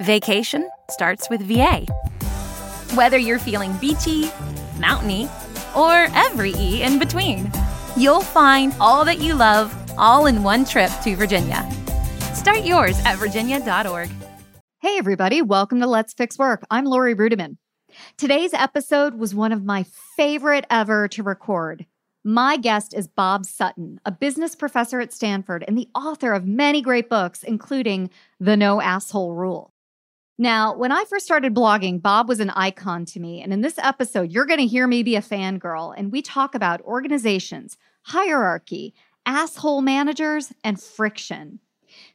Vacation 0.00 0.68
starts 0.90 1.30
with 1.30 1.40
VA. 1.42 1.86
Whether 2.94 3.16
you're 3.16 3.38
feeling 3.38 3.72
beachy, 3.76 4.28
mountainy, 4.78 5.28
or 5.76 6.08
every 6.14 6.52
E 6.54 6.82
in 6.82 6.98
between, 6.98 7.50
you'll 7.96 8.20
find 8.20 8.74
all 8.80 9.04
that 9.04 9.20
you 9.20 9.34
love 9.34 9.72
all 9.96 10.26
in 10.26 10.42
one 10.42 10.64
trip 10.64 10.90
to 11.04 11.14
Virginia. 11.14 11.68
Start 12.34 12.64
yours 12.64 12.98
at 13.04 13.18
virginia.org. 13.18 14.10
Hey, 14.80 14.98
everybody, 14.98 15.42
welcome 15.42 15.80
to 15.80 15.86
Let's 15.86 16.12
Fix 16.12 16.38
Work. 16.38 16.64
I'm 16.70 16.86
Laurie 16.86 17.14
Ruettimann. 17.14 17.56
Today's 18.18 18.52
episode 18.52 19.14
was 19.14 19.32
one 19.32 19.52
of 19.52 19.64
my 19.64 19.86
favorite 20.16 20.66
ever 20.70 21.06
to 21.08 21.22
record. 21.22 21.86
My 22.24 22.56
guest 22.56 22.94
is 22.94 23.06
Bob 23.06 23.46
Sutton, 23.46 24.00
a 24.04 24.10
business 24.10 24.56
professor 24.56 24.98
at 24.98 25.12
Stanford 25.12 25.64
and 25.68 25.78
the 25.78 25.88
author 25.94 26.32
of 26.32 26.46
many 26.46 26.82
great 26.82 27.08
books, 27.08 27.44
including 27.44 28.10
The 28.40 28.56
No 28.56 28.80
Asshole 28.80 29.34
Rule. 29.34 29.73
Now, 30.36 30.76
when 30.76 30.90
I 30.90 31.04
first 31.04 31.24
started 31.24 31.54
blogging, 31.54 32.02
Bob 32.02 32.28
was 32.28 32.40
an 32.40 32.50
icon 32.50 33.04
to 33.06 33.20
me. 33.20 33.40
And 33.40 33.52
in 33.52 33.60
this 33.60 33.78
episode, 33.78 34.32
you're 34.32 34.46
going 34.46 34.58
to 34.58 34.66
hear 34.66 34.86
me 34.88 35.04
be 35.04 35.14
a 35.14 35.22
fangirl. 35.22 35.94
And 35.96 36.10
we 36.10 36.22
talk 36.22 36.56
about 36.56 36.80
organizations, 36.82 37.76
hierarchy, 38.02 38.94
asshole 39.24 39.80
managers, 39.80 40.52
and 40.64 40.82
friction. 40.82 41.60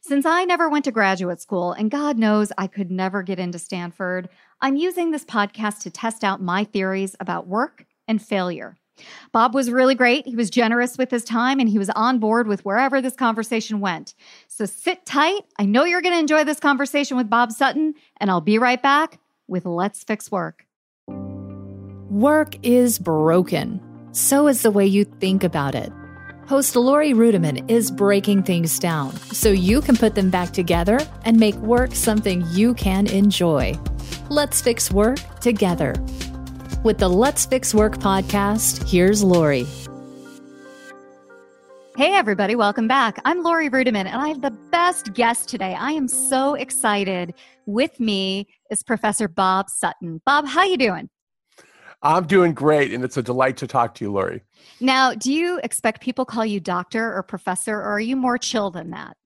Since 0.02 0.26
I 0.26 0.44
never 0.44 0.68
went 0.68 0.84
to 0.84 0.90
graduate 0.90 1.40
school, 1.40 1.72
and 1.72 1.90
God 1.90 2.18
knows 2.18 2.52
I 2.58 2.66
could 2.66 2.90
never 2.90 3.22
get 3.22 3.38
into 3.38 3.58
Stanford, 3.58 4.28
I'm 4.60 4.76
using 4.76 5.10
this 5.10 5.24
podcast 5.24 5.80
to 5.82 5.90
test 5.90 6.22
out 6.22 6.42
my 6.42 6.64
theories 6.64 7.16
about 7.18 7.46
work 7.46 7.86
and 8.06 8.20
failure. 8.20 8.76
Bob 9.32 9.54
was 9.54 9.70
really 9.70 9.94
great. 9.94 10.26
He 10.26 10.36
was 10.36 10.50
generous 10.50 10.98
with 10.98 11.10
his 11.10 11.24
time 11.24 11.60
and 11.60 11.68
he 11.68 11.78
was 11.78 11.90
on 11.90 12.18
board 12.18 12.46
with 12.46 12.64
wherever 12.64 13.00
this 13.00 13.14
conversation 13.14 13.80
went. 13.80 14.14
So 14.48 14.66
sit 14.66 15.06
tight. 15.06 15.42
I 15.58 15.66
know 15.66 15.84
you're 15.84 16.02
going 16.02 16.14
to 16.14 16.20
enjoy 16.20 16.44
this 16.44 16.60
conversation 16.60 17.16
with 17.16 17.30
Bob 17.30 17.52
Sutton, 17.52 17.94
and 18.18 18.30
I'll 18.30 18.40
be 18.40 18.58
right 18.58 18.82
back 18.82 19.18
with 19.46 19.66
Let's 19.66 20.04
Fix 20.04 20.30
Work. 20.30 20.66
Work 22.08 22.56
is 22.62 22.98
broken. 22.98 23.80
So 24.12 24.48
is 24.48 24.62
the 24.62 24.70
way 24.70 24.86
you 24.86 25.04
think 25.04 25.44
about 25.44 25.74
it. 25.74 25.92
Host 26.48 26.74
Laurie 26.74 27.12
Ruettimann 27.12 27.70
is 27.70 27.92
breaking 27.92 28.42
things 28.42 28.80
down 28.80 29.14
so 29.32 29.50
you 29.50 29.80
can 29.80 29.96
put 29.96 30.16
them 30.16 30.30
back 30.30 30.50
together 30.50 30.98
and 31.24 31.38
make 31.38 31.54
work 31.56 31.94
something 31.94 32.44
you 32.50 32.74
can 32.74 33.06
enjoy. 33.06 33.78
Let's 34.30 34.60
fix 34.60 34.90
work 34.90 35.20
together. 35.40 35.94
With 36.82 36.98
the 36.98 37.08
Let's 37.08 37.44
Fix 37.44 37.74
Work 37.74 37.98
podcast, 37.98 38.88
here's 38.88 39.22
Laurie. 39.22 39.66
Hey, 41.96 42.14
everybody, 42.14 42.56
welcome 42.56 42.88
back. 42.88 43.20
I'm 43.26 43.42
Laurie 43.42 43.68
Ruettimann, 43.68 44.06
and 44.06 44.16
I 44.16 44.28
have 44.28 44.40
the 44.40 44.50
best 44.50 45.12
guest 45.12 45.50
today. 45.50 45.74
I 45.74 45.92
am 45.92 46.08
so 46.08 46.54
excited. 46.54 47.34
With 47.66 48.00
me 48.00 48.48
is 48.70 48.82
Professor 48.82 49.28
Bob 49.28 49.68
Sutton. 49.68 50.22
Bob, 50.24 50.46
how 50.46 50.64
you 50.64 50.78
doing? 50.78 51.10
I'm 52.02 52.26
doing 52.26 52.54
great, 52.54 52.94
and 52.94 53.04
it's 53.04 53.18
a 53.18 53.22
delight 53.22 53.58
to 53.58 53.66
talk 53.66 53.94
to 53.96 54.04
you, 54.04 54.12
Laurie. 54.12 54.42
Now, 54.80 55.12
do 55.12 55.30
you 55.30 55.60
expect 55.62 56.00
people 56.00 56.24
call 56.24 56.46
you 56.46 56.60
doctor 56.60 57.14
or 57.14 57.22
professor, 57.22 57.76
or 57.76 57.90
are 57.90 58.00
you 58.00 58.16
more 58.16 58.38
chill 58.38 58.70
than 58.70 58.90
that? 58.90 59.18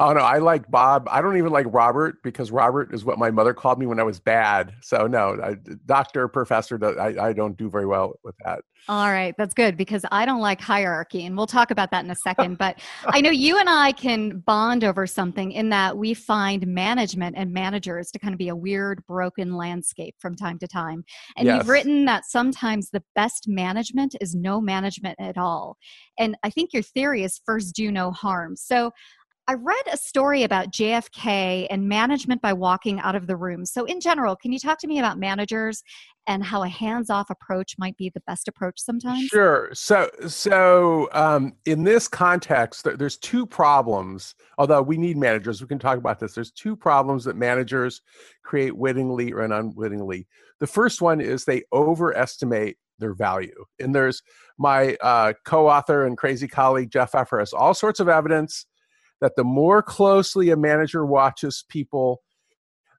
Oh 0.00 0.12
no, 0.12 0.20
I 0.20 0.38
like 0.38 0.70
Bob. 0.70 1.08
I 1.10 1.20
don't 1.20 1.36
even 1.36 1.50
like 1.50 1.66
Robert 1.70 2.22
because 2.22 2.52
Robert 2.52 2.94
is 2.94 3.04
what 3.04 3.18
my 3.18 3.32
mother 3.32 3.52
called 3.52 3.80
me 3.80 3.86
when 3.86 3.98
I 3.98 4.04
was 4.04 4.20
bad. 4.20 4.72
So 4.80 5.08
no, 5.08 5.36
I, 5.42 5.56
doctor, 5.86 6.28
professor, 6.28 6.78
I, 7.00 7.28
I 7.28 7.32
don't 7.32 7.56
do 7.56 7.68
very 7.68 7.84
well 7.84 8.14
with 8.22 8.36
that. 8.44 8.60
All 8.88 9.10
right, 9.10 9.34
that's 9.36 9.54
good 9.54 9.76
because 9.76 10.04
I 10.12 10.24
don't 10.24 10.40
like 10.40 10.60
hierarchy, 10.60 11.26
and 11.26 11.36
we'll 11.36 11.48
talk 11.48 11.72
about 11.72 11.90
that 11.90 12.04
in 12.04 12.10
a 12.12 12.14
second. 12.14 12.58
But 12.58 12.78
I 13.06 13.20
know 13.20 13.30
you 13.30 13.58
and 13.58 13.68
I 13.68 13.90
can 13.90 14.38
bond 14.38 14.84
over 14.84 15.04
something 15.04 15.50
in 15.50 15.68
that 15.70 15.98
we 15.98 16.14
find 16.14 16.64
management 16.64 17.36
and 17.36 17.52
managers 17.52 18.12
to 18.12 18.20
kind 18.20 18.32
of 18.32 18.38
be 18.38 18.48
a 18.48 18.56
weird, 18.56 19.04
broken 19.08 19.56
landscape 19.56 20.14
from 20.20 20.36
time 20.36 20.60
to 20.60 20.68
time. 20.68 21.04
And 21.36 21.46
yes. 21.46 21.58
you've 21.58 21.68
written 21.68 22.04
that 22.04 22.24
sometimes 22.24 22.90
the 22.90 23.02
best 23.16 23.48
management 23.48 24.14
is 24.20 24.36
no 24.36 24.60
management 24.60 25.16
at 25.18 25.36
all. 25.36 25.76
And 26.18 26.36
I 26.44 26.50
think 26.50 26.72
your 26.72 26.82
theory 26.82 27.24
is 27.24 27.40
first 27.44 27.74
do 27.74 27.90
no 27.90 28.12
harm. 28.12 28.54
So 28.56 28.92
I 29.48 29.54
read 29.54 29.82
a 29.90 29.96
story 29.96 30.42
about 30.42 30.72
JFK 30.72 31.68
and 31.70 31.88
management 31.88 32.42
by 32.42 32.52
walking 32.52 33.00
out 33.00 33.14
of 33.14 33.26
the 33.26 33.34
room. 33.34 33.64
So, 33.64 33.86
in 33.86 33.98
general, 33.98 34.36
can 34.36 34.52
you 34.52 34.58
talk 34.58 34.78
to 34.80 34.86
me 34.86 34.98
about 34.98 35.18
managers 35.18 35.82
and 36.26 36.44
how 36.44 36.62
a 36.62 36.68
hands-off 36.68 37.30
approach 37.30 37.74
might 37.78 37.96
be 37.96 38.10
the 38.10 38.20
best 38.26 38.46
approach 38.46 38.78
sometimes? 38.78 39.24
Sure. 39.24 39.70
So, 39.72 40.10
so 40.26 41.08
um, 41.12 41.54
in 41.64 41.82
this 41.82 42.08
context, 42.08 42.86
there's 42.98 43.16
two 43.16 43.46
problems. 43.46 44.34
Although 44.58 44.82
we 44.82 44.98
need 44.98 45.16
managers, 45.16 45.62
we 45.62 45.66
can 45.66 45.78
talk 45.78 45.96
about 45.96 46.20
this. 46.20 46.34
There's 46.34 46.50
two 46.50 46.76
problems 46.76 47.24
that 47.24 47.34
managers 47.34 48.02
create 48.44 48.76
wittingly 48.76 49.32
or 49.32 49.40
unwittingly. 49.40 50.26
The 50.60 50.66
first 50.66 51.00
one 51.00 51.22
is 51.22 51.46
they 51.46 51.62
overestimate 51.72 52.76
their 52.98 53.14
value. 53.14 53.64
And 53.80 53.94
there's 53.94 54.22
my 54.58 54.94
uh, 55.00 55.32
co-author 55.46 56.04
and 56.04 56.18
crazy 56.18 56.48
colleague 56.48 56.90
Jeff 56.90 57.12
Pfeffer 57.12 57.38
has 57.38 57.54
all 57.54 57.72
sorts 57.72 57.98
of 57.98 58.10
evidence 58.10 58.66
that 59.20 59.36
the 59.36 59.44
more 59.44 59.82
closely 59.82 60.50
a 60.50 60.56
manager 60.56 61.04
watches 61.04 61.64
people, 61.68 62.22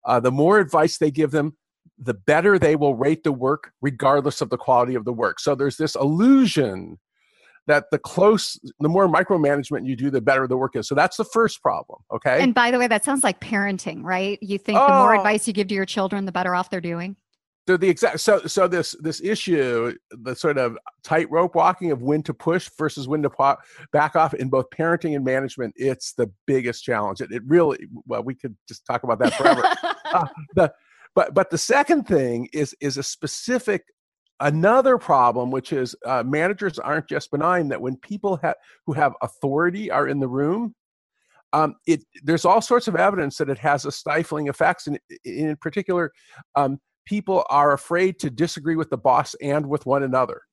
uh, 0.05 0.19
the 0.19 0.31
more 0.31 0.59
advice 0.59 0.97
they 0.97 1.11
give 1.11 1.31
them, 1.31 1.55
the 1.97 2.13
better 2.13 2.57
they 2.57 2.75
will 2.75 2.95
rate 2.95 3.23
the 3.23 3.31
work, 3.31 3.71
regardless 3.81 4.41
of 4.41 4.49
the 4.49 4.57
quality 4.57 4.95
of 4.95 5.05
the 5.05 5.13
work. 5.13 5.39
So 5.39 5.55
there's 5.55 5.77
this 5.77 5.95
illusion 5.95 6.97
that 7.67 7.85
the 7.91 7.99
close, 7.99 8.59
the 8.79 8.89
more 8.89 9.07
micromanagement 9.07 9.85
you 9.85 9.95
do, 9.95 10.09
the 10.09 10.21
better 10.21 10.47
the 10.47 10.57
work 10.57 10.75
is. 10.75 10.87
So 10.87 10.95
that's 10.95 11.17
the 11.17 11.25
first 11.25 11.61
problem. 11.61 11.99
Okay. 12.11 12.41
And 12.41 12.53
by 12.53 12.71
the 12.71 12.79
way, 12.79 12.87
that 12.87 13.03
sounds 13.03 13.23
like 13.23 13.39
parenting, 13.39 14.03
right? 14.03 14.39
You 14.41 14.57
think 14.57 14.79
oh, 14.79 14.87
the 14.87 14.93
more 14.93 15.15
oh. 15.15 15.19
advice 15.19 15.47
you 15.47 15.53
give 15.53 15.67
to 15.67 15.75
your 15.75 15.85
children, 15.85 16.25
the 16.25 16.31
better 16.31 16.55
off 16.55 16.69
they're 16.69 16.81
doing 16.81 17.15
they're 17.69 17.77
the 17.77 17.87
exact 17.87 18.19
so 18.19 18.39
so 18.47 18.67
this 18.67 18.95
this 18.99 19.21
issue 19.21 19.95
the 20.09 20.35
sort 20.35 20.57
of 20.57 20.75
tightrope 21.03 21.53
walking 21.53 21.91
of 21.91 22.01
when 22.01 22.23
to 22.23 22.33
push 22.33 22.67
versus 22.79 23.07
when 23.07 23.21
to 23.21 23.29
pop, 23.29 23.59
back 23.93 24.15
off 24.15 24.33
in 24.33 24.49
both 24.49 24.65
parenting 24.71 25.15
and 25.15 25.23
management 25.23 25.71
it's 25.77 26.13
the 26.13 26.31
biggest 26.47 26.83
challenge. 26.83 27.21
It, 27.21 27.31
it 27.31 27.43
really 27.45 27.77
well 28.07 28.23
we 28.23 28.33
could 28.33 28.57
just 28.67 28.87
talk 28.87 29.03
about 29.03 29.19
that 29.19 29.33
forever. 29.35 29.63
Uh, 30.11 30.25
the, 30.55 30.73
but 31.13 31.35
but 31.35 31.51
the 31.51 31.57
second 31.57 32.07
thing 32.07 32.49
is 32.51 32.75
is 32.81 32.97
a 32.97 33.03
specific 33.03 33.83
another 34.39 34.97
problem 34.97 35.51
which 35.51 35.71
is 35.71 35.95
uh, 36.07 36.23
managers 36.25 36.79
aren't 36.79 37.07
just 37.07 37.29
benign 37.29 37.67
that 37.67 37.79
when 37.79 37.95
people 37.97 38.35
have 38.37 38.55
who 38.87 38.93
have 38.93 39.13
authority 39.21 39.91
are 39.91 40.07
in 40.07 40.19
the 40.19 40.27
room 40.27 40.73
um, 41.53 41.75
it 41.85 42.03
there's 42.23 42.43
all 42.43 42.59
sorts 42.59 42.87
of 42.87 42.95
evidence 42.95 43.37
that 43.37 43.51
it 43.51 43.59
has 43.59 43.85
a 43.85 43.91
stifling 43.91 44.47
effects 44.47 44.87
and 44.87 44.99
in 45.25 45.55
particular 45.57 46.11
um, 46.55 46.79
people 47.09 47.43
are 47.49 47.73
afraid 47.73 48.19
to 48.19 48.29
disagree 48.29 48.75
with 48.75 48.91
the 48.91 48.97
boss 48.97 49.33
and 49.41 49.65
with 49.67 49.83
one 49.87 50.03
another. 50.03 50.43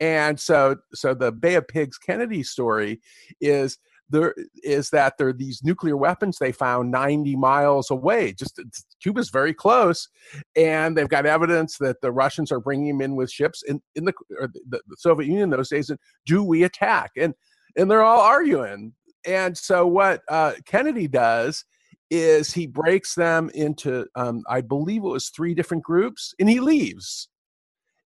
And 0.00 0.40
so 0.40 0.76
so 0.94 1.12
the 1.12 1.30
bay 1.30 1.54
of 1.54 1.68
pigs 1.68 1.98
kennedy 1.98 2.42
story 2.42 3.00
is 3.42 3.76
there 4.08 4.34
is 4.62 4.88
that 4.90 5.18
there 5.18 5.28
are 5.28 5.32
these 5.34 5.62
nuclear 5.62 5.96
weapons 5.96 6.38
they 6.38 6.50
found 6.52 6.90
90 6.90 7.36
miles 7.36 7.90
away. 7.90 8.32
Just 8.32 8.58
cuba's 9.02 9.28
very 9.28 9.52
close 9.52 10.08
and 10.56 10.96
they've 10.96 11.10
got 11.10 11.26
evidence 11.26 11.76
that 11.78 12.00
the 12.00 12.10
russians 12.12 12.50
are 12.50 12.60
bringing 12.60 12.96
them 12.96 13.02
in 13.02 13.14
with 13.14 13.30
ships 13.30 13.62
in, 13.68 13.82
in 13.96 14.06
the, 14.06 14.14
the, 14.30 14.80
the 14.86 14.96
soviet 14.96 15.28
union 15.28 15.50
those 15.50 15.68
days 15.68 15.90
and 15.90 15.98
do 16.24 16.42
we 16.42 16.64
attack? 16.64 17.10
And 17.18 17.34
and 17.76 17.90
they're 17.90 18.02
all 18.02 18.22
arguing. 18.22 18.94
And 19.26 19.58
so 19.58 19.86
what 19.86 20.22
uh, 20.30 20.52
kennedy 20.64 21.06
does 21.06 21.66
is 22.10 22.52
he 22.52 22.66
breaks 22.66 23.14
them 23.14 23.50
into 23.54 24.06
um, 24.14 24.42
i 24.48 24.60
believe 24.60 25.02
it 25.02 25.08
was 25.08 25.30
three 25.30 25.54
different 25.54 25.82
groups 25.82 26.34
and 26.38 26.48
he 26.48 26.60
leaves. 26.60 27.28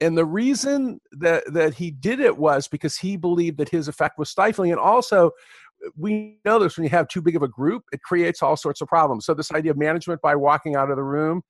And 0.02 0.18
the 0.18 0.26
reason 0.26 1.00
that 1.14 1.44
that 1.54 1.76
he 1.76 1.92
did 1.92 2.20
it 2.20 2.38
was 2.38 2.68
because 2.68 2.98
he 2.98 3.16
believed 3.16 3.58
that 3.60 3.70
his 3.70 3.88
effect 3.88 4.18
was 4.18 4.30
stifling 4.30 4.72
and 4.72 4.80
also 4.80 5.32
we 5.98 6.40
know 6.46 6.60
this 6.60 6.78
when 6.78 6.84
you 6.84 6.90
have 6.90 7.08
too 7.08 7.22
big 7.22 7.36
of 7.36 7.44
a 7.44 7.48
group 7.48 7.84
it 7.92 8.02
creates 8.02 8.42
all 8.42 8.58
sorts 8.58 8.82
of 8.82 8.88
problems. 8.88 9.26
So 9.26 9.34
this 9.34 9.52
idea 9.52 9.72
of 9.72 9.78
management 9.78 10.22
by 10.22 10.36
walking 10.36 10.76
out 10.76 10.90
of 10.90 10.98
the 10.98 11.04
room 11.04 11.42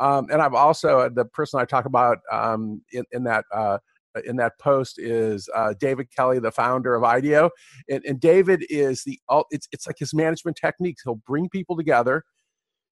um, 0.00 0.26
and 0.30 0.42
i've 0.42 0.54
also 0.54 1.00
uh, 1.00 1.08
the 1.08 1.24
person 1.24 1.60
i 1.60 1.64
talk 1.64 1.86
about 1.86 2.18
um, 2.30 2.82
in, 2.92 3.04
in 3.12 3.24
that 3.24 3.44
uh, 3.54 3.58
uh, 3.58 3.78
in 4.24 4.36
that 4.36 4.58
post 4.58 4.98
is 4.98 5.48
uh, 5.54 5.74
David 5.78 6.08
Kelley, 6.14 6.38
the 6.38 6.52
founder 6.52 6.94
of 6.94 7.04
IDEO, 7.04 7.50
and, 7.88 8.04
and 8.04 8.20
David 8.20 8.64
is 8.70 9.02
the 9.04 9.18
it's 9.50 9.68
it's 9.72 9.86
like 9.86 9.98
his 9.98 10.14
management 10.14 10.56
techniques. 10.56 11.02
He'll 11.04 11.20
bring 11.26 11.48
people 11.48 11.76
together. 11.76 12.24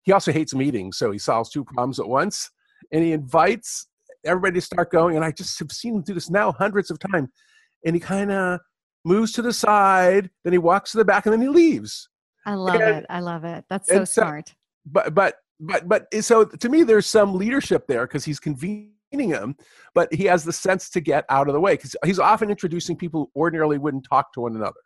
He 0.03 0.13
also 0.13 0.33
hates 0.33 0.55
meetings, 0.55 0.97
so 0.97 1.11
he 1.11 1.19
solves 1.19 1.51
two 1.51 1.65
problems 1.65 2.01
at 2.01 2.09
once, 2.09 2.51
and 2.93 3.05
he 3.05 3.13
invites 3.13 3.87
everybody 4.25 4.55
to 4.55 4.61
start 4.61 4.91
going. 4.91 5.17
And 5.17 5.25
I 5.25 5.31
just 5.31 5.59
have 5.61 5.71
seen 5.71 5.97
him 5.97 6.03
do 6.03 6.15
this 6.15 6.31
now 6.31 6.53
hundreds 6.53 6.91
of 6.91 6.99
times, 6.99 7.29
and 7.87 7.95
he 7.95 8.01
kind 8.01 8.33
of 8.33 8.61
moves 9.05 9.33
to 9.33 9.43
the 9.43 9.53
side, 9.53 10.31
then 10.45 10.53
he 10.53 10.59
walks 10.59 10.93
to 10.93 10.99
the 10.99 11.05
back, 11.05 11.27
and 11.27 11.33
then 11.33 11.43
he 11.43 11.49
leaves. 11.49 12.09
I 12.45 12.55
love 12.55 12.81
and, 12.81 12.99
it. 12.99 13.07
I 13.09 13.21
love 13.21 13.45
it. 13.45 13.65
That's 13.71 13.89
so, 13.89 14.05
so 14.05 14.23
smart. 14.23 14.55
But 14.85 15.15
but 15.15 15.37
but 15.61 15.89
but 15.89 16.07
so 16.23 16.45
to 16.45 16.69
me, 16.69 16.83
there's 16.83 17.07
some 17.07 17.35
leadership 17.35 17.87
there 17.87 18.07
because 18.07 18.25
he's 18.25 18.41
convenient 18.41 18.93
him, 19.21 19.57
but 19.95 20.13
he 20.13 20.25
has 20.25 20.45
the 20.45 20.53
sense 20.53 20.91
to 20.91 21.01
get 21.01 21.25
out 21.29 21.49
of 21.49 21.55
the 21.55 21.61
way 21.61 21.75
because 21.75 21.97
he's 22.05 22.19
often 22.19 22.51
introducing 22.51 22.97
people 22.97 23.31
who 23.35 23.41
ordinarily 23.41 23.79
wouldn't 23.79 24.07
talk 24.09 24.33
to 24.35 24.41
one 24.41 24.57
another. 24.57 24.81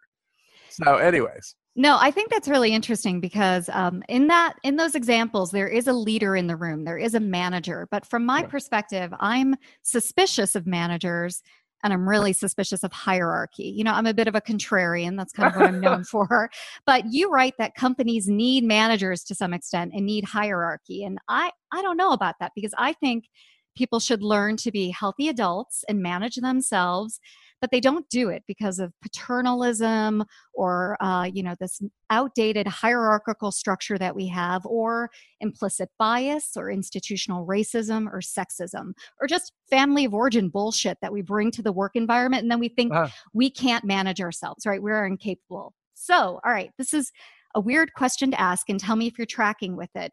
So, 0.70 0.96
anyways. 0.96 1.54
No, 1.78 1.98
I 2.00 2.10
think 2.10 2.30
that's 2.30 2.48
really 2.48 2.72
interesting 2.72 3.20
because 3.20 3.68
um, 3.70 4.02
in 4.08 4.28
that 4.28 4.54
in 4.62 4.76
those 4.76 4.94
examples, 4.94 5.50
there 5.50 5.68
is 5.68 5.86
a 5.86 5.92
leader 5.92 6.34
in 6.34 6.46
the 6.46 6.56
room, 6.56 6.84
there 6.84 6.96
is 6.96 7.14
a 7.14 7.20
manager. 7.20 7.86
But 7.90 8.06
from 8.06 8.24
my 8.24 8.40
yeah. 8.40 8.46
perspective, 8.46 9.12
I'm 9.20 9.56
suspicious 9.82 10.54
of 10.54 10.66
managers 10.66 11.42
and 11.84 11.92
I'm 11.92 12.08
really 12.08 12.32
suspicious 12.32 12.82
of 12.82 12.92
hierarchy. 12.92 13.64
You 13.64 13.84
know, 13.84 13.92
I'm 13.92 14.06
a 14.06 14.14
bit 14.14 14.26
of 14.26 14.34
a 14.34 14.40
contrarian. 14.40 15.16
That's 15.16 15.32
kind 15.32 15.54
of 15.54 15.60
what 15.60 15.68
I'm 15.68 15.80
known 15.80 16.04
for. 16.10 16.50
But 16.86 17.12
you 17.12 17.30
write 17.30 17.54
that 17.58 17.74
companies 17.74 18.26
need 18.26 18.64
managers 18.64 19.22
to 19.24 19.34
some 19.34 19.52
extent 19.52 19.92
and 19.94 20.06
need 20.06 20.24
hierarchy. 20.24 21.04
And 21.04 21.18
I 21.28 21.50
I 21.72 21.82
don't 21.82 21.96
know 21.98 22.12
about 22.12 22.36
that 22.40 22.52
because 22.54 22.72
I 22.78 22.94
think 22.94 23.28
people 23.76 24.00
should 24.00 24.22
learn 24.22 24.56
to 24.56 24.70
be 24.70 24.90
healthy 24.90 25.28
adults 25.28 25.84
and 25.88 26.02
manage 26.02 26.36
themselves 26.36 27.20
but 27.60 27.70
they 27.70 27.80
don't 27.80 28.08
do 28.10 28.28
it 28.28 28.42
because 28.46 28.78
of 28.78 28.92
paternalism 29.02 30.24
or 30.54 30.96
uh, 31.00 31.28
you 31.32 31.42
know 31.42 31.54
this 31.58 31.80
outdated 32.10 32.66
hierarchical 32.66 33.50
structure 33.50 33.98
that 33.98 34.14
we 34.14 34.26
have 34.28 34.64
or 34.66 35.10
implicit 35.40 35.88
bias 35.98 36.56
or 36.56 36.70
institutional 36.70 37.46
racism 37.46 38.06
or 38.12 38.20
sexism 38.20 38.92
or 39.20 39.26
just 39.26 39.52
family 39.70 40.04
of 40.04 40.14
origin 40.14 40.48
bullshit 40.48 40.98
that 41.02 41.12
we 41.12 41.22
bring 41.22 41.50
to 41.50 41.62
the 41.62 41.72
work 41.72 41.92
environment 41.94 42.42
and 42.42 42.50
then 42.50 42.60
we 42.60 42.68
think 42.68 42.92
uh 42.92 43.08
we 43.32 43.50
can't 43.50 43.84
manage 43.84 44.20
ourselves 44.20 44.66
right? 44.66 44.82
We're 44.82 45.06
incapable. 45.06 45.74
So 45.94 46.40
all 46.44 46.52
right 46.52 46.70
this 46.78 46.92
is 46.94 47.10
a 47.54 47.60
weird 47.60 47.94
question 47.94 48.30
to 48.30 48.40
ask 48.40 48.68
and 48.68 48.78
tell 48.78 48.96
me 48.96 49.06
if 49.06 49.18
you're 49.18 49.26
tracking 49.26 49.76
with 49.76 49.90
it 49.94 50.12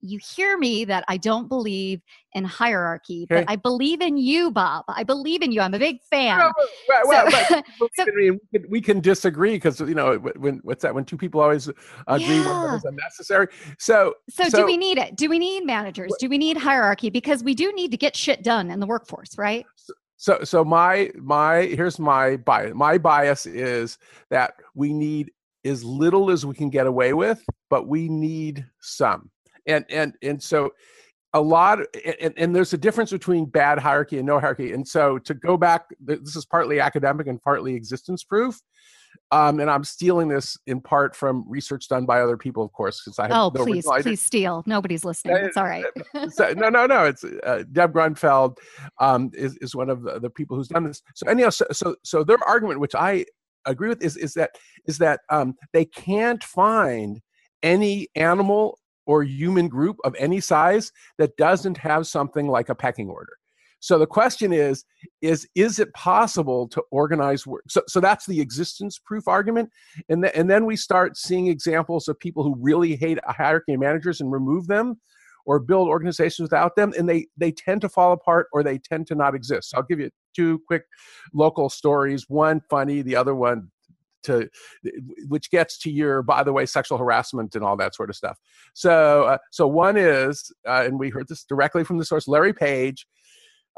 you 0.00 0.18
hear 0.18 0.56
me 0.58 0.84
that 0.84 1.04
I 1.08 1.16
don't 1.16 1.48
believe 1.48 2.00
in 2.32 2.44
hierarchy, 2.44 3.26
okay. 3.30 3.42
but 3.42 3.50
I 3.50 3.56
believe 3.56 4.00
in 4.00 4.16
you, 4.16 4.50
Bob. 4.50 4.84
I 4.88 5.04
believe 5.04 5.42
in 5.42 5.52
you. 5.52 5.60
I'm 5.60 5.74
a 5.74 5.78
big 5.78 5.98
fan. 6.10 6.40
Oh, 6.40 6.52
well, 6.88 7.26
well, 7.26 7.30
so, 7.48 7.88
so, 7.94 8.06
we, 8.14 8.38
can, 8.52 8.64
we, 8.68 8.80
can, 8.80 9.00
disagree 9.00 9.52
because 9.52 9.80
you 9.80 9.94
know 9.94 10.16
when 10.16 10.60
what's 10.62 10.82
that? 10.82 10.94
When 10.94 11.04
two 11.04 11.16
people 11.16 11.40
always 11.40 11.68
agree, 12.06 12.26
yeah. 12.26 12.64
one 12.64 12.74
is 12.76 12.84
unnecessary. 12.84 13.48
So, 13.78 14.14
so, 14.30 14.48
so, 14.48 14.58
do 14.58 14.66
we 14.66 14.76
need 14.76 14.98
it? 14.98 15.16
Do 15.16 15.28
we 15.28 15.38
need 15.38 15.64
managers? 15.64 16.12
Do 16.18 16.28
we 16.28 16.38
need 16.38 16.56
hierarchy? 16.56 17.10
Because 17.10 17.44
we 17.44 17.54
do 17.54 17.72
need 17.72 17.90
to 17.90 17.96
get 17.96 18.16
shit 18.16 18.42
done 18.42 18.70
in 18.70 18.80
the 18.80 18.86
workforce, 18.86 19.38
right? 19.38 19.64
So, 20.16 20.42
so 20.44 20.64
my 20.64 21.10
my 21.16 21.62
here's 21.62 21.98
my 21.98 22.36
bias. 22.38 22.74
My 22.74 22.98
bias 22.98 23.46
is 23.46 23.98
that 24.30 24.54
we 24.74 24.92
need 24.92 25.30
as 25.64 25.82
little 25.82 26.30
as 26.30 26.44
we 26.44 26.54
can 26.54 26.70
get 26.70 26.86
away 26.86 27.12
with, 27.12 27.42
but 27.70 27.88
we 27.88 28.08
need 28.08 28.66
some 28.80 29.30
and 29.66 29.84
and 29.88 30.14
and 30.22 30.42
so 30.42 30.70
a 31.32 31.40
lot 31.40 31.80
and, 32.20 32.32
and, 32.36 32.54
there's 32.54 32.72
a 32.72 32.78
difference 32.78 33.10
between 33.10 33.44
bad 33.44 33.78
hierarchy 33.78 34.18
and 34.18 34.26
no 34.26 34.38
hierarchy 34.38 34.72
and 34.72 34.86
so 34.86 35.18
to 35.18 35.34
go 35.34 35.56
back 35.56 35.86
this 36.00 36.36
is 36.36 36.46
partly 36.46 36.78
academic 36.78 37.26
and 37.26 37.42
partly 37.42 37.74
existence 37.74 38.22
proof 38.22 38.60
um, 39.32 39.58
and 39.58 39.68
i'm 39.68 39.82
stealing 39.82 40.28
this 40.28 40.56
in 40.66 40.80
part 40.80 41.16
from 41.16 41.44
research 41.48 41.88
done 41.88 42.06
by 42.06 42.20
other 42.20 42.36
people 42.36 42.62
of 42.62 42.72
course 42.72 43.02
because 43.04 43.18
i 43.18 43.24
have 43.24 43.32
oh 43.32 43.50
no 43.54 43.64
please 43.64 43.86
please 44.00 44.22
steal. 44.22 44.62
Nobody's 44.66 45.04
listening. 45.04 45.36
It's 45.38 45.56
all 45.56 45.64
right. 45.64 45.84
So, 46.30 46.52
no 46.56 46.68
no 46.68 46.86
no 46.86 47.04
it's 47.04 47.24
uh, 47.24 47.64
deb 47.72 47.92
gruenfeld 47.92 48.56
um, 49.00 49.30
is, 49.34 49.56
is 49.60 49.74
one 49.74 49.90
of 49.90 50.02
the, 50.02 50.20
the, 50.20 50.30
people 50.30 50.56
who's 50.56 50.68
done 50.68 50.84
this. 50.84 51.02
So 51.14 51.28
anyhow 51.28 51.50
so, 51.50 51.66
so 51.72 51.96
so 52.02 52.24
their 52.24 52.38
argument 52.46 52.80
which 52.80 52.94
i 52.94 53.24
agree 53.66 53.88
with 53.88 54.02
is 54.02 54.16
is 54.16 54.34
that 54.34 54.50
is 54.86 54.98
that 54.98 55.20
um, 55.30 55.54
they 55.72 55.84
can't 55.84 56.42
find 56.42 57.20
any 57.62 58.08
animal 58.14 58.78
or 59.06 59.22
human 59.22 59.68
group 59.68 59.96
of 60.04 60.14
any 60.18 60.40
size 60.40 60.92
that 61.18 61.36
doesn't 61.36 61.76
have 61.78 62.06
something 62.06 62.48
like 62.48 62.68
a 62.68 62.74
pecking 62.74 63.08
order. 63.08 63.34
So 63.80 63.98
the 63.98 64.06
question 64.06 64.50
is, 64.50 64.84
is 65.20 65.46
is 65.54 65.78
it 65.78 65.92
possible 65.92 66.66
to 66.68 66.82
organize 66.90 67.46
work? 67.46 67.64
So, 67.68 67.82
so 67.86 68.00
that's 68.00 68.24
the 68.24 68.40
existence 68.40 68.98
proof 68.98 69.28
argument, 69.28 69.68
and 70.08 70.22
th- 70.22 70.34
and 70.34 70.48
then 70.48 70.64
we 70.64 70.74
start 70.74 71.18
seeing 71.18 71.48
examples 71.48 72.08
of 72.08 72.18
people 72.18 72.42
who 72.42 72.56
really 72.58 72.96
hate 72.96 73.18
a 73.26 73.32
hierarchy 73.34 73.74
of 73.74 73.80
managers 73.80 74.22
and 74.22 74.32
remove 74.32 74.68
them, 74.68 74.98
or 75.44 75.58
build 75.58 75.88
organizations 75.88 76.44
without 76.44 76.76
them, 76.76 76.94
and 76.96 77.06
they 77.06 77.26
they 77.36 77.52
tend 77.52 77.82
to 77.82 77.90
fall 77.90 78.12
apart 78.12 78.46
or 78.54 78.62
they 78.62 78.78
tend 78.78 79.06
to 79.08 79.14
not 79.14 79.34
exist. 79.34 79.68
So 79.70 79.76
I'll 79.76 79.84
give 79.84 80.00
you 80.00 80.08
two 80.34 80.62
quick 80.66 80.84
local 81.34 81.68
stories. 81.68 82.24
One 82.28 82.62
funny, 82.70 83.02
the 83.02 83.16
other 83.16 83.34
one 83.34 83.70
to 84.24 84.48
which 85.28 85.50
gets 85.50 85.78
to 85.78 85.90
your 85.90 86.22
by 86.22 86.42
the 86.42 86.52
way 86.52 86.66
sexual 86.66 86.98
harassment 86.98 87.54
and 87.54 87.64
all 87.64 87.76
that 87.76 87.94
sort 87.94 88.10
of 88.10 88.16
stuff. 88.16 88.38
So 88.74 89.24
uh, 89.24 89.38
so 89.50 89.66
one 89.66 89.96
is 89.96 90.52
uh, 90.66 90.84
and 90.86 90.98
we 90.98 91.10
heard 91.10 91.28
this 91.28 91.44
directly 91.44 91.84
from 91.84 91.98
the 91.98 92.04
source 92.04 92.28
larry 92.28 92.52
page 92.52 93.06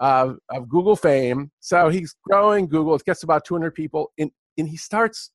uh, 0.00 0.34
of 0.50 0.68
google 0.68 0.96
fame. 0.96 1.50
So 1.60 1.88
he's 1.88 2.14
growing 2.24 2.68
google. 2.68 2.94
It 2.94 3.04
gets 3.04 3.22
about 3.22 3.44
200 3.44 3.74
people 3.74 4.12
and, 4.18 4.30
and 4.58 4.68
he 4.68 4.76
starts 4.76 5.32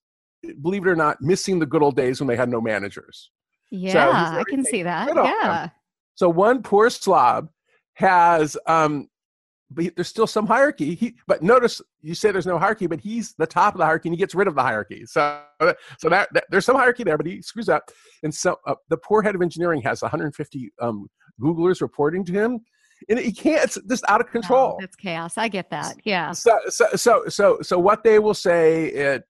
believe 0.60 0.86
it 0.86 0.90
or 0.90 0.96
not 0.96 1.18
missing 1.20 1.58
the 1.58 1.66
good 1.66 1.82
old 1.82 1.96
days 1.96 2.20
when 2.20 2.26
they 2.26 2.36
had 2.36 2.48
no 2.48 2.60
managers. 2.60 3.30
Yeah 3.70 3.92
so 3.92 4.38
i 4.38 4.44
can 4.48 4.64
see 4.64 4.82
that. 4.82 5.10
yeah. 5.14 5.68
So 6.14 6.28
one 6.28 6.62
poor 6.62 6.90
slob 6.90 7.48
has 7.94 8.56
um, 8.66 9.08
but 9.74 9.94
there's 9.96 10.08
still 10.08 10.26
some 10.26 10.46
hierarchy. 10.46 10.94
He, 10.94 11.16
but 11.26 11.42
notice 11.42 11.80
you 12.00 12.14
say 12.14 12.30
there's 12.30 12.46
no 12.46 12.58
hierarchy, 12.58 12.86
but 12.86 13.00
he's 13.00 13.34
the 13.34 13.46
top 13.46 13.74
of 13.74 13.78
the 13.78 13.84
hierarchy 13.84 14.08
and 14.08 14.14
he 14.14 14.18
gets 14.18 14.34
rid 14.34 14.48
of 14.48 14.54
the 14.54 14.62
hierarchy. 14.62 15.04
So, 15.06 15.42
so 15.98 16.08
that, 16.08 16.28
that 16.32 16.44
there's 16.50 16.64
some 16.64 16.76
hierarchy 16.76 17.04
there, 17.04 17.16
but 17.16 17.26
he 17.26 17.42
screws 17.42 17.68
up. 17.68 17.90
And 18.22 18.34
so 18.34 18.56
uh, 18.66 18.74
the 18.88 18.96
poor 18.96 19.22
head 19.22 19.34
of 19.34 19.42
engineering 19.42 19.82
has 19.82 20.02
150 20.02 20.72
um, 20.80 21.08
Googlers 21.40 21.80
reporting 21.80 22.24
to 22.26 22.32
him, 22.32 22.60
and 23.08 23.18
he 23.18 23.32
can't. 23.32 23.64
It's 23.64 23.78
just 23.88 24.04
out 24.08 24.20
of 24.20 24.30
control. 24.30 24.74
Oh, 24.76 24.80
that's 24.80 24.96
chaos. 24.96 25.36
I 25.36 25.48
get 25.48 25.70
that. 25.70 25.96
Yeah. 26.04 26.32
So, 26.32 26.58
so, 26.68 26.86
so, 26.94 27.24
so, 27.28 27.58
so 27.62 27.78
what 27.78 28.04
they 28.04 28.18
will 28.18 28.34
say 28.34 28.92
at 28.92 29.24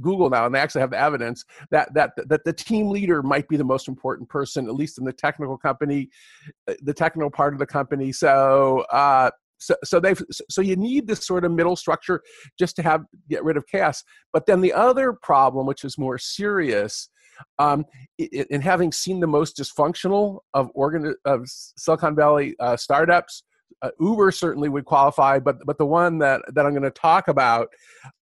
Google 0.00 0.30
now, 0.30 0.46
and 0.46 0.54
they 0.54 0.58
actually 0.58 0.80
have 0.80 0.90
the 0.90 1.00
evidence 1.00 1.44
that 1.70 1.92
that 1.94 2.12
that 2.28 2.44
the 2.44 2.52
team 2.52 2.88
leader 2.88 3.22
might 3.22 3.48
be 3.48 3.56
the 3.56 3.64
most 3.64 3.88
important 3.88 4.28
person, 4.28 4.68
at 4.68 4.74
least 4.74 4.98
in 4.98 5.04
the 5.04 5.12
technical 5.12 5.56
company, 5.56 6.08
uh, 6.68 6.74
the 6.82 6.94
technical 6.94 7.30
part 7.30 7.52
of 7.52 7.58
the 7.58 7.66
company. 7.66 8.12
So. 8.12 8.84
Uh, 8.90 9.30
so, 9.62 9.74
so 9.84 10.00
they've 10.00 10.20
so 10.50 10.60
you 10.60 10.76
need 10.76 11.06
this 11.06 11.24
sort 11.26 11.44
of 11.44 11.52
middle 11.52 11.76
structure 11.76 12.22
just 12.58 12.76
to 12.76 12.82
have 12.82 13.04
get 13.30 13.44
rid 13.44 13.56
of 13.56 13.66
chaos 13.66 14.02
but 14.32 14.46
then 14.46 14.60
the 14.60 14.72
other 14.72 15.12
problem 15.12 15.66
which 15.66 15.84
is 15.84 15.96
more 15.98 16.18
serious 16.18 17.08
um, 17.58 17.84
in 18.18 18.60
having 18.60 18.92
seen 18.92 19.20
the 19.20 19.26
most 19.26 19.56
dysfunctional 19.56 20.40
of 20.54 20.70
organ 20.74 21.14
of 21.24 21.42
silicon 21.46 22.14
valley 22.14 22.54
uh, 22.60 22.76
startups 22.76 23.44
uh, 23.82 23.90
uber 24.00 24.30
certainly 24.30 24.68
would 24.68 24.84
qualify 24.84 25.38
but 25.38 25.56
but 25.64 25.78
the 25.78 25.86
one 25.86 26.18
that 26.18 26.42
that 26.54 26.66
i'm 26.66 26.72
going 26.72 26.82
to 26.82 26.90
talk 26.90 27.28
about 27.28 27.68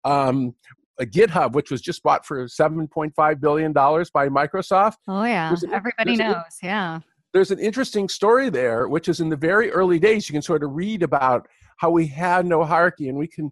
um, 0.03 0.53
GitHub, 1.01 1.53
which 1.53 1.71
was 1.71 1.79
just 1.79 2.03
bought 2.03 2.25
for 2.25 2.45
$7.5 2.45 3.39
billion 3.39 3.71
by 3.71 4.27
Microsoft. 4.27 4.95
Oh, 5.07 5.23
yeah. 5.23 5.55
Everybody 5.71 6.17
knows. 6.17 6.43
yeah 6.61 6.99
there's 7.33 7.51
an 7.51 7.59
interesting 7.59 8.09
story 8.09 8.49
there, 8.49 8.87
which 8.87 9.07
is 9.07 9.19
in 9.19 9.29
the 9.29 9.35
very 9.35 9.71
early 9.71 9.99
days, 9.99 10.27
you 10.27 10.33
can 10.33 10.41
sort 10.41 10.63
of 10.63 10.71
read 10.71 11.03
about 11.03 11.47
how 11.77 11.89
we 11.89 12.07
had 12.07 12.45
no 12.45 12.63
hierarchy 12.63 13.07
and 13.09 13.17
we 13.17 13.27
can 13.27 13.51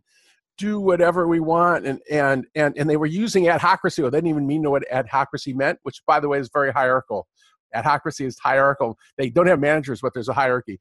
do 0.58 0.80
whatever 0.80 1.28
we 1.28 1.40
want 1.40 1.86
and 1.86 2.00
and 2.10 2.46
and, 2.56 2.76
and 2.78 2.90
they 2.90 2.98
were 2.98 3.06
using 3.06 3.46
adhocracy. 3.46 4.04
Or 4.04 4.10
they 4.10 4.18
didn't 4.18 4.30
even 4.30 4.48
mean 4.48 4.64
know 4.64 4.72
what 4.72 4.84
adhocracy 4.92 5.54
meant 5.54 5.80
which 5.84 6.02
by 6.06 6.20
the 6.20 6.28
way 6.28 6.40
is 6.40 6.50
very 6.52 6.72
hierarchical. 6.72 7.28
Adhocracy 7.76 8.26
is 8.26 8.38
hierarchical. 8.40 8.98
They 9.18 9.30
don't 9.30 9.48
have 9.48 9.60
managers 9.60 10.02
but 10.02 10.14
there's 10.14 10.30
a 10.30 10.34
hierarchy. 10.34 10.80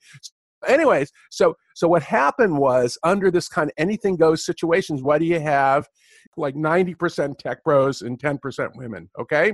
Anyways 0.66 1.12
so 1.30 1.54
so 1.75 1.88
what 1.88 2.02
happened 2.02 2.56
was 2.56 2.99
under 3.02 3.30
this 3.30 3.49
kind 3.49 3.71
of 3.71 3.75
anything 3.76 4.16
goes 4.16 4.47
situations 4.47 5.02
what 5.02 5.18
do 5.18 5.26
you 5.26 5.40
have? 5.40 5.87
Like 6.38 6.54
90% 6.54 7.38
tech 7.38 7.62
bros 7.62 8.00
and 8.00 8.18
10% 8.18 8.76
women 8.76 9.11
okay 9.21 9.52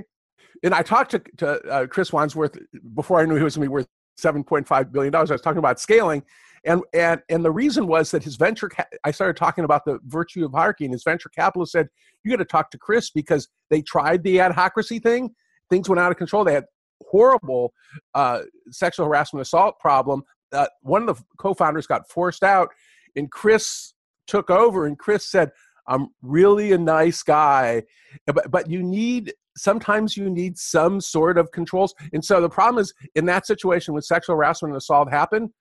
and 0.61 0.73
I 0.73 0.81
talked 0.81 1.11
to, 1.11 1.19
to 1.37 1.61
uh, 1.69 1.87
Chris 1.87 2.11
Wanstrath 2.11 2.59
before 2.93 3.19
I 3.19 3.25
knew 3.25 3.35
he 3.35 3.43
was 3.43 3.55
going 3.55 3.65
to 3.65 3.69
be 3.69 3.73
worth 3.73 3.87
$7.5 4.19 4.91
billion. 4.91 5.15
I 5.15 5.21
was 5.21 5.41
talking 5.41 5.57
about 5.57 5.79
scaling. 5.79 6.23
And, 6.65 6.81
and, 6.93 7.21
and 7.29 7.43
the 7.43 7.51
reason 7.51 7.87
was 7.87 8.11
that 8.11 8.23
his 8.23 8.35
venture, 8.35 8.69
ca- 8.69 8.85
I 9.03 9.11
started 9.11 9.35
talking 9.35 9.65
about 9.65 9.83
the 9.85 9.99
virtue 10.05 10.45
of 10.45 10.53
hierarchy, 10.53 10.85
and 10.85 10.93
his 10.93 11.03
venture 11.03 11.29
capitalist 11.29 11.73
said, 11.73 11.89
You 12.23 12.31
got 12.31 12.37
to 12.37 12.45
talk 12.45 12.71
to 12.71 12.77
Chris 12.77 13.09
because 13.09 13.49
they 13.69 13.81
tried 13.81 14.23
the 14.23 14.37
adhocracy 14.37 15.01
thing. 15.01 15.31
Things 15.69 15.89
went 15.89 15.99
out 15.99 16.11
of 16.11 16.17
control. 16.17 16.43
They 16.43 16.53
had 16.53 16.65
horrible 17.05 17.73
uh, 18.13 18.43
sexual 18.71 19.07
harassment 19.07 19.41
assault 19.41 19.77
problem. 19.79 20.23
Uh, 20.53 20.67
one 20.81 21.07
of 21.09 21.17
the 21.17 21.23
co 21.37 21.53
founders 21.53 21.87
got 21.87 22.07
forced 22.09 22.43
out, 22.43 22.69
and 23.15 23.29
Chris 23.29 23.93
took 24.27 24.49
over, 24.49 24.85
and 24.85 24.97
Chris 24.97 25.29
said, 25.29 25.51
I'm 25.87 26.07
really 26.21 26.71
a 26.71 26.77
nice 26.77 27.23
guy, 27.23 27.83
but, 28.25 28.49
but 28.49 28.69
you 28.69 28.81
need 28.81 29.33
sometimes 29.55 30.17
you 30.17 30.29
need 30.29 30.57
some 30.57 30.99
sort 30.99 31.37
of 31.37 31.51
controls. 31.51 31.93
And 32.13 32.23
so 32.23 32.41
the 32.41 32.49
problem 32.49 32.81
is 32.81 32.93
in 33.15 33.25
that 33.25 33.45
situation 33.45 33.93
when 33.93 34.03
sexual 34.03 34.35
harassment 34.35 34.73
and 34.73 34.77
assault 34.77 35.09
happen, 35.09 35.53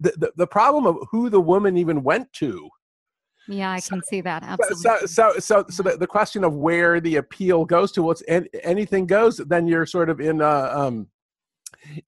the, 0.00 0.12
the, 0.16 0.32
the 0.36 0.46
problem 0.46 0.86
of 0.86 0.96
who 1.10 1.30
the 1.30 1.40
woman 1.40 1.76
even 1.76 2.02
went 2.02 2.32
to. 2.34 2.68
Yeah, 3.48 3.70
I 3.70 3.80
can 3.80 4.02
so, 4.02 4.06
see 4.08 4.20
that. 4.22 4.42
Absolutely. 4.42 4.82
So, 4.82 5.06
so, 5.06 5.38
so, 5.38 5.64
so 5.70 5.82
the, 5.82 5.96
the 5.96 6.06
question 6.06 6.42
of 6.42 6.56
where 6.56 7.00
the 7.00 7.16
appeal 7.16 7.64
goes 7.64 7.92
to, 7.92 8.02
what's 8.02 8.22
well, 8.28 8.44
anything 8.62 9.06
goes, 9.06 9.36
then 9.36 9.66
you're 9.68 9.86
sort 9.86 10.10
of 10.10 10.20
in, 10.20 10.40
a, 10.40 10.46
um, 10.46 11.06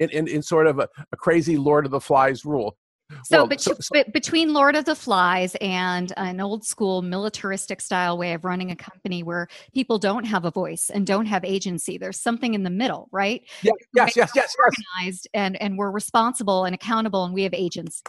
in, 0.00 0.10
in, 0.10 0.28
in 0.28 0.42
sort 0.42 0.66
of 0.66 0.80
a, 0.80 0.88
a 1.12 1.16
crazy 1.16 1.56
Lord 1.56 1.84
of 1.84 1.92
the 1.92 2.00
Flies 2.00 2.44
rule. 2.44 2.76
So, 3.24 3.38
well, 3.38 3.46
bet- 3.46 3.60
so, 3.60 3.74
so, 3.80 4.04
between 4.12 4.52
Lord 4.52 4.76
of 4.76 4.84
the 4.84 4.94
Flies 4.94 5.56
and 5.60 6.12
an 6.16 6.40
old 6.40 6.64
school 6.64 7.00
militaristic 7.02 7.80
style 7.80 8.18
way 8.18 8.34
of 8.34 8.44
running 8.44 8.70
a 8.70 8.76
company 8.76 9.22
where 9.22 9.48
people 9.72 9.98
don't 9.98 10.24
have 10.24 10.44
a 10.44 10.50
voice 10.50 10.90
and 10.90 11.06
don't 11.06 11.26
have 11.26 11.44
agency, 11.44 11.96
there's 11.96 12.20
something 12.20 12.54
in 12.54 12.64
the 12.64 12.70
middle, 12.70 13.08
right? 13.10 13.42
Yeah, 13.62 13.72
yes, 13.94 14.16
yes, 14.16 14.30
yes, 14.34 14.54
organized 14.58 15.28
yes. 15.32 15.40
and 15.40 15.60
and 15.62 15.78
we're 15.78 15.90
responsible 15.90 16.64
and 16.64 16.74
accountable 16.74 17.24
and 17.24 17.32
we 17.32 17.44
have 17.44 17.54
agency. 17.54 18.02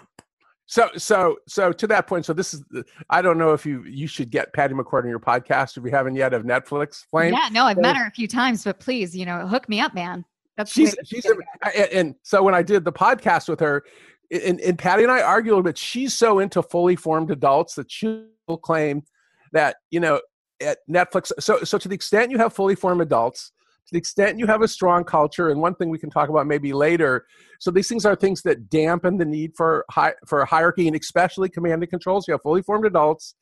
So, 0.66 0.88
so, 0.98 1.38
so 1.48 1.72
to 1.72 1.88
that 1.88 2.06
point, 2.06 2.26
so 2.26 2.34
this 2.34 2.54
is, 2.54 2.64
I 3.10 3.24
don't 3.24 3.40
know 3.40 3.54
if 3.54 3.66
you 3.66 3.84
you 3.86 4.06
should 4.06 4.30
get 4.30 4.54
Patty 4.54 4.76
McCord 4.76 5.04
on 5.04 5.10
your 5.10 5.20
podcast 5.20 5.78
if 5.78 5.84
you 5.84 5.90
haven't 5.90 6.16
yet 6.16 6.34
of 6.34 6.44
Netflix. 6.44 7.06
Flame. 7.10 7.34
Yeah, 7.34 7.50
no, 7.52 7.66
I've 7.66 7.80
met 7.80 7.98
her 7.98 8.06
a 8.06 8.12
few 8.12 8.28
times, 8.28 8.64
but 8.64 8.80
please, 8.80 9.16
you 9.16 9.26
know, 9.26 9.48
hook 9.48 9.68
me 9.68 9.80
up, 9.80 9.96
man. 9.96 10.26
That's 10.58 10.72
she's 10.72 10.96
she's 11.06 11.26
a, 11.26 11.96
and 11.96 12.16
so 12.22 12.44
when 12.44 12.54
I 12.54 12.62
did 12.62 12.84
the 12.84 12.92
podcast 12.92 13.48
with 13.48 13.62
her, 13.62 13.84
and, 14.32 14.60
and 14.60 14.78
Patty 14.78 15.04
and 15.04 15.12
I 15.12 15.22
argue 15.22 15.52
a 15.52 15.54
little 15.54 15.64
bit. 15.64 15.78
She's 15.78 16.18
so 16.18 16.40
into 16.40 16.62
fully 16.62 16.96
formed 16.96 17.32
adults 17.32 17.76
that 17.76 17.92
she'll 17.92 18.28
claim 18.62 19.04
that 19.54 19.78
you 19.92 20.00
know 20.00 20.22
at 20.62 20.80
Netflix. 20.90 21.32
So 21.40 21.64
so 21.64 21.78
to 21.78 21.88
the 21.88 21.96
extent 21.96 22.32
you 22.32 22.38
have 22.38 22.54
fully 22.54 22.76
formed 22.76 23.02
adults, 23.02 23.52
to 23.88 23.94
the 23.94 23.98
extent 23.98 24.38
you 24.38 24.46
have 24.46 24.62
a 24.62 24.68
strong 24.68 25.04
culture, 25.04 25.50
and 25.50 25.60
one 25.60 25.76
thing 25.76 25.90
we 25.90 26.00
can 26.00 26.10
talk 26.10 26.30
about 26.30 26.48
maybe 26.48 26.74
later. 26.74 27.26
So 27.60 27.72
these 27.72 27.88
things 27.88 28.06
are 28.06 28.16
things 28.16 28.42
that 28.44 28.70
dampen 28.70 29.18
the 29.18 29.26
need 29.26 29.54
for 29.56 29.86
high, 29.90 30.14
for 30.28 30.46
hierarchy 30.46 30.88
and 30.88 30.96
especially 30.96 31.50
command 31.50 31.82
and 31.82 31.90
controls. 31.90 32.28
You 32.28 32.34
have 32.34 32.42
fully 32.42 32.62
formed 32.62 32.86
adults. 32.86 33.36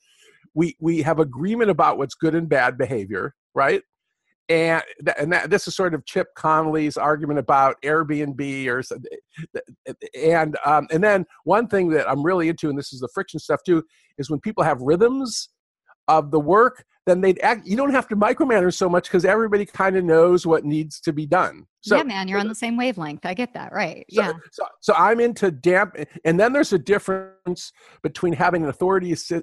We 0.53 0.77
we 0.79 1.01
have 1.01 1.19
agreement 1.19 1.69
about 1.69 1.97
what's 1.97 2.15
good 2.15 2.33
and 2.33 2.47
bad 2.47 2.77
behavior, 2.77 3.35
right? 3.53 3.83
And 4.49 4.83
and 5.17 5.31
that, 5.33 5.49
this 5.49 5.67
is 5.67 5.75
sort 5.75 5.93
of 5.93 6.05
Chip 6.05 6.27
Conley's 6.35 6.97
argument 6.97 7.39
about 7.39 7.75
Airbnb 7.83 8.67
or 8.67 8.81
and 10.15 10.57
um, 10.65 10.87
and 10.91 11.03
then 11.03 11.25
one 11.43 11.67
thing 11.67 11.89
that 11.89 12.09
I'm 12.09 12.23
really 12.23 12.49
into, 12.49 12.69
and 12.69 12.77
this 12.77 12.93
is 12.93 13.01
the 13.01 13.09
friction 13.13 13.39
stuff 13.39 13.61
too, 13.65 13.83
is 14.17 14.29
when 14.29 14.39
people 14.39 14.63
have 14.63 14.81
rhythms 14.81 15.49
of 16.07 16.31
the 16.31 16.39
work 16.39 16.85
then 17.07 17.21
they'd 17.21 17.39
act 17.39 17.65
you 17.65 17.75
don't 17.75 17.91
have 17.91 18.07
to 18.09 18.15
micromanage 18.15 18.75
so 18.75 18.87
much 18.87 19.05
because 19.05 19.25
everybody 19.25 19.65
kind 19.65 19.95
of 19.95 20.03
knows 20.03 20.45
what 20.45 20.65
needs 20.65 20.99
to 21.01 21.13
be 21.13 21.25
done. 21.25 21.65
So, 21.81 21.97
yeah 21.97 22.03
man 22.03 22.27
you're 22.27 22.39
on 22.39 22.47
the 22.47 22.55
same 22.55 22.77
wavelength. 22.77 23.25
I 23.25 23.33
get 23.33 23.53
that 23.55 23.73
right 23.73 24.05
so, 24.09 24.21
yeah. 24.21 24.33
so, 24.51 24.65
so 24.81 24.93
i'm 24.93 25.19
into 25.19 25.49
damp 25.49 25.95
and 26.25 26.39
then 26.39 26.53
there's 26.53 26.73
a 26.73 26.79
difference 26.79 27.71
between 28.03 28.33
having 28.33 28.63
an 28.63 28.69
authority 28.69 29.15
si- 29.15 29.41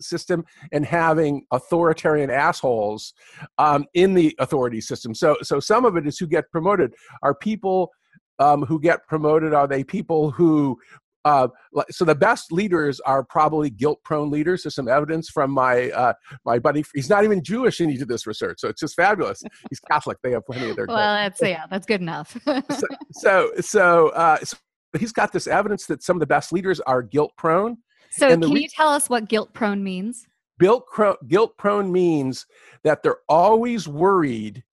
system 0.00 0.44
and 0.72 0.84
having 0.84 1.44
authoritarian 1.52 2.30
assholes 2.30 3.14
um, 3.58 3.86
in 3.94 4.14
the 4.14 4.34
authority 4.38 4.80
system. 4.80 5.14
So 5.14 5.36
so 5.42 5.60
some 5.60 5.84
of 5.84 5.96
it 5.96 6.06
is 6.06 6.18
who 6.18 6.26
get 6.26 6.50
promoted. 6.50 6.94
Are 7.22 7.34
people 7.34 7.90
um, 8.38 8.64
who 8.64 8.80
get 8.80 9.06
promoted 9.06 9.52
are 9.52 9.66
they 9.66 9.82
people 9.82 10.30
who 10.30 10.78
uh, 11.24 11.48
so 11.90 12.04
the 12.04 12.14
best 12.14 12.52
leaders 12.52 13.00
are 13.00 13.24
probably 13.24 13.70
guilt-prone 13.70 14.30
leaders. 14.30 14.62
There's 14.62 14.74
some 14.74 14.88
evidence 14.88 15.28
from 15.28 15.50
my 15.50 15.90
uh, 15.90 16.12
my 16.44 16.58
buddy. 16.58 16.84
He's 16.94 17.10
not 17.10 17.24
even 17.24 17.42
Jewish, 17.42 17.80
and 17.80 17.90
he 17.90 17.96
did 17.96 18.08
this 18.08 18.26
research, 18.26 18.60
so 18.60 18.68
it's 18.68 18.80
just 18.80 18.94
fabulous. 18.94 19.42
He's 19.68 19.80
Catholic. 19.80 20.18
They 20.22 20.32
have 20.32 20.46
plenty 20.46 20.70
of 20.70 20.76
their. 20.76 20.86
well, 20.86 20.96
that's 20.96 21.40
yeah, 21.42 21.64
that's 21.70 21.86
good 21.86 22.00
enough. 22.00 22.36
so 22.70 22.86
so 23.12 23.52
so, 23.60 24.08
uh, 24.10 24.38
so, 24.38 24.56
he's 24.98 25.12
got 25.12 25.32
this 25.32 25.46
evidence 25.46 25.86
that 25.86 26.02
some 26.02 26.16
of 26.16 26.20
the 26.20 26.26
best 26.26 26.52
leaders 26.52 26.80
are 26.80 27.02
guilt-prone. 27.02 27.78
So 28.10 28.28
can 28.28 28.40
re- 28.40 28.62
you 28.62 28.68
tell 28.68 28.88
us 28.88 29.10
what 29.10 29.28
guilt-prone 29.28 29.82
means? 29.82 30.26
Guilt-prone 30.58 31.92
means 31.92 32.46
that 32.84 33.02
they're 33.02 33.18
always 33.28 33.86
worried 33.86 34.64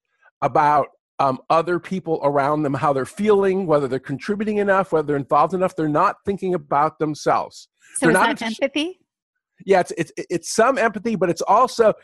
about 0.42 0.88
um, 1.18 1.38
other 1.48 1.78
people 1.78 2.20
around 2.22 2.62
them, 2.62 2.74
how 2.74 2.92
they're 2.92 3.06
feeling, 3.06 3.66
whether 3.66 3.88
they're 3.88 3.98
contributing 3.98 4.58
enough, 4.58 4.92
whether 4.92 5.06
they're 5.06 5.16
involved 5.16 5.54
enough. 5.54 5.74
They're 5.74 5.88
not 5.88 6.16
thinking 6.24 6.54
about 6.54 6.98
themselves. 6.98 7.68
So 7.96 8.06
they're 8.06 8.12
not 8.12 8.42
empathy? 8.42 9.00
Yeah, 9.64 9.80
it's, 9.80 9.92
it's 9.96 10.12
it's 10.16 10.54
some 10.54 10.76
empathy, 10.76 11.16
but 11.16 11.30
it's 11.30 11.40
also 11.40 11.94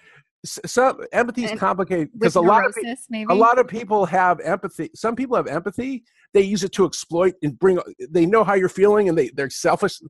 some 0.45 0.99
empathy 1.13 1.45
is 1.45 1.59
complicated 1.59 2.09
because 2.19 2.35
a 2.35 2.41
lot 2.41 2.67
of 2.67 2.75
maybe? 3.11 3.33
a 3.33 3.35
lot 3.35 3.59
of 3.59 3.69
people 3.69 4.07
have 4.07 4.41
empathy. 4.41 4.91
Some 4.95 5.15
people 5.15 5.37
have 5.37 5.47
empathy. 5.47 6.05
They 6.33 6.43
use 6.43 6.65
it 6.65 6.73
to 6.73 6.87
exploit 6.87 7.35
and 7.43 7.59
bring. 7.59 7.79
They 8.11 8.25
know 8.25 8.43
how 8.43 8.55
you're 8.55 8.69
feeling, 8.69 9.09
and 9.09 9.17
they 9.17 9.29
they're 9.35 9.51
selfish, 9.51 10.01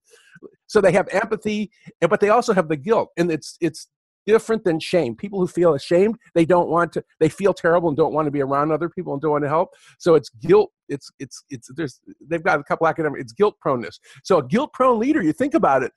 so 0.69 0.81
they 0.81 0.93
have 0.93 1.09
empathy, 1.09 1.71
but 2.01 2.21
they 2.21 2.29
also 2.29 2.55
have 2.55 2.69
the 2.69 2.77
guilt, 2.77 3.11
and 3.17 3.31
it's 3.31 3.57
it's 3.61 3.89
different 4.27 4.65
than 4.65 4.81
shame. 4.81 5.15
People 5.17 5.41
who 5.41 5.47
feel 5.47 5.75
ashamed, 5.75 6.17
they 6.35 6.45
don't 6.45 6.69
want 6.69 6.93
to, 6.93 7.05
they 7.21 7.29
feel 7.29 7.55
terrible 7.55 7.89
and 7.89 7.97
don't 7.97 8.13
want 8.13 8.27
to 8.27 8.31
be 8.31 8.43
around 8.43 8.73
other 8.73 8.89
people 8.89 9.13
and 9.13 9.23
don't 9.23 9.33
want 9.33 9.45
to 9.45 9.49
help. 9.49 9.71
So 9.99 10.15
it's 10.15 10.31
guilt. 10.31 10.71
It's, 10.89 11.11
it's, 11.19 11.45
it's, 11.51 11.69
there's, 11.75 12.01
they've 12.29 12.43
got 12.43 12.61
a 12.61 12.65
couple 12.65 12.87
academic, 12.87 13.21
it's 13.21 13.33
guilt 13.33 13.57
proneness. 13.65 13.99
So 14.25 14.39
a 14.39 14.47
guilt 14.47 14.73
prone 14.73 14.99
leader, 14.99 15.23
you 15.23 15.33
think 15.33 15.55
about 15.55 15.83
it, 15.83 15.93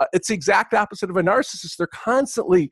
uh, 0.00 0.06
it's 0.12 0.28
the 0.28 0.34
exact 0.34 0.74
opposite 0.74 1.10
of 1.10 1.16
a 1.16 1.22
narcissist. 1.22 1.76
They're 1.76 1.86
constantly, 1.86 2.70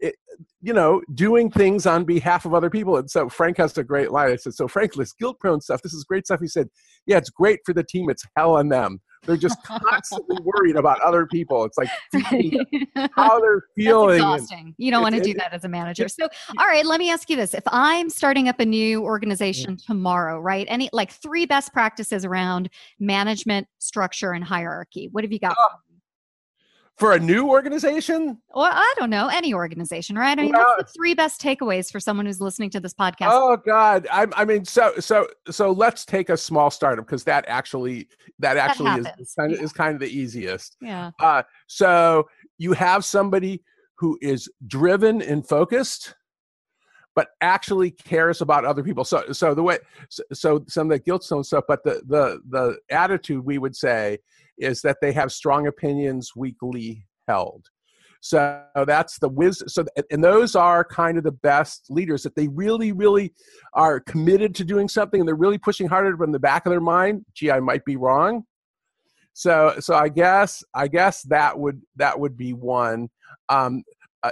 it, 0.00 0.14
eh, 0.30 0.34
you 0.60 0.72
know, 0.72 1.02
doing 1.14 1.50
things 1.50 1.86
on 1.86 2.04
behalf 2.04 2.44
of 2.44 2.54
other 2.54 2.70
people. 2.70 2.96
And 2.96 3.10
so 3.10 3.28
Frank 3.28 3.58
has 3.58 3.76
a 3.78 3.84
great 3.84 4.10
line. 4.10 4.30
I 4.30 4.36
said, 4.36 4.54
so 4.54 4.66
Frank, 4.66 4.94
this 4.94 5.12
guilt 5.12 5.38
prone 5.40 5.60
stuff, 5.60 5.82
this 5.82 5.94
is 5.94 6.04
great 6.04 6.26
stuff. 6.26 6.40
He 6.40 6.48
said, 6.48 6.68
yeah, 7.06 7.18
it's 7.18 7.30
great 7.30 7.60
for 7.64 7.72
the 7.72 7.84
team. 7.84 8.10
It's 8.10 8.24
hell 8.36 8.56
on 8.56 8.68
them. 8.68 9.00
They're 9.26 9.36
just 9.36 9.62
constantly 9.64 10.38
worried 10.42 10.76
about 10.76 11.00
other 11.00 11.26
people. 11.26 11.64
It's 11.64 11.78
like 11.78 11.88
how 13.12 13.40
they're 13.40 13.62
feeling. 13.76 14.18
That's 14.20 14.42
exhausting. 14.42 14.74
You 14.78 14.90
don't 14.90 15.02
want 15.02 15.14
to 15.14 15.22
do 15.22 15.34
that 15.34 15.52
as 15.52 15.64
a 15.64 15.68
manager. 15.68 16.08
So, 16.08 16.28
all 16.58 16.66
right, 16.66 16.84
let 16.84 16.98
me 16.98 17.10
ask 17.10 17.30
you 17.30 17.36
this: 17.36 17.54
If 17.54 17.64
I'm 17.66 18.10
starting 18.10 18.48
up 18.48 18.60
a 18.60 18.66
new 18.66 19.02
organization 19.02 19.76
mm. 19.76 19.86
tomorrow, 19.86 20.40
right? 20.40 20.66
Any 20.68 20.90
like 20.92 21.12
three 21.12 21.46
best 21.46 21.72
practices 21.72 22.24
around 22.24 22.70
management, 22.98 23.66
structure, 23.78 24.32
and 24.32 24.44
hierarchy. 24.44 25.08
What 25.12 25.24
have 25.24 25.32
you 25.32 25.38
got? 25.38 25.56
Oh, 25.58 25.68
for 26.96 27.12
a 27.12 27.18
new 27.18 27.48
organization? 27.48 28.38
Well, 28.54 28.70
I 28.72 28.94
don't 28.96 29.10
know 29.10 29.28
any 29.28 29.52
organization, 29.52 30.16
right? 30.16 30.38
I 30.38 30.42
mean, 30.42 30.52
well, 30.52 30.64
what's 30.76 30.92
the 30.92 30.98
three 30.98 31.14
best 31.14 31.40
takeaways 31.40 31.90
for 31.90 31.98
someone 31.98 32.26
who's 32.26 32.40
listening 32.40 32.70
to 32.70 32.80
this 32.80 32.94
podcast? 32.94 33.30
Oh 33.32 33.56
God, 33.56 34.06
I, 34.10 34.26
I 34.34 34.44
mean, 34.44 34.64
so 34.64 34.94
so 35.00 35.26
so 35.50 35.72
let's 35.72 36.04
take 36.04 36.28
a 36.28 36.36
small 36.36 36.70
startup 36.70 37.04
because 37.06 37.24
that 37.24 37.44
actually 37.48 38.08
that 38.38 38.56
actually 38.56 39.02
that 39.02 39.20
is 39.20 39.34
kind 39.34 39.52
of 39.52 39.58
yeah. 39.58 39.64
is 39.64 39.72
kind 39.72 39.94
of 39.94 40.00
the 40.00 40.08
easiest. 40.08 40.76
Yeah. 40.80 41.10
Uh, 41.20 41.42
so 41.66 42.28
you 42.58 42.72
have 42.72 43.04
somebody 43.04 43.62
who 43.96 44.18
is 44.20 44.48
driven 44.66 45.22
and 45.22 45.46
focused 45.46 46.14
but 47.14 47.28
actually 47.40 47.92
cares 47.92 48.40
about 48.40 48.64
other 48.64 48.82
people. 48.82 49.04
So, 49.04 49.30
so 49.32 49.54
the 49.54 49.62
way, 49.62 49.78
so, 50.08 50.22
so 50.32 50.64
some 50.66 50.90
of 50.90 50.98
the 50.98 50.98
guilt-prone 50.98 51.44
stuff, 51.44 51.64
but 51.68 51.84
the 51.84 52.02
the 52.06 52.40
the 52.48 52.78
attitude 52.90 53.44
we 53.44 53.58
would 53.58 53.76
say 53.76 54.18
is 54.58 54.82
that 54.82 54.98
they 55.00 55.12
have 55.12 55.32
strong 55.32 55.66
opinions 55.66 56.32
weakly 56.36 57.06
held. 57.28 57.66
So 58.20 58.62
that's 58.86 59.18
the 59.18 59.28
wisdom. 59.28 59.68
So, 59.68 59.84
and 60.10 60.24
those 60.24 60.56
are 60.56 60.82
kind 60.82 61.18
of 61.18 61.24
the 61.24 61.32
best 61.32 61.84
leaders 61.90 62.22
that 62.22 62.34
they 62.34 62.48
really, 62.48 62.90
really 62.92 63.34
are 63.74 64.00
committed 64.00 64.54
to 64.54 64.64
doing 64.64 64.88
something, 64.88 65.20
and 65.20 65.28
they're 65.28 65.34
really 65.34 65.58
pushing 65.58 65.88
harder 65.88 66.16
from 66.16 66.32
the 66.32 66.38
back 66.38 66.64
of 66.64 66.70
their 66.70 66.80
mind. 66.80 67.26
Gee, 67.34 67.50
I 67.50 67.60
might 67.60 67.84
be 67.84 67.96
wrong. 67.96 68.44
So, 69.34 69.74
so 69.78 69.94
I 69.94 70.08
guess, 70.08 70.64
I 70.74 70.88
guess 70.88 71.20
that 71.24 71.58
would 71.58 71.82
that 71.96 72.18
would 72.18 72.34
be 72.34 72.54
one. 72.54 73.10
Um, 73.50 73.82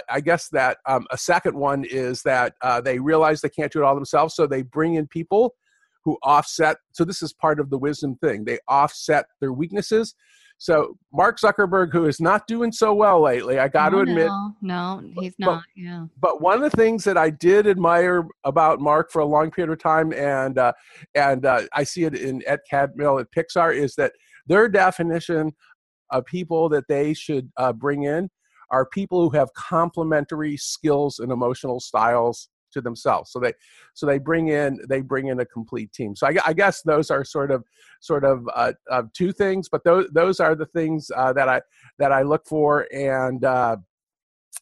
I 0.09 0.21
guess 0.21 0.49
that 0.49 0.77
um, 0.87 1.05
a 1.11 1.17
second 1.17 1.55
one 1.55 1.83
is 1.83 2.23
that 2.23 2.55
uh, 2.63 2.81
they 2.81 2.97
realize 2.97 3.41
they 3.41 3.49
can't 3.49 3.71
do 3.71 3.79
it 3.79 3.85
all 3.85 3.93
themselves, 3.93 4.33
so 4.33 4.47
they 4.47 4.63
bring 4.63 4.95
in 4.95 5.05
people 5.05 5.53
who 6.03 6.17
offset. 6.23 6.77
So 6.91 7.05
this 7.05 7.21
is 7.21 7.33
part 7.33 7.59
of 7.59 7.69
the 7.69 7.77
wisdom 7.77 8.15
thing. 8.15 8.45
They 8.45 8.59
offset 8.67 9.25
their 9.39 9.53
weaknesses. 9.53 10.15
So 10.57 10.97
Mark 11.11 11.39
Zuckerberg, 11.39 11.91
who 11.91 12.05
is 12.05 12.21
not 12.21 12.47
doing 12.47 12.71
so 12.71 12.93
well 12.93 13.21
lately, 13.21 13.59
I 13.59 13.67
got 13.67 13.89
to 13.89 13.99
admit, 13.99 14.27
no, 14.27 14.55
no, 14.61 15.01
he's 15.19 15.35
not. 15.37 15.63
Yeah. 15.75 16.05
But 16.21 16.41
one 16.41 16.63
of 16.63 16.71
the 16.71 16.77
things 16.77 17.03
that 17.03 17.17
I 17.17 17.31
did 17.31 17.67
admire 17.67 18.25
about 18.43 18.79
Mark 18.79 19.11
for 19.11 19.19
a 19.19 19.25
long 19.25 19.51
period 19.51 19.73
of 19.73 19.79
time, 19.79 20.13
and 20.13 20.57
uh, 20.57 20.71
and 21.15 21.45
uh, 21.45 21.63
I 21.73 21.83
see 21.83 22.03
it 22.03 22.15
in 22.15 22.43
Ed 22.47 22.61
Catmull 22.71 23.19
at 23.19 23.31
Pixar, 23.31 23.75
is 23.75 23.95
that 23.95 24.13
their 24.47 24.69
definition 24.69 25.51
of 26.11 26.25
people 26.25 26.69
that 26.69 26.87
they 26.87 27.13
should 27.13 27.51
uh, 27.57 27.73
bring 27.73 28.03
in 28.03 28.29
are 28.69 28.85
people 28.85 29.29
who 29.29 29.37
have 29.37 29.53
complementary 29.53 30.55
skills 30.55 31.19
and 31.19 31.31
emotional 31.31 31.79
styles 31.79 32.49
to 32.73 32.81
themselves. 32.81 33.31
So 33.31 33.39
they 33.39 33.53
so 33.93 34.05
they 34.05 34.19
bring 34.19 34.49
in 34.49 34.79
they 34.89 35.01
bring 35.01 35.27
in 35.27 35.39
a 35.39 35.45
complete 35.45 35.91
team. 35.93 36.15
So 36.15 36.27
I, 36.27 36.35
I 36.45 36.53
guess 36.53 36.81
those 36.81 37.09
are 37.11 37.23
sort 37.23 37.51
of 37.51 37.63
sort 38.01 38.25
of 38.25 38.47
uh, 38.53 38.73
uh, 38.91 39.03
two 39.13 39.31
things, 39.31 39.69
but 39.69 39.83
those 39.83 40.07
those 40.11 40.39
are 40.39 40.55
the 40.55 40.65
things 40.67 41.11
uh, 41.15 41.33
that 41.33 41.47
I 41.47 41.61
that 41.99 42.11
I 42.11 42.23
look 42.23 42.45
for 42.45 42.87
and. 42.93 43.43
Uh, 43.43 43.77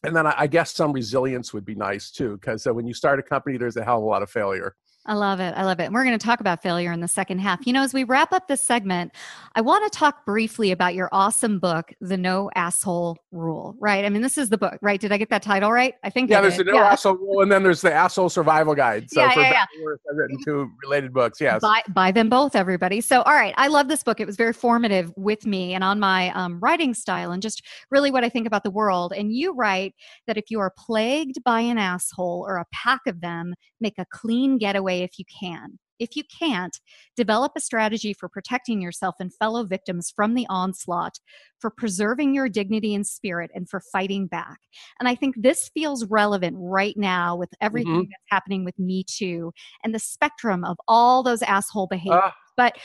and 0.04 0.16
then 0.16 0.26
I, 0.26 0.46
guess 0.46 0.72
some 0.72 0.90
resilience 0.90 1.52
would 1.52 1.66
be 1.66 1.76
nice 1.76 2.10
too, 2.10 2.36
because 2.38 2.66
uh, 2.66 2.74
when 2.74 2.86
you 2.86 2.94
start 2.94 3.20
a 3.20 3.22
company, 3.22 3.56
there's 3.56 3.76
a 3.76 3.84
hell 3.84 3.98
of 3.98 4.02
a 4.02 4.06
lot 4.06 4.22
of 4.22 4.30
failure. 4.30 4.74
I 5.04 5.14
love 5.14 5.40
it. 5.40 5.52
I 5.56 5.64
love 5.64 5.80
it. 5.80 5.84
And 5.84 5.94
we're 5.94 6.04
going 6.04 6.16
to 6.16 6.24
talk 6.24 6.38
about 6.38 6.62
failure 6.62 6.92
in 6.92 7.00
the 7.00 7.08
second 7.08 7.40
half. 7.40 7.66
You 7.66 7.72
know, 7.72 7.82
as 7.82 7.92
we 7.92 8.04
wrap 8.04 8.32
up 8.32 8.46
this 8.46 8.62
segment, 8.62 9.12
I 9.56 9.60
want 9.60 9.90
to 9.90 9.98
talk 9.98 10.24
briefly 10.24 10.70
about 10.70 10.94
your 10.94 11.08
awesome 11.10 11.58
book, 11.58 11.92
The 12.00 12.16
No 12.16 12.50
Asshole 12.54 13.18
Rule, 13.32 13.74
right? 13.80 14.04
I 14.04 14.08
mean, 14.10 14.22
this 14.22 14.38
is 14.38 14.48
the 14.48 14.58
book, 14.58 14.78
right? 14.80 15.00
Did 15.00 15.10
I 15.10 15.16
get 15.16 15.28
that 15.30 15.42
title 15.42 15.72
right? 15.72 15.94
I 16.04 16.10
think 16.10 16.30
Yeah, 16.30 16.38
I 16.38 16.42
there's 16.42 16.56
did. 16.56 16.68
the 16.68 16.72
No 16.72 16.78
Asshole 16.78 17.16
Rule, 17.16 17.42
and 17.42 17.50
then 17.50 17.64
there's 17.64 17.80
the 17.80 17.92
Asshole 17.92 18.28
Survival 18.28 18.76
Guide. 18.76 19.10
So 19.10 19.22
Yeah, 19.22 19.32
for 19.32 19.40
yeah, 19.40 19.64
or 19.80 19.84
worse, 19.84 20.00
I've 20.08 20.16
written 20.16 20.38
two 20.44 20.70
related 20.84 21.12
books. 21.12 21.40
Yes. 21.40 21.62
Buy, 21.62 21.82
buy 21.88 22.12
them 22.12 22.28
both, 22.28 22.54
everybody. 22.54 23.00
So, 23.00 23.22
all 23.22 23.34
right, 23.34 23.54
I 23.56 23.66
love 23.66 23.88
this 23.88 24.04
book. 24.04 24.20
It 24.20 24.26
was 24.26 24.36
very 24.36 24.52
formative 24.52 25.12
with 25.16 25.46
me 25.46 25.74
and 25.74 25.82
on 25.82 25.98
my 25.98 26.30
um, 26.30 26.60
writing 26.60 26.94
style 26.94 27.32
and 27.32 27.42
just 27.42 27.62
really 27.90 28.12
what 28.12 28.22
I 28.22 28.28
think 28.28 28.46
about 28.46 28.62
the 28.62 28.70
world. 28.70 29.12
And 29.12 29.32
you 29.32 29.52
write 29.52 29.94
that 30.28 30.36
if 30.38 30.44
you 30.48 30.60
are 30.60 30.72
plagued 30.78 31.42
by 31.44 31.60
an 31.60 31.78
asshole 31.78 32.44
or 32.46 32.58
a 32.58 32.66
pack 32.72 33.00
of 33.08 33.20
them, 33.20 33.54
make 33.80 33.98
a 33.98 34.06
clean 34.12 34.58
getaway 34.58 34.91
if 35.00 35.18
you 35.18 35.24
can. 35.40 35.78
If 35.98 36.16
you 36.16 36.24
can't, 36.36 36.76
develop 37.16 37.52
a 37.56 37.60
strategy 37.60 38.12
for 38.12 38.28
protecting 38.28 38.80
yourself 38.82 39.14
and 39.20 39.32
fellow 39.32 39.64
victims 39.64 40.12
from 40.14 40.34
the 40.34 40.46
onslaught, 40.50 41.18
for 41.60 41.70
preserving 41.70 42.34
your 42.34 42.48
dignity 42.48 42.92
and 42.94 43.06
spirit, 43.06 43.52
and 43.54 43.68
for 43.68 43.80
fighting 43.92 44.26
back. 44.26 44.58
And 44.98 45.08
I 45.08 45.14
think 45.14 45.36
this 45.38 45.70
feels 45.72 46.04
relevant 46.06 46.56
right 46.58 46.96
now 46.96 47.36
with 47.36 47.50
everything 47.60 47.92
Mhm. 48.06 48.08
that's 48.08 48.24
happening 48.30 48.64
with 48.64 48.78
Me 48.80 49.04
Too 49.04 49.52
and 49.84 49.94
the 49.94 50.00
spectrum 50.00 50.64
of 50.64 50.76
all 50.88 51.22
those 51.22 51.42
asshole 51.42 51.86
behaviors. 51.86 52.20
Ah, 52.24 52.34
But 52.56 52.76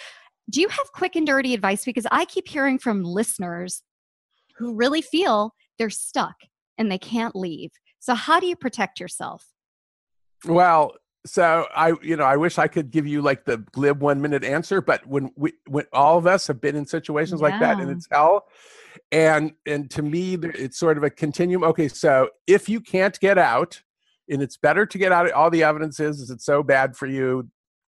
do 0.50 0.62
you 0.62 0.68
have 0.70 0.92
quick 0.94 1.16
and 1.16 1.26
dirty 1.26 1.56
advice? 1.56 1.86
Because 1.86 2.06
I 2.12 2.24
keep 2.26 2.48
hearing 2.48 2.78
from 2.78 3.04
listeners 3.04 3.82
who 4.58 4.76
really 4.76 5.02
feel 5.02 5.54
they're 5.80 5.90
stuck 5.90 6.36
and 6.78 6.92
they 6.92 7.00
can't 7.00 7.36
leave. 7.36 7.72
So, 8.00 8.14
how 8.14 8.40
do 8.40 8.46
you 8.46 8.56
protect 8.56 9.00
yourself? 9.00 9.48
well, 10.46 10.94
so 11.28 11.68
I, 11.76 11.94
you 12.02 12.16
know, 12.16 12.24
I 12.24 12.38
wish 12.38 12.58
I 12.58 12.68
could 12.68 12.92
give 12.92 13.06
you 13.06 13.22
like 13.22 13.46
the 13.46 13.58
glib 13.58 14.02
one 14.02 14.22
minute 14.22 14.44
answer, 14.44 14.82
but 14.82 15.06
when 15.06 15.32
we, 15.36 15.54
when 15.68 15.86
all 15.94 16.18
of 16.18 16.26
us 16.26 16.48
have 16.48 16.62
been 16.62 16.76
in 16.76 16.86
situations 16.86 17.42
like 17.42 17.60
that, 17.60 17.80
and 17.80 17.92
it's 17.92 18.08
hell, 18.12 18.48
and 19.12 19.54
and 19.66 19.90
to 19.92 20.02
me, 20.02 20.36
it's 20.36 20.78
sort 20.78 20.98
of 20.98 21.04
a 21.04 21.10
continuum. 21.10 21.64
Okay, 21.64 21.88
so 21.88 22.30
if 22.48 22.68
you 22.70 22.80
can't 22.80 23.20
get 23.20 23.38
out, 23.38 23.82
and 24.30 24.42
it's 24.42 24.58
better 24.58 24.86
to 24.86 24.98
get 24.98 25.12
out, 25.12 25.32
all 25.32 25.50
the 25.50 25.64
evidence 25.64 26.00
is 26.00 26.20
is 26.20 26.30
it's 26.30 26.46
so 26.46 26.64
bad 26.64 26.96
for 26.96 27.08
you. 27.08 27.50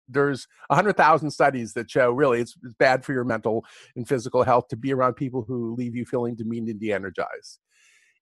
There's 0.08 0.48
a 0.68 0.74
hundred 0.74 0.96
thousand 0.96 1.30
studies 1.30 1.72
that 1.74 1.90
show 1.90 2.10
really 2.10 2.40
it's, 2.40 2.56
it's 2.64 2.74
bad 2.74 3.04
for 3.04 3.12
your 3.12 3.24
mental 3.24 3.64
and 3.94 4.08
physical 4.08 4.42
health 4.42 4.68
to 4.68 4.76
be 4.76 4.92
around 4.92 5.14
people 5.14 5.44
who 5.46 5.74
leave 5.76 5.94
you 5.94 6.04
feeling 6.04 6.34
demeaned 6.34 6.68
and 6.68 6.80
de-energized. 6.80 7.60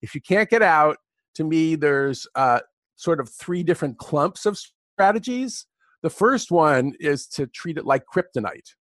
If 0.03 0.15
you 0.15 0.21
can't 0.21 0.51
get 0.51 0.63
out, 0.63 0.99
to 1.37 1.45
me, 1.45 1.77
there's 1.77 2.27
uh, 2.35 2.61
sort 2.97 3.21
of 3.21 3.29
three 3.31 3.63
different 3.63 3.97
clumps 3.97 4.45
of 4.45 4.59
strategies. 4.99 5.67
The 6.03 6.11
first 6.11 6.51
one 6.51 6.93
is 6.99 7.29
to 7.29 7.47
treat 7.47 7.79
it 7.79 7.87
like 7.87 8.03
kryptonite. 8.13 8.75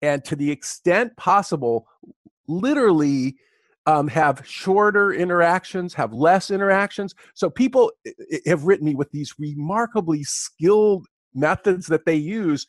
And 0.00 0.24
to 0.24 0.36
the 0.36 0.50
extent 0.50 1.14
possible, 1.18 1.86
literally 2.48 3.36
um, 3.84 4.08
have 4.08 4.42
shorter 4.46 5.12
interactions, 5.12 5.92
have 5.92 6.14
less 6.14 6.50
interactions. 6.50 7.14
So 7.34 7.50
people 7.50 7.92
have 8.46 8.64
written 8.64 8.86
me 8.86 8.94
with 8.94 9.10
these 9.10 9.34
remarkably 9.38 10.24
skilled 10.24 11.06
methods 11.34 11.86
that 11.88 12.06
they 12.06 12.14
use 12.14 12.66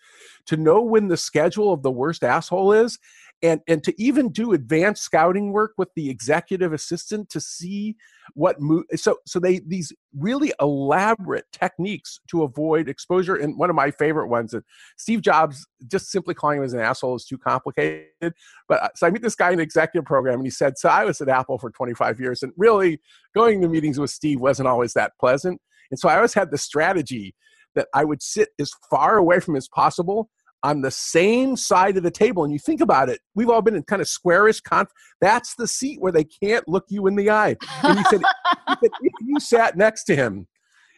to 0.47 0.57
know 0.57 0.81
when 0.81 1.07
the 1.07 1.15
schedule 1.15 1.71
of 1.71 1.81
the 1.81 1.91
worst 1.91 2.25
asshole 2.25 2.73
is 2.73 2.99
and 3.45 3.61
and 3.67 3.83
to 3.83 3.93
even 4.01 4.29
do 4.29 4.53
advanced 4.53 5.03
scouting 5.03 5.51
work 5.51 5.73
with 5.77 5.89
the 5.95 6.09
executive 6.09 6.73
assistant 6.73 7.29
to 7.29 7.39
see 7.39 7.95
what 8.33 8.59
move 8.59 8.83
so 8.95 9.17
so 9.25 9.39
they 9.39 9.59
these 9.59 9.93
really 10.17 10.51
elaborate 10.59 11.45
techniques 11.51 12.19
to 12.27 12.43
avoid 12.43 12.89
exposure 12.89 13.35
and 13.35 13.57
one 13.57 13.69
of 13.69 13.75
my 13.75 13.91
favorite 13.91 14.27
ones 14.27 14.51
that 14.51 14.63
steve 14.97 15.21
jobs 15.21 15.65
just 15.87 16.09
simply 16.09 16.33
calling 16.33 16.57
him 16.57 16.63
as 16.63 16.73
an 16.73 16.79
asshole 16.79 17.15
is 17.15 17.25
too 17.25 17.37
complicated 17.37 18.33
but 18.67 18.81
uh, 18.81 18.89
so 18.95 19.05
i 19.05 19.09
meet 19.11 19.21
this 19.21 19.35
guy 19.35 19.51
in 19.51 19.57
the 19.57 19.63
executive 19.63 20.05
program 20.05 20.35
and 20.35 20.45
he 20.45 20.51
said 20.51 20.77
so 20.77 20.89
i 20.89 21.05
was 21.05 21.21
at 21.21 21.29
apple 21.29 21.59
for 21.59 21.69
25 21.69 22.19
years 22.19 22.41
and 22.41 22.51
really 22.57 22.99
going 23.35 23.61
to 23.61 23.67
meetings 23.67 23.99
with 23.99 24.09
steve 24.09 24.39
wasn't 24.39 24.67
always 24.67 24.93
that 24.93 25.13
pleasant 25.19 25.61
and 25.91 25.99
so 25.99 26.09
i 26.09 26.15
always 26.15 26.33
had 26.33 26.49
the 26.49 26.57
strategy 26.57 27.35
that 27.75 27.87
i 27.93 28.03
would 28.03 28.21
sit 28.23 28.49
as 28.59 28.71
far 28.89 29.17
away 29.17 29.39
from 29.39 29.55
as 29.55 29.67
possible 29.67 30.29
on 30.65 30.81
the 30.81 30.89
same 30.89 31.55
side 31.55 31.95
of 31.95 32.01
the 32.01 32.09
table. 32.09 32.43
And 32.43 32.51
you 32.51 32.57
think 32.57 32.81
about 32.81 33.07
it, 33.07 33.19
we've 33.35 33.51
all 33.51 33.61
been 33.61 33.75
in 33.75 33.83
kind 33.83 34.01
of 34.01 34.07
squarish 34.07 34.61
conf. 34.61 34.89
That's 35.21 35.53
the 35.53 35.67
seat 35.67 36.01
where 36.01 36.11
they 36.11 36.23
can't 36.23 36.67
look 36.67 36.85
you 36.89 37.05
in 37.05 37.15
the 37.15 37.29
eye. 37.29 37.55
And 37.83 37.99
he 37.99 38.03
said, 38.05 38.21
he 38.67 38.75
said 38.81 38.89
if 39.01 39.13
you 39.21 39.39
sat 39.39 39.77
next 39.77 40.05
to 40.05 40.15
him, 40.15 40.47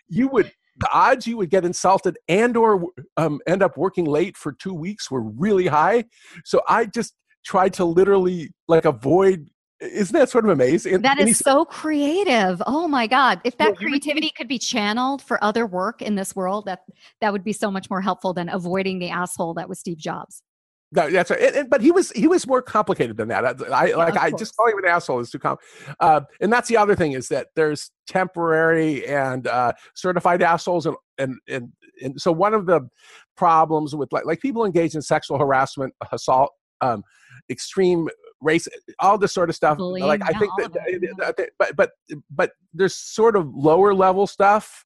you 0.08 0.30
would 0.30 0.54
the 0.80 0.88
odds 0.94 1.26
you 1.26 1.38
would 1.38 1.50
get 1.50 1.66
insulted 1.66 2.18
and 2.30 2.56
or 2.56 2.86
um, 3.18 3.42
end 3.48 3.64
up 3.64 3.78
working 3.78 4.06
late 4.06 4.38
for 4.38 4.54
two 4.54 4.76
weeks 4.76 5.10
were 5.10 5.24
really 5.24 5.66
high. 5.66 6.06
So 6.46 6.62
I 6.70 6.86
just 6.86 7.16
tried 7.44 7.74
to 7.74 7.86
literally 7.86 8.54
like 8.68 8.86
avoid. 8.86 9.50
Isn't 9.80 10.14
that 10.18 10.30
sort 10.30 10.46
of 10.46 10.50
amazing? 10.50 11.02
That 11.02 11.20
and 11.20 11.30
is 11.30 11.38
so 11.38 11.64
creative. 11.64 12.62
Oh 12.66 12.88
my 12.88 13.06
God. 13.06 13.40
If 13.44 13.58
that 13.58 13.70
Well, 13.70 13.76
creativity 13.76 14.32
could 14.36 14.48
be 14.48 14.58
channeled 14.58 15.22
for 15.22 15.44
other 15.44 15.68
work 15.68 16.02
in 16.02 16.16
this 16.16 16.36
world, 16.36 16.66
that 16.66 16.80
that 17.22 17.32
would 17.32 17.44
be 17.44 17.54
so 17.54 17.70
much 17.70 17.90
more 17.90 18.02
helpful 18.02 18.34
than 18.34 18.50
avoiding 18.50 18.98
the 19.00 19.10
asshole 19.10 19.54
that 19.56 19.70
was 19.70 19.80
Steve 19.80 19.98
Jobs. 19.98 20.42
No, 20.94 21.10
that's 21.10 21.30
right. 21.30 21.42
And, 21.42 21.56
and- 21.56 21.70
but 21.70 21.82
he 21.82 21.92
was 21.92 22.12
he 22.12 22.28
was 22.28 22.48
more 22.48 22.62
complicated 22.62 23.18
than 23.18 23.28
that. 23.28 23.46
I, 23.46 23.92
I 23.92 23.94
like 23.94 24.16
I 24.16 24.32
just 24.32 24.56
calling 24.56 24.74
him 24.74 24.84
an 24.86 24.90
asshole 24.90 25.20
is 25.20 25.30
too 25.30 25.38
com. 25.38 25.58
Uh, 26.00 26.22
and 26.40 26.52
that's 26.52 26.70
the 26.70 26.78
other 26.78 26.96
thing 26.96 27.12
is 27.12 27.28
that 27.28 27.48
there's 27.56 27.92
temporary 28.08 29.06
and 29.06 29.48
uh, 29.48 29.74
certified 29.96 30.42
assholes, 30.42 30.86
and, 30.86 30.96
and 31.18 31.36
and 31.48 31.74
and 32.02 32.20
so 32.22 32.32
one 32.32 32.54
of 32.54 32.68
the 32.68 32.88
problems 33.36 33.96
with 33.96 34.12
like 34.14 34.26
like 34.26 34.40
people 34.40 34.66
engaged 34.66 34.96
in 34.96 35.02
sexual 35.02 35.38
harassment, 35.38 35.94
assault, 36.12 36.52
um, 36.80 37.04
extreme 37.50 38.08
race, 38.42 38.68
all 39.00 39.18
this 39.18 39.34
sort 39.34 39.50
of 39.50 39.56
stuff. 39.56 39.78
Bullying, 39.78 40.08
like 40.08 40.22
I 40.24 40.38
think 40.38 40.52
that, 40.58 40.66
of 40.68 40.78
it, 40.86 41.04
yeah. 41.04 41.10
that- 41.20 41.38
that- 41.38 41.50
but 41.58 41.76
but 41.76 41.92
but 42.30 42.52
there's 42.74 42.96
sort 42.96 43.36
of 43.36 43.48
lower 43.54 43.94
level 43.94 44.28
stuff 44.28 44.86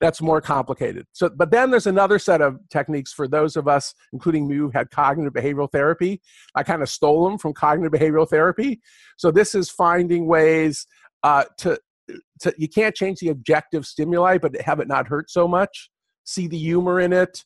that's 0.00 0.20
more 0.20 0.40
complicated. 0.40 1.06
So, 1.12 1.30
but 1.30 1.50
then 1.50 1.70
there's 1.70 1.86
another 1.86 2.18
set 2.18 2.42
of 2.42 2.58
techniques 2.70 3.12
for 3.12 3.26
those 3.26 3.56
of 3.56 3.66
us, 3.66 3.94
including 4.12 4.46
me, 4.46 4.56
who 4.56 4.70
had 4.70 4.90
cognitive 4.90 5.32
behavioral 5.32 5.70
therapy. 5.72 6.20
I 6.54 6.62
kind 6.62 6.82
of 6.82 6.90
stole 6.90 7.24
them 7.28 7.38
from 7.38 7.54
cognitive 7.54 7.98
behavioral 7.98 8.28
therapy. 8.28 8.80
So 9.16 9.30
this 9.30 9.54
is 9.54 9.70
finding 9.70 10.26
ways 10.26 10.86
uh, 11.22 11.44
to, 11.58 11.78
to 12.40 12.54
you 12.58 12.68
can't 12.68 12.94
change 12.94 13.20
the 13.20 13.30
objective 13.30 13.86
stimuli, 13.86 14.36
but 14.38 14.60
have 14.60 14.80
it 14.80 14.88
not 14.88 15.08
hurt 15.08 15.30
so 15.30 15.48
much. 15.48 15.90
See 16.24 16.46
the 16.46 16.58
humor 16.58 17.00
in 17.00 17.12
it. 17.12 17.42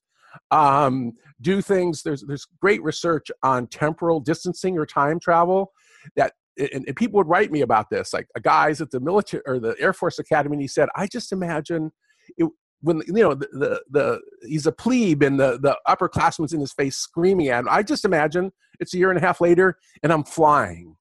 Um, 0.50 1.12
do 1.40 1.62
things. 1.62 2.02
There's 2.02 2.22
there's 2.22 2.46
great 2.60 2.82
research 2.82 3.30
on 3.42 3.66
temporal 3.66 4.20
distancing 4.20 4.78
or 4.78 4.86
time 4.86 5.18
travel 5.18 5.72
that 6.16 6.32
and, 6.58 6.84
and 6.86 6.96
people 6.96 7.18
would 7.18 7.28
write 7.28 7.50
me 7.50 7.62
about 7.62 7.90
this 7.90 8.12
like 8.12 8.28
a 8.36 8.40
guy's 8.40 8.80
at 8.80 8.90
the 8.90 9.00
military 9.00 9.42
or 9.46 9.58
the 9.58 9.74
air 9.78 9.92
force 9.92 10.18
academy 10.18 10.54
and 10.54 10.62
he 10.62 10.68
said 10.68 10.88
i 10.96 11.06
just 11.06 11.32
imagine 11.32 11.90
it, 12.36 12.48
when 12.82 13.02
you 13.06 13.12
know 13.14 13.34
the, 13.34 13.48
the 13.52 13.82
the 13.90 14.20
he's 14.46 14.66
a 14.66 14.72
plebe 14.72 15.22
and 15.22 15.38
the 15.38 15.58
the 15.60 15.76
upperclassmen's 15.88 16.52
in 16.52 16.60
his 16.60 16.72
face 16.72 16.96
screaming 16.96 17.48
at 17.48 17.60
him 17.60 17.68
i 17.70 17.82
just 17.82 18.04
imagine 18.04 18.50
it's 18.78 18.94
a 18.94 18.98
year 18.98 19.10
and 19.10 19.18
a 19.18 19.22
half 19.22 19.40
later 19.40 19.78
and 20.02 20.12
i'm 20.12 20.24
flying 20.24 20.96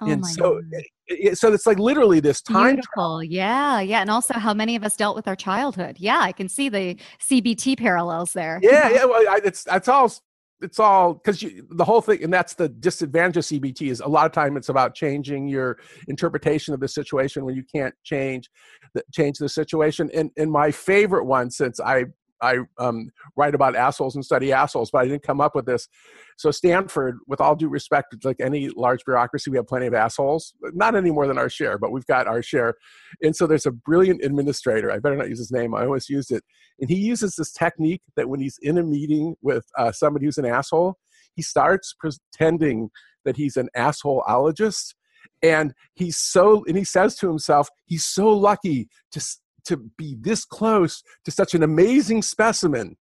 Oh 0.00 0.10
and 0.10 0.26
so 0.26 0.58
it, 0.58 0.64
it- 0.72 0.86
eh, 1.26 1.30
eh, 1.30 1.34
so 1.34 1.52
it's 1.52 1.66
like 1.66 1.78
literally 1.78 2.20
this 2.20 2.42
time 2.42 2.74
Beautiful. 2.76 3.22
Yeah. 3.22 3.80
Yeah. 3.80 4.00
And 4.00 4.10
also 4.10 4.34
how 4.34 4.52
many 4.52 4.76
of 4.76 4.84
us 4.84 4.96
dealt 4.96 5.16
with 5.16 5.26
our 5.26 5.36
childhood. 5.36 5.96
Yeah. 5.98 6.18
I 6.20 6.32
can 6.32 6.48
see 6.48 6.68
the 6.68 6.96
CBT 7.20 7.78
parallels 7.78 8.32
there. 8.32 8.58
yeah 8.62 8.90
yeah 8.94 9.04
well 9.04 9.22
I, 9.28 9.40
it's 9.44 9.64
that's 9.64 9.88
all 9.88 10.12
it's 10.60 10.78
all 10.80 11.14
because 11.14 11.44
the 11.70 11.84
whole 11.84 12.00
thing 12.00 12.22
and 12.24 12.32
that's 12.32 12.54
the 12.54 12.68
disadvantage 12.68 13.36
of 13.36 13.44
cbt 13.44 13.90
is 13.90 14.00
a 14.00 14.06
lot 14.08 14.24
of 14.24 14.32
time 14.32 14.56
it's 14.56 14.70
about 14.70 14.94
changing 14.94 15.46
your 15.48 15.76
interpretation 16.08 16.72
of 16.72 16.80
the 16.80 16.88
situation 16.88 17.44
when 17.44 17.54
you 17.54 17.62
can't 17.74 17.94
change 18.04 18.48
the 18.94 19.02
change 19.12 19.36
the 19.36 19.50
situation 19.50 20.10
and 20.14 20.30
and 20.38 20.50
my 20.50 20.70
favorite 20.70 21.24
one 21.24 21.50
since 21.50 21.78
i 21.80 22.04
I 22.42 22.58
um, 22.78 23.10
write 23.36 23.54
about 23.54 23.76
assholes 23.76 24.14
and 24.14 24.24
study 24.24 24.52
assholes, 24.52 24.90
but 24.90 25.02
I 25.02 25.08
didn't 25.08 25.22
come 25.22 25.40
up 25.40 25.54
with 25.54 25.66
this. 25.66 25.88
So 26.36 26.50
Stanford, 26.50 27.18
with 27.26 27.40
all 27.40 27.56
due 27.56 27.68
respect, 27.68 28.14
like 28.24 28.36
any 28.40 28.68
large 28.68 29.04
bureaucracy, 29.04 29.50
we 29.50 29.56
have 29.56 29.66
plenty 29.66 29.86
of 29.86 29.94
assholes. 29.94 30.54
Not 30.74 30.94
any 30.94 31.10
more 31.10 31.26
than 31.26 31.38
our 31.38 31.48
share, 31.48 31.78
but 31.78 31.92
we've 31.92 32.06
got 32.06 32.26
our 32.26 32.42
share. 32.42 32.74
And 33.22 33.34
so 33.34 33.46
there's 33.46 33.66
a 33.66 33.70
brilliant 33.70 34.22
administrator. 34.22 34.90
I 34.90 34.98
better 34.98 35.16
not 35.16 35.28
use 35.28 35.38
his 35.38 35.52
name. 35.52 35.74
I 35.74 35.84
always 35.84 36.08
used 36.08 36.30
it. 36.30 36.44
And 36.78 36.90
he 36.90 36.96
uses 36.96 37.36
this 37.36 37.52
technique 37.52 38.02
that 38.16 38.28
when 38.28 38.40
he's 38.40 38.58
in 38.60 38.78
a 38.78 38.82
meeting 38.82 39.34
with 39.40 39.64
uh, 39.78 39.92
somebody 39.92 40.26
who's 40.26 40.38
an 40.38 40.46
asshole, 40.46 40.98
he 41.34 41.42
starts 41.42 41.94
pretending 41.98 42.90
that 43.24 43.36
he's 43.36 43.56
an 43.56 43.68
assholeologist. 43.76 44.94
And 45.42 45.74
he's 45.94 46.16
so, 46.16 46.64
and 46.66 46.76
he 46.76 46.84
says 46.84 47.16
to 47.16 47.28
himself, 47.28 47.68
he's 47.84 48.04
so 48.04 48.28
lucky 48.28 48.88
to 49.12 49.20
to 49.66 49.76
be 49.96 50.16
this 50.20 50.44
close 50.44 51.02
to 51.24 51.30
such 51.30 51.54
an 51.54 51.62
amazing 51.62 52.22
specimen. 52.22 52.96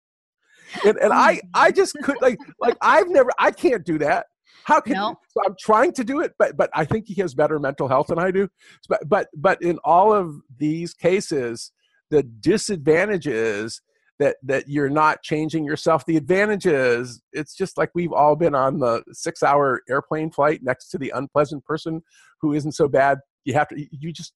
And, 0.84 0.96
and 0.98 1.12
I, 1.12 1.40
I 1.54 1.70
just 1.70 1.94
could 2.02 2.20
like, 2.20 2.38
like 2.60 2.76
I've 2.80 3.08
never, 3.08 3.30
I 3.38 3.50
can't 3.50 3.84
do 3.84 3.98
that. 3.98 4.26
How 4.64 4.80
can 4.80 4.94
No. 4.94 5.18
so 5.28 5.42
I'm 5.44 5.54
trying 5.60 5.92
to 5.92 6.04
do 6.04 6.20
it, 6.20 6.32
but 6.38 6.56
but 6.56 6.70
I 6.72 6.86
think 6.86 7.06
he 7.06 7.20
has 7.20 7.34
better 7.34 7.58
mental 7.58 7.86
health 7.86 8.06
than 8.06 8.18
I 8.18 8.30
do. 8.30 8.48
But 8.88 9.06
but 9.06 9.28
but 9.34 9.60
in 9.62 9.78
all 9.84 10.12
of 10.12 10.36
these 10.58 10.94
cases, 10.94 11.70
the 12.10 12.22
disadvantage 12.22 13.26
is 13.26 13.82
that 14.18 14.36
that 14.42 14.68
you're 14.68 14.90
not 14.90 15.22
changing 15.22 15.64
yourself 15.64 16.06
the 16.06 16.16
advantage 16.16 16.66
is 16.66 17.20
it's 17.32 17.54
just 17.54 17.76
like 17.76 17.90
we've 17.94 18.12
all 18.12 18.36
been 18.36 18.54
on 18.54 18.78
the 18.78 19.02
six 19.12 19.42
hour 19.42 19.82
airplane 19.88 20.30
flight 20.30 20.60
next 20.62 20.88
to 20.88 20.98
the 20.98 21.10
unpleasant 21.14 21.64
person 21.64 22.00
who 22.40 22.52
isn't 22.52 22.72
so 22.72 22.86
bad 22.86 23.18
you 23.44 23.54
have 23.54 23.68
to 23.68 23.86
you 23.90 24.12
just 24.12 24.32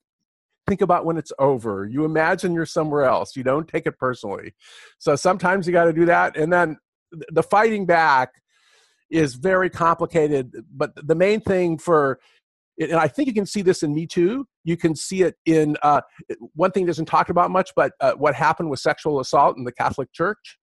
think 0.68 0.81
about 0.81 1.04
when 1.04 1.16
it's 1.16 1.33
over 1.38 1.87
you 1.87 2.04
imagine 2.04 2.52
you're 2.52 2.66
somewhere 2.66 3.04
else 3.04 3.35
you 3.35 3.42
don't 3.42 3.68
take 3.68 3.87
it 3.87 3.98
personally 3.98 4.54
so 4.98 5.16
sometimes 5.16 5.66
you 5.66 5.72
got 5.72 5.85
to 5.85 5.92
do 5.92 6.04
that 6.04 6.37
and 6.37 6.52
then 6.52 6.76
the 7.31 7.42
fighting 7.42 7.87
back 7.87 8.31
is 9.11 9.35
very 9.35 9.70
complicated 9.70 10.52
but 10.74 10.92
the 11.07 11.14
main 11.14 11.40
thing 11.40 11.78
for 11.78 12.18
and 12.81 12.94
I 12.94 13.09
think 13.09 13.26
you 13.26 13.35
can 13.35 13.46
see 13.46 13.62
this 13.62 13.83
in 13.83 13.92
Me 13.92 14.07
Too. 14.07 14.46
You 14.64 14.76
can 14.76 14.94
see 14.94 15.22
it 15.22 15.37
in 15.46 15.76
uh, 15.83 16.00
one 16.54 16.70
thing 16.70 16.87
doesn't 16.87 17.07
talk 17.07 17.28
about 17.28 17.50
much, 17.50 17.72
but 17.74 17.92
uh, 18.00 18.12
what 18.12 18.35
happened 18.35 18.70
with 18.70 18.78
sexual 18.81 19.20
assault 19.20 19.57
in 19.57 19.64
the 19.64 19.72
Catholic 19.72 20.12
Church. 20.12 20.59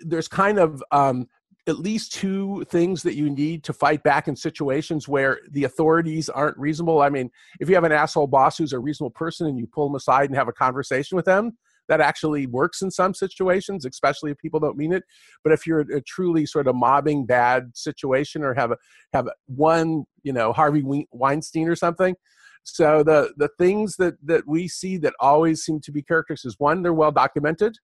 There's 0.00 0.28
kind 0.28 0.58
of 0.58 0.82
um, 0.90 1.26
at 1.68 1.78
least 1.78 2.12
two 2.12 2.64
things 2.70 3.02
that 3.02 3.14
you 3.14 3.30
need 3.30 3.64
to 3.64 3.72
fight 3.72 4.02
back 4.02 4.28
in 4.28 4.36
situations 4.36 5.06
where 5.06 5.40
the 5.50 5.64
authorities 5.64 6.28
aren't 6.28 6.58
reasonable. 6.58 7.02
I 7.02 7.10
mean, 7.10 7.30
if 7.60 7.68
you 7.68 7.74
have 7.74 7.84
an 7.84 7.92
asshole 7.92 8.26
boss 8.26 8.58
who's 8.58 8.72
a 8.72 8.78
reasonable 8.78 9.10
person 9.10 9.46
and 9.46 9.58
you 9.58 9.66
pull 9.66 9.88
them 9.88 9.94
aside 9.94 10.30
and 10.30 10.36
have 10.36 10.48
a 10.48 10.52
conversation 10.52 11.16
with 11.16 11.26
them, 11.26 11.58
that 11.88 12.00
actually 12.00 12.46
works 12.46 12.82
in 12.82 12.90
some 12.90 13.12
situations, 13.12 13.84
especially 13.84 14.30
if 14.30 14.38
people 14.38 14.60
don't 14.60 14.76
mean 14.76 14.92
it. 14.92 15.02
But 15.42 15.52
if 15.52 15.66
you're 15.66 15.80
a 15.80 16.00
truly 16.00 16.46
sort 16.46 16.68
of 16.68 16.76
mobbing 16.76 17.26
bad 17.26 17.72
situation 17.74 18.44
or 18.44 18.54
have 18.54 18.70
a 18.70 18.76
have 19.12 19.28
one, 19.46 20.04
you 20.22 20.32
know, 20.32 20.52
Harvey 20.52 20.84
Weinstein 21.10 21.68
or 21.68 21.74
something. 21.74 22.14
So 22.62 23.02
the 23.02 23.32
the 23.36 23.48
things 23.58 23.96
that 23.96 24.14
that 24.24 24.46
we 24.46 24.68
see 24.68 24.98
that 24.98 25.14
always 25.18 25.62
seem 25.64 25.80
to 25.80 25.92
be 25.92 26.02
characteristics 26.02 26.54
is 26.54 26.60
one, 26.60 26.82
they're 26.82 26.94
well 26.94 27.10
documented, 27.10 27.76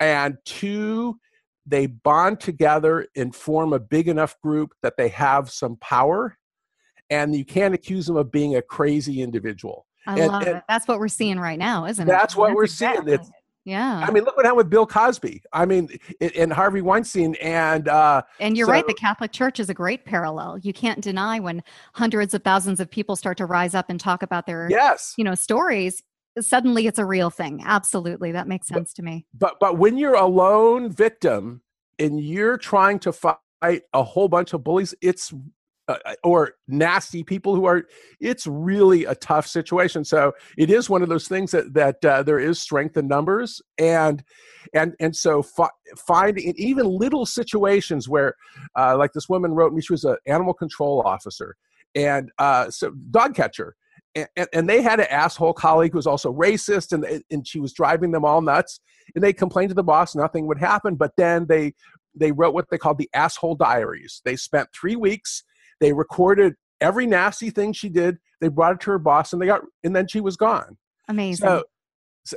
and 0.00 0.36
two, 0.44 1.18
they 1.68 1.86
bond 1.86 2.40
together 2.40 3.06
and 3.16 3.34
form 3.34 3.72
a 3.72 3.78
big 3.78 4.08
enough 4.08 4.40
group 4.40 4.72
that 4.82 4.96
they 4.96 5.08
have 5.08 5.50
some 5.50 5.76
power, 5.76 6.36
and 7.10 7.34
you 7.34 7.44
can't 7.44 7.74
accuse 7.74 8.06
them 8.06 8.16
of 8.16 8.30
being 8.30 8.56
a 8.56 8.62
crazy 8.62 9.22
individual. 9.22 9.86
I 10.06 10.20
and, 10.20 10.32
love 10.32 10.42
and 10.42 10.56
it. 10.56 10.62
That's 10.68 10.88
what 10.88 10.98
we're 10.98 11.08
seeing 11.08 11.38
right 11.38 11.58
now, 11.58 11.84
isn't 11.84 12.02
it? 12.02 12.10
That's 12.10 12.34
what 12.34 12.48
that's 12.48 12.56
we're 12.56 12.64
exactly 12.64 13.12
seeing. 13.12 13.20
It's, 13.20 13.30
yeah. 13.64 14.02
I 14.02 14.10
mean, 14.10 14.24
look 14.24 14.34
what 14.34 14.46
happened 14.46 14.56
with 14.56 14.70
Bill 14.70 14.86
Cosby. 14.86 15.42
I 15.52 15.66
mean, 15.66 15.90
and 16.34 16.50
Harvey 16.50 16.80
Weinstein, 16.80 17.34
and 17.34 17.86
uh, 17.86 18.22
and 18.40 18.56
you're 18.56 18.66
so, 18.66 18.72
right. 18.72 18.86
The 18.86 18.94
Catholic 18.94 19.30
Church 19.30 19.60
is 19.60 19.68
a 19.68 19.74
great 19.74 20.06
parallel. 20.06 20.58
You 20.62 20.72
can't 20.72 21.02
deny 21.02 21.38
when 21.38 21.62
hundreds 21.92 22.32
of 22.32 22.42
thousands 22.42 22.80
of 22.80 22.90
people 22.90 23.14
start 23.14 23.36
to 23.38 23.44
rise 23.44 23.74
up 23.74 23.90
and 23.90 24.00
talk 24.00 24.22
about 24.22 24.46
their 24.46 24.68
yes, 24.70 25.12
you 25.18 25.24
know, 25.24 25.34
stories. 25.34 26.02
Suddenly, 26.40 26.86
it's 26.86 26.98
a 26.98 27.04
real 27.04 27.30
thing. 27.30 27.62
Absolutely, 27.64 28.32
that 28.32 28.48
makes 28.48 28.68
sense 28.68 28.92
but, 28.92 28.96
to 28.96 29.02
me. 29.02 29.26
But 29.34 29.56
but 29.60 29.78
when 29.78 29.96
you're 29.96 30.14
a 30.14 30.26
lone 30.26 30.90
victim 30.90 31.62
and 31.98 32.20
you're 32.20 32.56
trying 32.56 32.98
to 33.00 33.12
fight 33.12 33.38
a 33.62 34.02
whole 34.02 34.28
bunch 34.28 34.52
of 34.52 34.64
bullies, 34.64 34.94
it's 35.00 35.32
uh, 35.88 35.96
uh, 36.04 36.14
or 36.22 36.52
nasty 36.66 37.24
people 37.24 37.54
who 37.54 37.64
are 37.64 37.86
it's 38.20 38.46
really 38.46 39.06
a 39.06 39.14
tough 39.14 39.46
situation 39.46 40.04
so 40.04 40.32
it 40.58 40.70
is 40.70 40.90
one 40.90 41.02
of 41.02 41.08
those 41.08 41.26
things 41.26 41.50
that 41.50 41.72
that 41.72 42.04
uh, 42.04 42.22
there 42.22 42.38
is 42.38 42.60
strength 42.60 42.98
in 42.98 43.08
numbers 43.08 43.62
and 43.78 44.22
and 44.74 44.94
and 45.00 45.16
so 45.16 45.42
fi- 45.42 45.70
finding 45.96 46.52
even 46.58 46.84
little 46.84 47.24
situations 47.24 48.06
where 48.06 48.34
uh, 48.78 48.98
like 48.98 49.12
this 49.14 49.30
woman 49.30 49.52
wrote 49.54 49.72
me 49.72 49.80
she 49.80 49.94
was 49.94 50.04
an 50.04 50.18
animal 50.26 50.52
control 50.52 51.00
officer 51.06 51.56
and 51.94 52.30
uh, 52.38 52.70
so 52.70 52.92
dog 53.10 53.34
catcher 53.34 53.74
and, 54.14 54.48
and, 54.52 54.68
they 54.68 54.82
had 54.82 55.00
an 55.00 55.06
asshole 55.10 55.52
colleague 55.52 55.92
who 55.92 55.98
was 55.98 56.06
also 56.06 56.32
racist 56.32 56.92
and, 56.92 57.22
and 57.30 57.46
she 57.46 57.60
was 57.60 57.72
driving 57.72 58.10
them 58.10 58.24
all 58.24 58.40
nuts 58.40 58.80
and 59.14 59.22
they 59.22 59.32
complained 59.32 59.68
to 59.68 59.74
the 59.74 59.82
boss 59.82 60.14
nothing 60.14 60.46
would 60.46 60.58
happen 60.58 60.94
but 60.94 61.12
then 61.16 61.46
they 61.46 61.72
they 62.14 62.32
wrote 62.32 62.54
what 62.54 62.66
they 62.70 62.78
called 62.78 62.98
the 62.98 63.10
asshole 63.14 63.54
diaries 63.54 64.20
they 64.24 64.34
spent 64.34 64.68
three 64.72 64.96
weeks 64.96 65.44
they 65.80 65.92
recorded 65.92 66.54
every 66.80 67.06
nasty 67.06 67.50
thing 67.50 67.72
she 67.72 67.88
did. 67.88 68.18
They 68.40 68.48
brought 68.48 68.74
it 68.74 68.80
to 68.80 68.90
her 68.92 68.98
boss, 68.98 69.32
and 69.32 69.42
they 69.42 69.46
got, 69.46 69.62
and 69.84 69.94
then 69.94 70.06
she 70.08 70.20
was 70.20 70.36
gone. 70.36 70.76
Amazing. 71.08 71.46
So, 71.46 71.64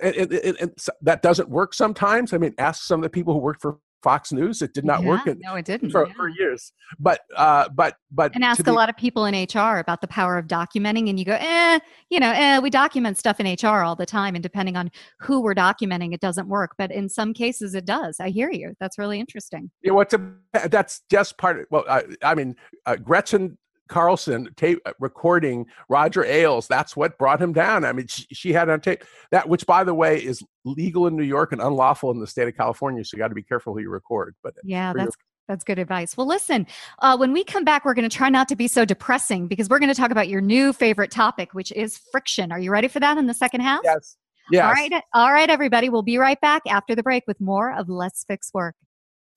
and, 0.02 0.16
and, 0.16 0.58
and 0.60 0.72
so 0.78 0.92
that 1.02 1.22
doesn't 1.22 1.50
work 1.50 1.74
sometimes. 1.74 2.34
I 2.34 2.38
mean, 2.38 2.54
ask 2.58 2.84
some 2.84 3.00
of 3.00 3.04
the 3.04 3.10
people 3.10 3.34
who 3.34 3.40
worked 3.40 3.62
for 3.62 3.80
Fox 4.04 4.32
News. 4.32 4.62
It 4.62 4.74
did 4.74 4.86
not 4.86 5.02
yeah, 5.02 5.08
work. 5.08 5.28
In, 5.28 5.40
no, 5.44 5.56
it 5.56 5.66
didn't 5.66 5.92
for, 5.92 6.08
yeah. 6.08 6.14
for 6.14 6.28
years. 6.28 6.74
But 7.00 7.22
uh, 7.36 7.70
but 7.70 7.96
but 8.12 8.34
and 8.36 8.44
ask 8.44 8.68
a 8.68 8.72
lot 8.72 8.90
of 8.90 8.98
people 8.98 9.26
in 9.26 9.34
HR 9.34 9.78
about 9.78 10.02
the 10.02 10.08
power 10.08 10.38
of 10.38 10.48
documenting, 10.48 11.10
and 11.10 11.20
you 11.20 11.26
go, 11.26 11.38
eh, 11.40 11.80
you 12.10 12.20
know, 12.20 12.32
eh, 12.32 12.60
we 12.60 12.70
document 12.70 13.18
stuff 13.18 13.40
in 13.40 13.46
HR 13.62 13.84
all 13.84 13.96
the 13.96 14.06
time, 14.06 14.36
and 14.36 14.44
depending 14.44 14.76
on 14.76 14.92
who 15.20 15.42
we're 15.42 15.56
documenting, 15.56 16.14
it 16.14 16.20
doesn't 16.20 16.48
work. 16.48 16.72
But 16.78 16.92
in 16.92 17.10
some 17.10 17.34
cases, 17.34 17.76
it 17.76 17.86
does. 17.86 18.20
I 18.20 18.30
hear 18.30 18.52
you. 18.52 18.74
That's 18.80 18.98
really 18.98 19.20
interesting. 19.20 19.72
Yeah, 19.84 19.94
what's 19.94 20.14
a, 20.14 20.32
that's 20.70 21.02
just 21.10 21.38
part 21.38 21.60
of. 21.60 21.66
Well, 21.70 21.86
I, 21.90 22.04
I 22.24 22.36
mean, 22.36 22.56
uh, 22.86 22.96
Gretchen 22.96 23.58
Carlson 23.92 24.50
tape 24.56 24.80
uh, 24.86 24.94
recording 25.00 25.66
Roger 25.90 26.24
Ailes. 26.24 26.68
That's 26.68 26.96
what 26.96 27.18
brought 27.18 27.42
him 27.42 27.52
down. 27.52 27.84
I 27.84 27.92
mean, 27.92 28.08
she, 28.08 28.26
she, 28.32 28.54
had 28.54 28.70
on 28.70 28.80
tape 28.80 29.04
that, 29.32 29.50
which 29.50 29.66
by 29.66 29.84
the 29.84 29.94
way 29.94 30.18
is 30.18 30.42
legal 30.64 31.08
in 31.08 31.16
New 31.18 31.24
York 31.24 31.52
and 31.52 31.62
unlawful 31.62 32.10
in 32.10 32.20
the 32.20 32.26
state 32.26 32.48
of 32.48 32.56
California. 32.56 33.04
So 33.04 33.16
you 33.16 33.20
got 33.20 33.28
to 33.28 33.36
be 33.36 33.44
careful 33.44 33.74
who 33.74 33.82
you 33.82 33.90
record. 33.90 34.34
But 34.42 34.56
yeah, 34.64 34.94
that's 34.94 35.16
that's 35.48 35.66
good 35.66 35.78
advice. 35.78 36.16
Well, 36.16 36.26
listen, 36.26 36.66
uh, 37.00 37.18
when 37.18 37.34
we 37.34 37.44
come 37.44 37.66
back, 37.66 37.84
we're 37.84 37.94
going 37.94 38.10
to 38.10 38.16
try 38.16 38.30
not 38.30 38.48
to 38.48 38.56
be 38.56 38.70
so 38.70 38.86
depressing 38.86 39.48
because 39.48 39.68
we're 39.68 39.80
going 39.80 39.94
to 39.94 40.00
talk 40.00 40.12
about 40.12 40.30
your 40.30 40.40
new 40.40 40.72
favorite 40.72 41.12
topic, 41.12 41.54
which 41.54 41.74
is 41.74 42.00
friction. 42.12 42.54
Are 42.54 42.60
you 42.60 42.72
ready 42.72 42.88
for 42.88 43.02
that 43.02 43.18
in 43.18 43.28
the 43.28 43.34
second 43.34 43.60
half? 43.60 43.82
Yes. 43.84 44.16
Yes. 44.50 44.64
All 44.64 44.72
right. 44.72 45.04
All 45.14 45.34
right, 45.34 45.50
everybody. 45.50 45.90
We'll 45.90 46.02
be 46.02 46.18
right 46.18 46.40
back 46.40 46.62
after 46.68 46.96
the 46.96 47.04
break 47.04 47.26
with 47.28 47.40
more 47.42 47.74
of 47.74 47.90
Let's 47.90 48.24
Fix 48.24 48.54
Work. 48.54 48.76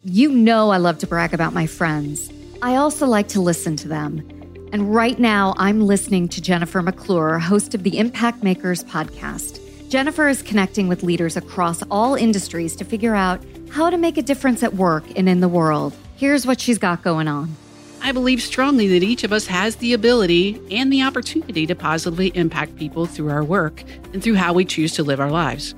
You 0.02 0.30
know, 0.30 0.70
I 0.70 0.76
love 0.76 0.98
to 0.98 1.06
brag 1.06 1.34
about 1.34 1.52
my 1.52 1.66
friends. 1.66 2.30
I 2.62 2.76
also 2.76 3.06
like 3.06 3.28
to 3.28 3.40
listen 3.40 3.76
to 3.76 3.88
them. 3.88 4.43
And 4.74 4.92
right 4.92 5.20
now, 5.20 5.54
I'm 5.56 5.82
listening 5.82 6.26
to 6.30 6.40
Jennifer 6.40 6.82
McClure, 6.82 7.38
host 7.38 7.76
of 7.76 7.84
the 7.84 7.96
Impact 7.96 8.42
Makers 8.42 8.82
podcast. 8.82 9.60
Jennifer 9.88 10.26
is 10.26 10.42
connecting 10.42 10.88
with 10.88 11.04
leaders 11.04 11.36
across 11.36 11.84
all 11.92 12.16
industries 12.16 12.74
to 12.74 12.84
figure 12.84 13.14
out 13.14 13.40
how 13.70 13.88
to 13.88 13.96
make 13.96 14.18
a 14.18 14.22
difference 14.22 14.64
at 14.64 14.74
work 14.74 15.04
and 15.14 15.28
in 15.28 15.38
the 15.38 15.46
world. 15.46 15.94
Here's 16.16 16.44
what 16.44 16.60
she's 16.60 16.78
got 16.78 17.04
going 17.04 17.28
on. 17.28 17.54
I 18.02 18.10
believe 18.10 18.42
strongly 18.42 18.88
that 18.88 19.04
each 19.04 19.22
of 19.22 19.32
us 19.32 19.46
has 19.46 19.76
the 19.76 19.92
ability 19.92 20.60
and 20.72 20.92
the 20.92 21.04
opportunity 21.04 21.68
to 21.68 21.76
positively 21.76 22.32
impact 22.34 22.74
people 22.74 23.06
through 23.06 23.30
our 23.30 23.44
work 23.44 23.84
and 24.12 24.24
through 24.24 24.34
how 24.34 24.52
we 24.52 24.64
choose 24.64 24.92
to 24.94 25.04
live 25.04 25.20
our 25.20 25.30
lives. 25.30 25.72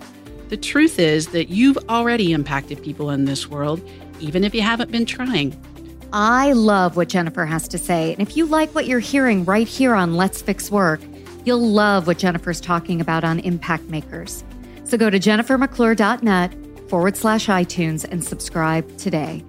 The 0.49 0.57
truth 0.57 0.99
is 0.99 1.27
that 1.33 1.51
you've 1.51 1.77
already 1.91 2.33
impacted 2.33 2.83
people 2.83 3.11
in 3.11 3.27
this 3.27 3.47
world, 3.47 3.87
even 4.21 4.43
if 4.43 4.55
you 4.55 4.63
haven't 4.63 4.91
been 4.91 5.05
trying. 5.05 5.55
I 6.13 6.53
love 6.53 6.97
what 6.97 7.09
Jennifer 7.09 7.47
has 7.47 7.67
to 7.69 7.79
say. 7.79 8.13
And 8.13 8.21
if 8.21 8.37
you 8.37 8.47
like 8.47 8.75
what 8.75 8.87
you're 8.87 9.01
hearing 9.01 9.45
right 9.45 9.67
here 9.67 9.95
on 9.95 10.15
Let's 10.15 10.41
Fix 10.41 10.71
Work, 10.71 11.01
you'll 11.45 11.67
love 11.67 12.07
what 12.07 12.19
Jennifer's 12.19 12.61
talking 12.61 13.01
about 13.01 13.25
on 13.25 13.41
Impact 13.41 13.85
Makers. 13.85 14.45
So 14.85 14.97
go 14.97 15.11
to 15.11 15.19
jennifermcclure.net 15.19 16.55
forward 16.89 17.17
slash 17.17 17.47
iTunes 17.47 18.05
and 18.05 18.25
subscribe 18.25 18.97
today. 18.99 19.45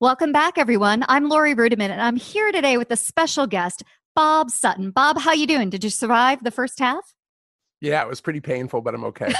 Welcome 0.00 0.32
back, 0.32 0.58
everyone. 0.58 1.04
I'm 1.08 1.28
Laurie 1.28 1.54
Ruettimann, 1.54 1.90
and 1.90 2.00
I'm 2.00 2.16
here 2.16 2.52
today 2.52 2.76
with 2.76 2.90
a 2.90 2.96
special 2.96 3.46
guest, 3.46 3.82
Bob 4.14 4.50
Sutton. 4.50 4.90
Bob, 4.90 5.18
how 5.18 5.32
you 5.32 5.46
doing? 5.46 5.70
Did 5.70 5.84
you 5.84 5.90
survive 5.90 6.42
the 6.42 6.50
first 6.50 6.78
half? 6.78 7.14
Yeah, 7.80 8.02
it 8.02 8.08
was 8.08 8.20
pretty 8.20 8.40
painful, 8.40 8.80
but 8.80 8.94
I'm 8.94 9.04
okay. 9.04 9.32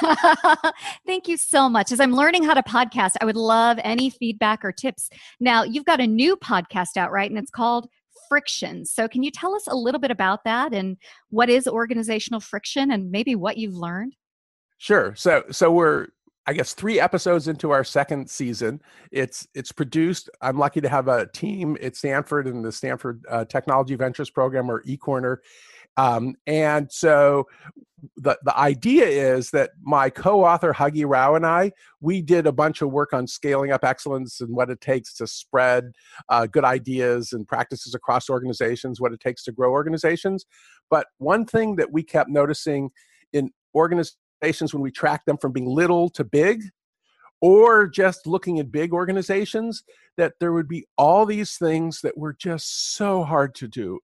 Thank 1.07 1.27
you 1.27 1.37
so 1.37 1.69
much. 1.69 1.91
As 1.91 1.99
I'm 1.99 2.15
learning 2.15 2.45
how 2.45 2.55
to 2.55 2.63
podcast, 2.63 3.13
I 3.21 3.25
would 3.25 3.37
love 3.37 3.79
any 3.83 4.11
feedback 4.11 4.65
or 4.65 4.71
tips. 4.71 5.11
Now, 5.41 5.65
you've 5.65 5.85
got 5.85 6.01
a 6.01 6.07
new 6.07 6.37
podcast 6.37 6.97
out, 6.97 7.11
right? 7.11 7.29
And 7.29 7.39
it's 7.39 7.51
called 7.51 7.89
Friction. 8.29 8.85
So, 8.85 9.09
can 9.09 9.25
you 9.25 9.33
tell 9.33 9.55
us 9.57 9.67
a 9.67 9.75
little 9.75 10.01
bit 10.01 10.13
about 10.13 10.45
that 10.45 10.73
and 10.73 10.97
what 11.31 11.51
is 11.51 11.67
organizational 11.67 12.41
friction 12.41 12.93
and 12.93 13.11
maybe 13.11 13.35
what 13.35 13.57
you've 13.57 13.75
learned? 13.75 14.15
Sure. 14.79 15.15
So, 15.17 15.43
so 15.51 15.73
we're 15.73 16.09
I 16.49 16.55
guess 16.55 16.73
three 16.73 16.99
episodes 16.99 17.47
into 17.47 17.73
our 17.73 17.85
second 17.85 18.31
season. 18.31 18.81
It's 19.13 19.47
it's 19.55 19.71
produced. 19.71 20.31
I'm 20.41 20.57
lucky 20.57 20.81
to 20.81 20.89
have 20.89 21.07
a 21.07 21.27
team 21.27 21.77
at 21.83 21.95
Stanford 21.95 22.47
in 22.47 22.63
the 22.63 22.73
Stanford 22.73 23.23
uh, 23.29 23.45
Technology 23.45 23.97
Ventures 23.97 24.31
Program 24.31 24.71
or 24.71 24.83
eCorner, 24.85 25.39
um, 25.99 26.37
and 26.47 26.91
so 26.91 27.47
the, 28.17 28.39
the 28.45 28.57
idea 28.57 29.05
is 29.05 29.51
that 29.51 29.71
my 29.83 30.09
co-author 30.09 30.73
Huggy 30.73 31.05
Rao 31.05 31.35
and 31.35 31.45
I, 31.45 31.73
we 32.01 32.23
did 32.23 32.47
a 32.47 32.53
bunch 32.53 32.83
of 32.83 32.93
work 32.93 33.13
on 33.13 33.27
scaling 33.27 33.73
up 33.73 33.85
excellence 33.85 34.41
and 34.41 34.55
what 34.55 34.71
it 34.71 34.81
takes 34.81 35.13
to 35.15 35.27
spread 35.27 35.93
uh, 36.29 36.47
good 36.47 36.65
ideas 36.65 37.33
and 37.33 37.47
practices 37.47 37.95
across 37.95 38.31
organizations, 38.31 39.01
what 39.01 39.13
it 39.13 39.19
takes 39.19 39.43
to 39.45 39.53
grow 39.53 39.73
organizations. 39.73 40.47
But 40.89 41.09
one 41.19 41.45
thing 41.45 41.77
that 41.77 41.93
we 41.93 42.05
kept 42.05 42.31
noticing 42.31 42.91
in 43.33 43.51
organizations 43.75 44.73
when 44.73 44.83
we 44.83 44.93
track 44.93 45.25
them 45.25 45.37
from 45.37 45.53
being 45.53 45.67
little 45.67 46.09
to 46.11 46.23
big, 46.23 46.63
or 47.41 47.89
just 47.89 48.27
looking 48.27 48.59
at 48.59 48.71
big 48.71 48.93
organizations, 48.93 49.83
that 50.17 50.35
there 50.41 50.53
would 50.53 50.69
be 50.69 50.87
all 50.97 51.27
these 51.27 51.57
things 51.57 52.01
that 52.03 52.17
were 52.17 52.33
just 52.33 52.95
so 52.95 53.25
hard 53.25 53.55
to 53.57 53.69
do 53.69 53.99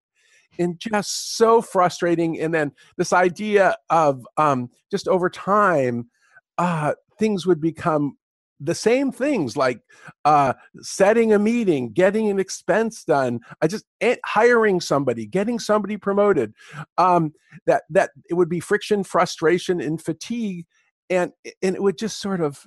and 0.59 0.79
just 0.79 1.37
so 1.37 1.61
frustrating. 1.61 2.41
And 2.41 2.53
then 2.53 2.73
this 2.97 3.13
idea 3.13 3.77
of 3.91 4.27
um, 4.37 4.71
just 4.91 5.09
over 5.09 5.29
time, 5.31 6.11
uh, 6.59 6.95
things 7.19 7.47
would 7.47 7.61
become 7.61 8.17
the 8.61 8.75
same 8.75 9.11
things 9.13 9.57
like 9.57 9.81
uh, 10.25 10.55
setting 10.81 11.33
a 11.33 11.39
meeting, 11.39 11.93
getting 11.93 12.31
an 12.31 12.39
expense 12.39 13.05
done, 13.05 13.41
I 13.61 13.67
just 13.67 13.85
eh, 14.01 14.17
hiring 14.25 14.81
somebody, 14.81 15.27
getting 15.27 15.59
somebody 15.59 15.97
promoted. 15.97 16.55
Um, 16.97 17.33
that 17.67 17.83
that 17.91 18.11
it 18.31 18.35
would 18.35 18.49
be 18.49 18.61
friction, 18.61 19.05
frustration, 19.05 19.81
and 19.81 20.01
fatigue, 20.01 20.67
and 21.11 21.33
and 21.63 21.75
it 21.75 21.83
would 21.83 21.99
just 21.99 22.21
sort 22.21 22.41
of 22.41 22.65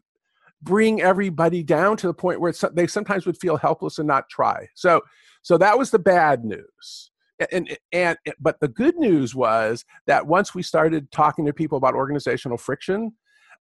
bring 0.62 1.02
everybody 1.02 1.64
down 1.64 1.98
to 1.98 2.08
the 2.08 2.14
point 2.14 2.42
where 2.42 2.54
they 2.74 2.88
sometimes 2.88 3.26
would 3.26 3.38
feel 3.40 3.58
helpless 3.58 4.00
and 4.00 4.08
not 4.08 4.30
try. 4.30 4.68
So 4.76 5.02
so 5.42 5.58
that 5.58 5.78
was 5.78 5.92
the 5.92 6.00
bad 6.00 6.44
news. 6.44 7.12
And, 7.52 7.78
and, 7.92 8.18
but 8.40 8.60
the 8.60 8.68
good 8.68 8.98
news 8.98 9.36
was 9.36 9.86
that 10.08 10.26
once 10.26 10.56
we 10.56 10.64
started 10.64 11.12
talking 11.12 11.46
to 11.46 11.54
people 11.54 11.78
about 11.78 11.94
organizational 11.94 12.58
friction, 12.58 13.14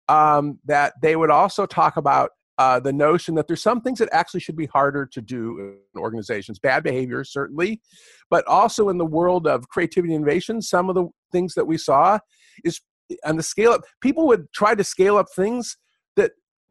um, 0.08 0.60
that 0.66 0.94
they 1.02 1.16
would 1.16 1.32
also 1.32 1.66
talk 1.66 1.98
about 1.98 2.32
uh, 2.58 2.80
the 2.80 2.94
notion 2.94 3.36
that 3.36 3.48
there's 3.48 3.62
some 3.62 3.82
things 3.82 4.00
that 4.00 4.10
actually 4.12 4.40
should 4.40 4.56
be 4.56 4.68
harder 4.68 5.06
to 5.06 5.22
do 5.22 5.78
in 5.94 6.00
organizations. 6.00 6.58
Bad 6.58 6.84
behavior, 6.84 7.24
certainly, 7.24 7.82
but 8.30 8.48
also 8.48 8.90
in 8.90 8.98
the 8.98 9.06
world 9.06 9.46
of 9.46 9.68
creativity 9.68 10.14
and 10.14 10.24
innovation, 10.24 10.62
some 10.62 10.90
of 10.90 10.96
the 10.96 11.08
things 11.32 11.54
that 11.56 11.66
we 11.66 11.78
saw 11.78 12.18
is 12.64 12.80
on 13.26 13.36
the 13.36 13.44
scale 13.44 13.72
up. 13.72 13.82
People 14.02 14.26
would 14.28 14.52
try 14.54 14.74
to 14.74 14.84
scale 14.84 15.18
up 15.18 15.28
things 15.36 15.78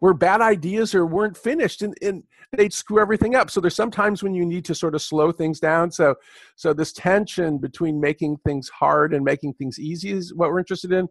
that 0.00 0.06
were 0.06 0.14
bad 0.14 0.40
ideas 0.40 0.94
or 0.94 1.06
weren't 1.06 1.36
finished, 1.36 1.82
and, 1.82 1.94
and 2.02 2.22
they'd 2.56 2.72
screw 2.72 3.00
everything 3.00 3.34
up. 3.34 3.50
So 3.50 3.60
there's 3.60 3.76
sometimes 3.76 4.22
when 4.22 4.34
you 4.34 4.44
need 4.44 4.64
to 4.66 4.74
sort 4.74 4.94
of 4.94 5.02
slow 5.02 5.32
things 5.32 5.60
down. 5.60 5.90
So, 5.90 6.14
so 6.56 6.72
this 6.72 6.92
tension 6.92 7.58
between 7.58 8.00
making 8.00 8.38
things 8.38 8.68
hard 8.68 9.14
and 9.14 9.24
making 9.24 9.54
things 9.54 9.78
easy 9.78 10.12
is 10.12 10.34
what 10.34 10.50
we're 10.50 10.58
interested 10.58 10.92
in 10.92 11.08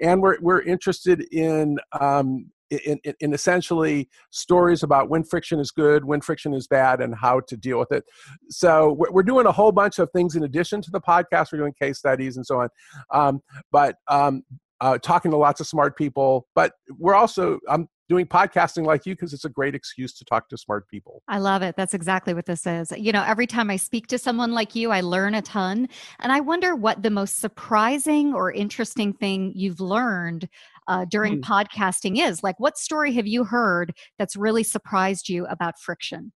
and 0.00 0.20
we're 0.20 0.38
we're 0.40 0.62
interested 0.62 1.22
in 1.32 1.78
um, 2.00 2.50
in, 2.70 2.98
in, 3.04 3.14
in, 3.20 3.32
essentially 3.32 4.08
stories 4.30 4.82
about 4.82 5.08
when 5.08 5.22
friction 5.22 5.60
is 5.60 5.70
good, 5.70 6.04
when 6.04 6.20
friction 6.20 6.52
is 6.52 6.66
bad, 6.66 7.00
and 7.00 7.14
how 7.14 7.40
to 7.40 7.56
deal 7.56 7.78
with 7.78 7.92
it. 7.92 8.04
So 8.48 8.96
we're 8.98 9.22
doing 9.22 9.46
a 9.46 9.52
whole 9.52 9.72
bunch 9.72 9.98
of 9.98 10.10
things 10.10 10.34
in 10.34 10.42
addition 10.42 10.82
to 10.82 10.90
the 10.90 11.00
podcast. 11.00 11.52
We're 11.52 11.58
doing 11.58 11.74
case 11.80 11.98
studies 11.98 12.36
and 12.36 12.44
so 12.44 12.60
on, 12.60 12.68
um, 13.12 13.40
but 13.70 13.96
um, 14.08 14.42
uh, 14.80 14.98
talking 14.98 15.30
to 15.30 15.36
lots 15.36 15.60
of 15.60 15.66
smart 15.66 15.96
people. 15.96 16.46
But 16.54 16.72
we're 16.98 17.14
also 17.14 17.58
I'm 17.68 17.88
doing 18.08 18.26
podcasting 18.26 18.86
like 18.86 19.04
you 19.06 19.14
because 19.14 19.32
it's 19.32 19.44
a 19.44 19.48
great 19.48 19.74
excuse 19.74 20.12
to 20.14 20.24
talk 20.24 20.48
to 20.48 20.56
smart 20.56 20.88
people. 20.88 21.22
I 21.28 21.38
love 21.38 21.62
it. 21.62 21.76
That's 21.76 21.94
exactly 21.94 22.34
what 22.34 22.46
this 22.46 22.66
is. 22.66 22.92
You 22.96 23.12
know, 23.12 23.24
every 23.26 23.46
time 23.46 23.70
I 23.70 23.76
speak 23.76 24.06
to 24.08 24.18
someone 24.18 24.52
like 24.52 24.74
you, 24.74 24.90
I 24.90 25.00
learn 25.00 25.34
a 25.34 25.42
ton. 25.42 25.88
And 26.20 26.32
I 26.32 26.40
wonder 26.40 26.74
what 26.76 27.02
the 27.02 27.10
most 27.10 27.38
surprising 27.38 28.32
or 28.32 28.52
interesting 28.52 29.12
thing 29.12 29.52
you've 29.54 29.80
learned 29.80 30.48
uh, 30.88 31.04
during 31.06 31.40
mm. 31.40 31.44
podcasting 31.44 32.24
is. 32.24 32.42
Like, 32.42 32.60
what 32.60 32.78
story 32.78 33.12
have 33.14 33.26
you 33.26 33.44
heard 33.44 33.92
that's 34.18 34.36
really 34.36 34.62
surprised 34.62 35.28
you 35.28 35.46
about 35.46 35.78
friction? 35.78 36.32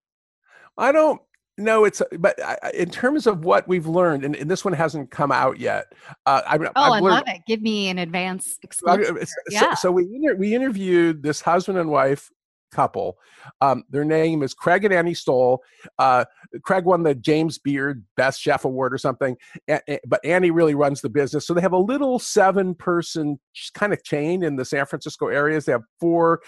I 0.76 0.92
don't 0.92 1.20
no, 1.61 1.85
it's 1.85 2.03
but 2.18 2.38
in 2.75 2.90
terms 2.90 3.27
of 3.27 3.44
what 3.44 3.68
we've 3.68 3.87
learned, 3.87 4.25
and, 4.25 4.35
and 4.37 4.51
this 4.51 4.64
one 4.64 4.75
hasn't 4.75 5.11
come 5.11 5.31
out 5.31 5.59
yet. 5.59 5.92
Uh, 6.27 6.42
I, 6.46 6.57
oh, 6.57 6.62
I've 6.62 6.73
i 6.77 7.01
love 7.01 7.25
it! 7.27 7.42
Give 7.46 7.62
me 7.62 7.88
an 7.88 7.99
advance. 7.99 8.59
So, 8.73 9.16
yeah. 9.51 9.75
so 9.75 9.92
we 9.92 10.05
inter- 10.05 10.37
we 10.37 10.55
interviewed 10.55 11.23
this 11.23 11.40
husband 11.40 11.79
and 11.79 11.90
wife 11.90 12.31
couple. 12.70 13.18
Um, 13.61 13.85
their 13.90 14.05
name 14.05 14.42
is 14.42 14.55
Craig 14.55 14.85
and 14.85 14.94
Annie 14.94 15.14
Stoll. 15.14 15.62
Uh, 15.99 16.25
Craig 16.62 16.85
won 16.85 17.03
the 17.03 17.14
James 17.14 17.59
Beard 17.59 18.05
Best 18.16 18.40
Chef 18.40 18.64
Award 18.64 18.94
or 18.94 18.99
something, 18.99 19.37
a- 19.68 19.81
a- 19.88 20.01
but 20.07 20.25
Annie 20.25 20.51
really 20.51 20.75
runs 20.75 21.01
the 21.01 21.09
business. 21.09 21.46
So 21.46 21.55
they 21.55 21.61
have 21.61 21.73
a 21.73 21.79
little 21.79 22.18
seven 22.18 22.75
person 22.75 23.38
kind 23.75 23.92
of 23.92 24.03
chain 24.05 24.42
in 24.42 24.57
the 24.57 24.64
San 24.64 24.87
Francisco 24.87 25.29
areas. 25.29 25.64
They 25.64 25.73
have 25.73 25.85
four 25.99 26.40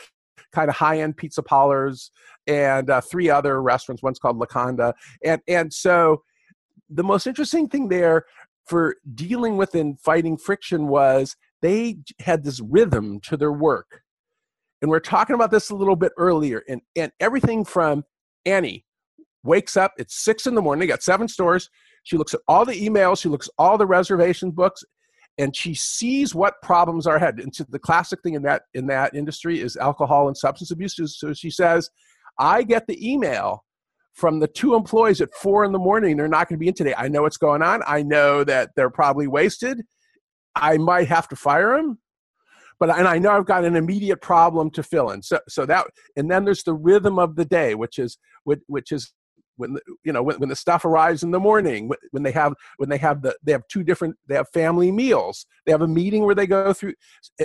kind 0.53 0.69
of 0.69 0.77
high 0.77 1.01
end 1.01 1.17
pizza 1.17 1.43
parlors 1.43 2.11
and 2.47 2.91
uh, 2.91 3.01
three 3.01 3.31
other 3.31 3.63
restaurants. 3.63 4.03
One's 4.03 4.19
called 4.19 4.39
Locanda, 4.39 4.95
and 5.25 5.41
and 5.49 5.73
so 5.73 6.23
the 6.89 7.05
most 7.05 7.27
interesting 7.27 7.69
thing 7.69 7.89
there 7.89 8.25
for 8.67 8.97
dealing 9.15 9.57
with 9.57 9.75
and 9.75 9.99
fighting 10.01 10.37
friction 10.37 10.89
was 10.89 11.37
they 11.63 11.99
had 12.21 12.45
this 12.45 12.61
rhythm 12.61 13.21
to 13.21 13.37
their 13.37 13.53
work. 13.53 14.03
And 14.81 14.91
we're 14.91 15.01
talking 15.01 15.35
about 15.35 15.51
this 15.51 15.71
a 15.71 15.77
little 15.77 15.97
bit 15.97 16.13
earlier, 16.19 16.63
and 16.69 16.81
and 16.97 17.13
everything 17.21 17.65
from 17.65 18.05
Annie 18.45 18.85
wakes 19.45 19.77
up 19.77 19.93
at 19.99 20.11
six 20.11 20.47
in 20.47 20.55
the 20.55 20.63
morning. 20.63 20.81
They 20.81 20.87
got 20.87 21.03
seven 21.03 21.29
stores. 21.29 21.71
She 22.05 22.17
looks 22.17 22.35
at 22.35 22.41
all 22.49 22.65
the 22.65 22.75
emails. 22.75 23.21
She 23.21 23.29
looks 23.29 23.49
all 23.59 23.79
the 23.79 23.87
reservation 23.87 24.51
books 24.51 24.83
and 25.39 25.57
she 25.57 25.75
sees 25.75 26.35
what 26.35 26.61
problems 26.63 27.07
are 27.07 27.17
ahead. 27.17 27.41
And 27.41 27.55
so 27.55 27.65
the 27.69 27.79
classic 27.79 28.23
thing 28.23 28.35
in 28.35 28.43
that 28.43 28.63
in 28.75 28.87
that 28.89 29.15
industry 29.15 29.61
is 29.61 29.77
alcohol 29.77 30.29
and 30.29 30.37
substance 30.37 30.71
abuse. 30.71 30.97
So 31.19 31.33
she 31.33 31.51
says, 31.51 31.91
"I 32.39 32.63
get 32.63 32.87
the 32.87 33.11
email 33.11 33.65
from 34.15 34.41
the 34.41 34.49
two 34.49 34.75
employees 34.75 35.21
at 35.21 35.33
four 35.35 35.65
in 35.65 35.73
the 35.73 35.79
morning. 35.79 36.17
They're 36.17 36.29
not 36.29 36.49
going 36.49 36.59
to 36.59 36.61
be 36.61 36.69
in 36.69 36.75
today. 36.75 36.95
I 36.97 37.09
know 37.09 37.23
what's 37.23 37.39
going 37.39 37.63
on. 37.63 37.83
I 37.87 38.03
know 38.03 38.45
that 38.45 38.71
they're 38.77 38.91
probably 38.91 39.27
wasted. 39.27 39.83
I 40.55 40.77
might 40.77 41.09
have 41.09 41.29
to 41.29 41.37
fire 41.37 41.77
them." 41.77 41.99
But 42.79 42.91
and 42.91 43.07
I 43.07 43.19
know 43.19 43.31
I've 43.31 43.47
got 43.47 43.65
an 43.65 43.77
immediate 43.77 44.21
problem 44.21 44.71
to 44.73 44.83
fill 44.83 45.11
in. 45.11 45.23
So 45.23 45.39
so 45.49 45.65
that 45.67 45.87
and 46.17 46.31
then 46.31 46.45
there's 46.45 46.65
the 46.65 46.75
rhythm 46.75 47.19
of 47.19 47.37
the 47.37 47.45
day, 47.45 47.75
which 47.75 47.99
is 47.99 48.19
which 48.45 48.93
is 48.93 49.13
when 49.57 49.75
the, 49.75 49.81
you 50.05 50.13
know 50.13 50.23
when, 50.23 50.39
when 50.39 50.49
the 50.49 50.57
stuff 50.57 50.85
arrives 50.85 51.23
in 51.23 51.31
the 51.31 51.41
morning 51.41 51.91
when 52.11 52.23
they 52.23 52.33
have 52.33 52.55
when 52.79 52.89
they 52.89 52.99
have 52.99 53.23
the 53.23 53.37
they 53.43 53.53
have 53.53 53.67
two 53.69 53.83
different 53.83 54.17
they 54.27 54.35
have 54.35 54.49
family 54.51 54.91
meals 54.91 55.47
they 55.67 55.73
have 55.73 55.83
a 55.83 55.89
meeting 55.89 56.25
where 56.25 56.35
they 56.35 56.47
go 56.47 56.73
through 56.73 56.95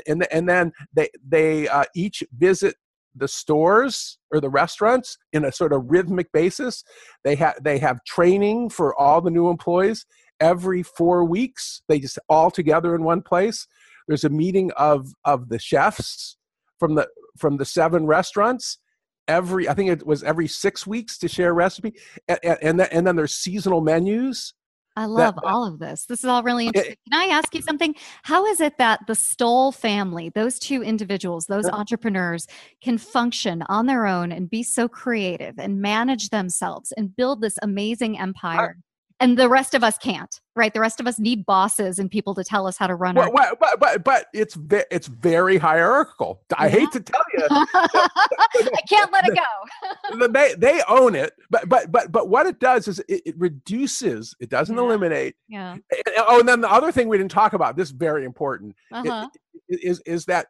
and 0.08 0.26
and 0.32 0.48
then 0.48 0.72
they 0.94 1.10
they 1.28 1.68
uh, 1.68 1.84
each 1.96 2.24
visit 2.38 2.76
the 3.18 3.28
stores 3.28 4.18
or 4.32 4.40
the 4.40 4.50
restaurants 4.50 5.18
in 5.34 5.44
a 5.46 5.52
sort 5.52 5.74
of 5.74 5.90
rhythmic 5.90 6.32
basis. 6.32 6.84
They 7.24 7.36
have 7.36 7.56
they 7.64 7.80
have 7.80 8.04
training 8.06 8.70
for 8.70 8.98
all 9.00 9.22
the 9.22 9.32
new 9.32 9.50
employees. 9.50 10.06
Every 10.40 10.84
four 10.84 11.26
weeks 11.26 11.82
they 11.88 12.00
just 12.00 12.20
all 12.30 12.52
together 12.52 12.96
in 12.96 13.04
one 13.04 13.22
place. 13.22 13.68
There's 14.08 14.24
a 14.24 14.30
meeting 14.30 14.72
of 14.78 15.14
of 15.26 15.50
the 15.50 15.60
chefs 15.60 16.38
from 16.80 16.96
the 16.96 17.08
from 17.38 17.58
the 17.58 17.66
seven 17.66 18.06
restaurants 18.06 18.80
every 19.28 19.68
i 19.70 19.74
think 19.74 19.90
it 19.90 20.06
was 20.06 20.24
every 20.24 20.48
six 20.48 20.86
weeks 20.88 21.18
to 21.18 21.28
share 21.28 21.50
a 21.50 21.54
recipe 21.54 21.94
and, 22.28 22.40
and, 22.62 22.80
then, 22.80 22.88
and 22.92 23.08
then 23.08 23.16
there's 23.16 23.34
seasonal 23.34 23.82
menus 23.82 24.54
I 24.98 25.06
love 25.06 25.36
that, 25.36 25.44
all 25.46 25.64
of 25.64 25.78
this. 25.78 26.06
This 26.08 26.24
is 26.24 26.26
all 26.26 26.42
really 26.42 26.66
interesting. 26.66 26.94
It, 26.94 27.12
Can 27.12 27.22
I 27.22 27.32
ask 27.32 27.54
you 27.54 27.62
something? 27.62 27.94
How 28.24 28.48
is 28.48 28.60
it 28.60 28.80
that 28.80 29.02
the 29.06 29.14
Stoll 29.14 29.72
family, 29.72 30.30
those 30.30 30.58
two 30.58 30.82
individuals, 30.82 31.46
those 31.46 31.68
uh-huh. 31.68 31.78
entrepreneurs, 31.78 32.48
can 32.82 32.98
function 32.98 33.62
on 33.70 33.86
their 33.86 34.08
own 34.08 34.32
and 34.32 34.50
be 34.50 34.64
so 34.64 34.88
creative 34.88 35.54
and 35.60 35.80
manage 35.80 36.30
themselves 36.30 36.92
and 36.98 37.16
build 37.16 37.42
this 37.42 37.60
amazing 37.62 38.18
empire? 38.18 38.80
And 39.20 39.38
the 39.38 39.50
rest 39.50 39.74
of 39.74 39.84
us 39.84 39.98
can't 39.98 40.42
right 40.56 40.74
the 40.74 40.80
rest 40.80 41.00
of 41.00 41.08
us 41.08 41.20
need 41.20 41.46
bosses 41.46 42.00
and 42.00 42.10
people 42.10 42.34
to 42.36 42.44
tell 42.44 42.68
us 42.68 42.78
how 42.78 42.88
to 42.88 42.96
run 42.96 43.16
well, 43.16 43.32
well, 43.32 43.54
but, 43.60 43.80
but 43.80 44.04
but 44.04 44.26
it's 44.34 44.56
ve- 44.56 44.84
it's 44.92 45.08
very 45.08 45.58
hierarchical 45.58 46.42
i 46.58 46.66
yeah. 46.66 46.72
hate 46.72 46.92
to 46.92 47.00
tell 47.00 47.22
you 47.34 47.46
i 47.50 48.82
can't 48.90 49.12
let 49.12 49.28
it 49.28 49.38
go 49.38 50.28
they 50.28 50.54
they 50.56 50.82
own 50.88 51.16
it 51.16 51.34
but 51.50 51.68
but 51.68 51.92
but 51.92 52.12
but 52.12 52.30
what 52.30 52.46
it 52.46 52.60
does 52.60 52.88
is 52.88 53.00
it, 53.08 53.22
it 53.26 53.38
reduces 53.38 54.36
it 54.40 54.50
doesn't 54.50 54.76
yeah. 54.76 54.82
eliminate 54.82 55.36
yeah 55.48 55.78
oh 56.18 56.40
and 56.40 56.48
then 56.48 56.62
the 56.62 56.72
other 56.72 56.92
thing 56.92 57.08
we 57.08 57.18
didn't 57.18 57.32
talk 57.32 57.54
about 57.54 57.76
this 57.76 57.90
is 57.90 57.96
very 57.96 58.26
important 58.26 58.76
uh-huh. 58.92 59.28
is 59.70 60.02
is 60.06 60.26
that 60.26 60.48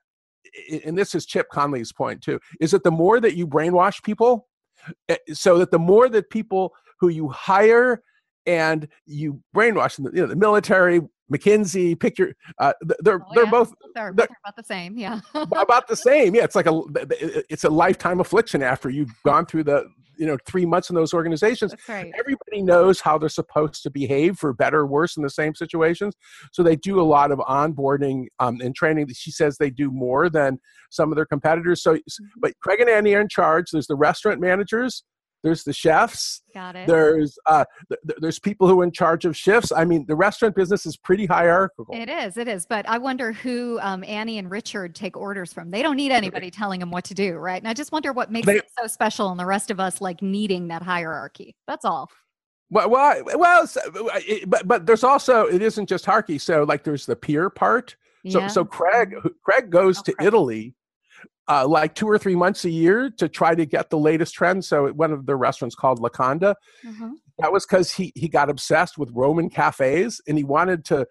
and 0.84 0.98
this 0.98 1.14
is 1.14 1.26
chip 1.26 1.48
conley's 1.50 1.92
point 1.92 2.22
too 2.22 2.40
is 2.60 2.72
that 2.72 2.84
the 2.84 2.92
more 2.92 3.20
that 3.20 3.36
you 3.36 3.48
brainwash 3.48 4.02
people 4.04 4.48
eh, 5.10 5.18
so 5.34 5.58
that 5.58 5.72
the 5.72 5.80
more 5.80 6.10
that 6.10 6.30
people 6.30 6.74
who 7.00 7.10
you 7.10 7.28
hire 7.30 8.02
and 8.48 8.88
you 9.06 9.42
brainwash 9.56 9.98
them. 9.98 10.10
You 10.16 10.22
know, 10.22 10.28
the 10.28 10.36
military, 10.36 11.02
McKinsey, 11.32 12.00
pick 12.00 12.18
your. 12.18 12.32
Uh, 12.58 12.74
they're 13.02 13.22
oh, 13.22 13.34
they're 13.36 13.44
yeah. 13.44 13.52
both 13.52 13.74
they're, 13.94 14.14
they're, 14.16 14.28
about 14.44 14.56
the 14.56 14.64
same. 14.64 14.98
Yeah, 14.98 15.20
about 15.36 15.88
the 15.88 15.96
same. 15.96 16.34
Yeah, 16.34 16.46
it's 16.46 16.56
like 16.56 16.68
a 16.68 16.82
it's 17.50 17.66
a 17.66 17.70
lifetime 17.70 18.20
affliction 18.20 18.64
after 18.64 18.90
you've 18.90 19.12
gone 19.26 19.46
through 19.46 19.66
the 19.66 19.86
you 20.18 20.26
know 20.26 20.38
three 20.48 20.66
months 20.66 20.90
in 20.90 20.96
those 20.96 21.14
organizations. 21.14 21.76
Right. 21.88 22.12
Everybody 22.18 22.62
knows 22.62 23.02
how 23.02 23.18
they're 23.18 23.30
supposed 23.30 23.84
to 23.84 23.92
behave 23.92 24.38
for 24.38 24.54
better 24.54 24.80
or 24.80 24.88
worse 24.88 25.18
in 25.18 25.24
the 25.24 25.30
same 25.30 25.54
situations. 25.54 26.16
So 26.54 26.64
they 26.64 26.78
do 26.78 27.00
a 27.00 27.04
lot 27.04 27.32
of 27.32 27.40
onboarding 27.40 28.28
um, 28.40 28.60
and 28.62 28.74
training. 28.74 29.10
She 29.14 29.32
says 29.32 29.58
they 29.58 29.70
do 29.70 29.92
more 29.92 30.30
than 30.30 30.60
some 30.90 31.12
of 31.12 31.18
their 31.18 31.26
competitors. 31.26 31.84
So, 31.84 31.96
mm-hmm. 31.96 32.26
but 32.38 32.54
Craig 32.62 32.80
and 32.80 32.90
Annie 32.90 33.14
are 33.16 33.22
in 33.22 33.30
charge. 33.30 33.72
There's 33.72 33.88
the 33.88 33.96
restaurant 33.96 34.40
managers 34.40 35.04
there's 35.44 35.64
the 35.64 35.74
chefs 35.74 36.42
got 36.54 36.76
it 36.76 36.88
there's 36.88 37.38
uh 37.46 37.64
th- 37.90 38.18
there's 38.20 38.40
people 38.40 38.68
who 38.68 38.82
are 38.82 38.84
in 38.84 38.92
charge 38.92 39.26
of 39.26 39.36
shifts 39.36 39.72
i 39.72 39.86
mean 39.86 40.06
the 40.08 40.16
restaurant 40.16 40.56
business 40.56 40.86
is 40.86 40.98
pretty 40.98 41.26
hierarchical 41.26 41.94
it 41.94 42.10
is 42.10 42.38
it 42.38 42.48
is 42.48 42.66
but 42.66 42.88
i 42.90 42.98
wonder 42.98 43.32
who 43.32 43.80
um, 43.82 44.04
annie 44.06 44.38
and 44.38 44.50
richard 44.50 44.96
take 44.96 45.16
orders 45.16 45.54
from 45.54 45.70
they 45.72 45.82
don't 45.82 45.96
need 45.96 46.12
anybody 46.12 46.50
telling 46.50 46.80
them 46.80 46.92
what 46.92 47.04
to 47.04 47.14
do 47.14 47.36
right 47.36 47.62
and 47.62 47.68
i 47.68 47.74
just 47.74 47.92
wonder 47.92 48.12
what 48.12 48.32
makes 48.32 48.46
they, 48.46 48.58
it 48.58 48.70
so 48.80 48.88
special 48.88 49.30
and 49.30 49.40
the 49.40 49.46
rest 49.46 49.72
of 49.72 49.80
us 49.80 50.02
like 50.02 50.22
needing 50.22 50.68
that 50.68 50.82
hierarchy 50.82 51.56
that's 51.68 51.86
all 51.86 52.10
well, 52.70 52.90
well, 52.90 53.24
well 53.36 53.68
but 54.48 54.68
but 54.68 54.86
there's 54.86 55.04
also 55.04 55.46
it 55.46 55.62
isn't 55.62 55.88
just 55.88 56.06
hierarchy. 56.06 56.38
So 56.38 56.64
like 56.64 56.84
there's 56.84 57.06
the 57.06 57.16
peer 57.16 57.50
part. 57.50 57.96
So 58.28 58.40
yeah. 58.40 58.48
so 58.48 58.66
Craig. 58.66 59.16
Craig 59.44 59.70
goes 59.70 60.00
oh, 60.00 60.04
to 60.04 60.14
Craig. 60.14 60.28
Italy 60.28 60.76
uh, 61.48 61.68
like 61.68 61.96
two 61.96 62.08
or 62.08 62.18
three 62.18 62.36
months 62.36 62.66
a 62.66 62.70
year 62.70 63.10
to 63.18 63.30
try 63.30 63.56
to 63.56 63.66
get 63.66 63.90
the 63.90 63.98
latest 63.98 64.34
trends. 64.34 64.68
So 64.68 64.88
one 64.90 65.12
of 65.12 65.26
the 65.26 65.36
restaurants 65.36 65.76
called 65.76 66.00
Locanda, 66.00 66.56
mm-hmm. 66.86 67.12
that 67.40 67.52
was 67.52 67.66
because 67.66 67.92
he 67.92 68.12
he 68.16 68.28
got 68.28 68.50
obsessed 68.50 68.98
with 68.98 69.10
Roman 69.14 69.50
cafes 69.50 70.22
and 70.28 70.38
he 70.38 70.44
wanted 70.44 70.84
to 70.86 71.08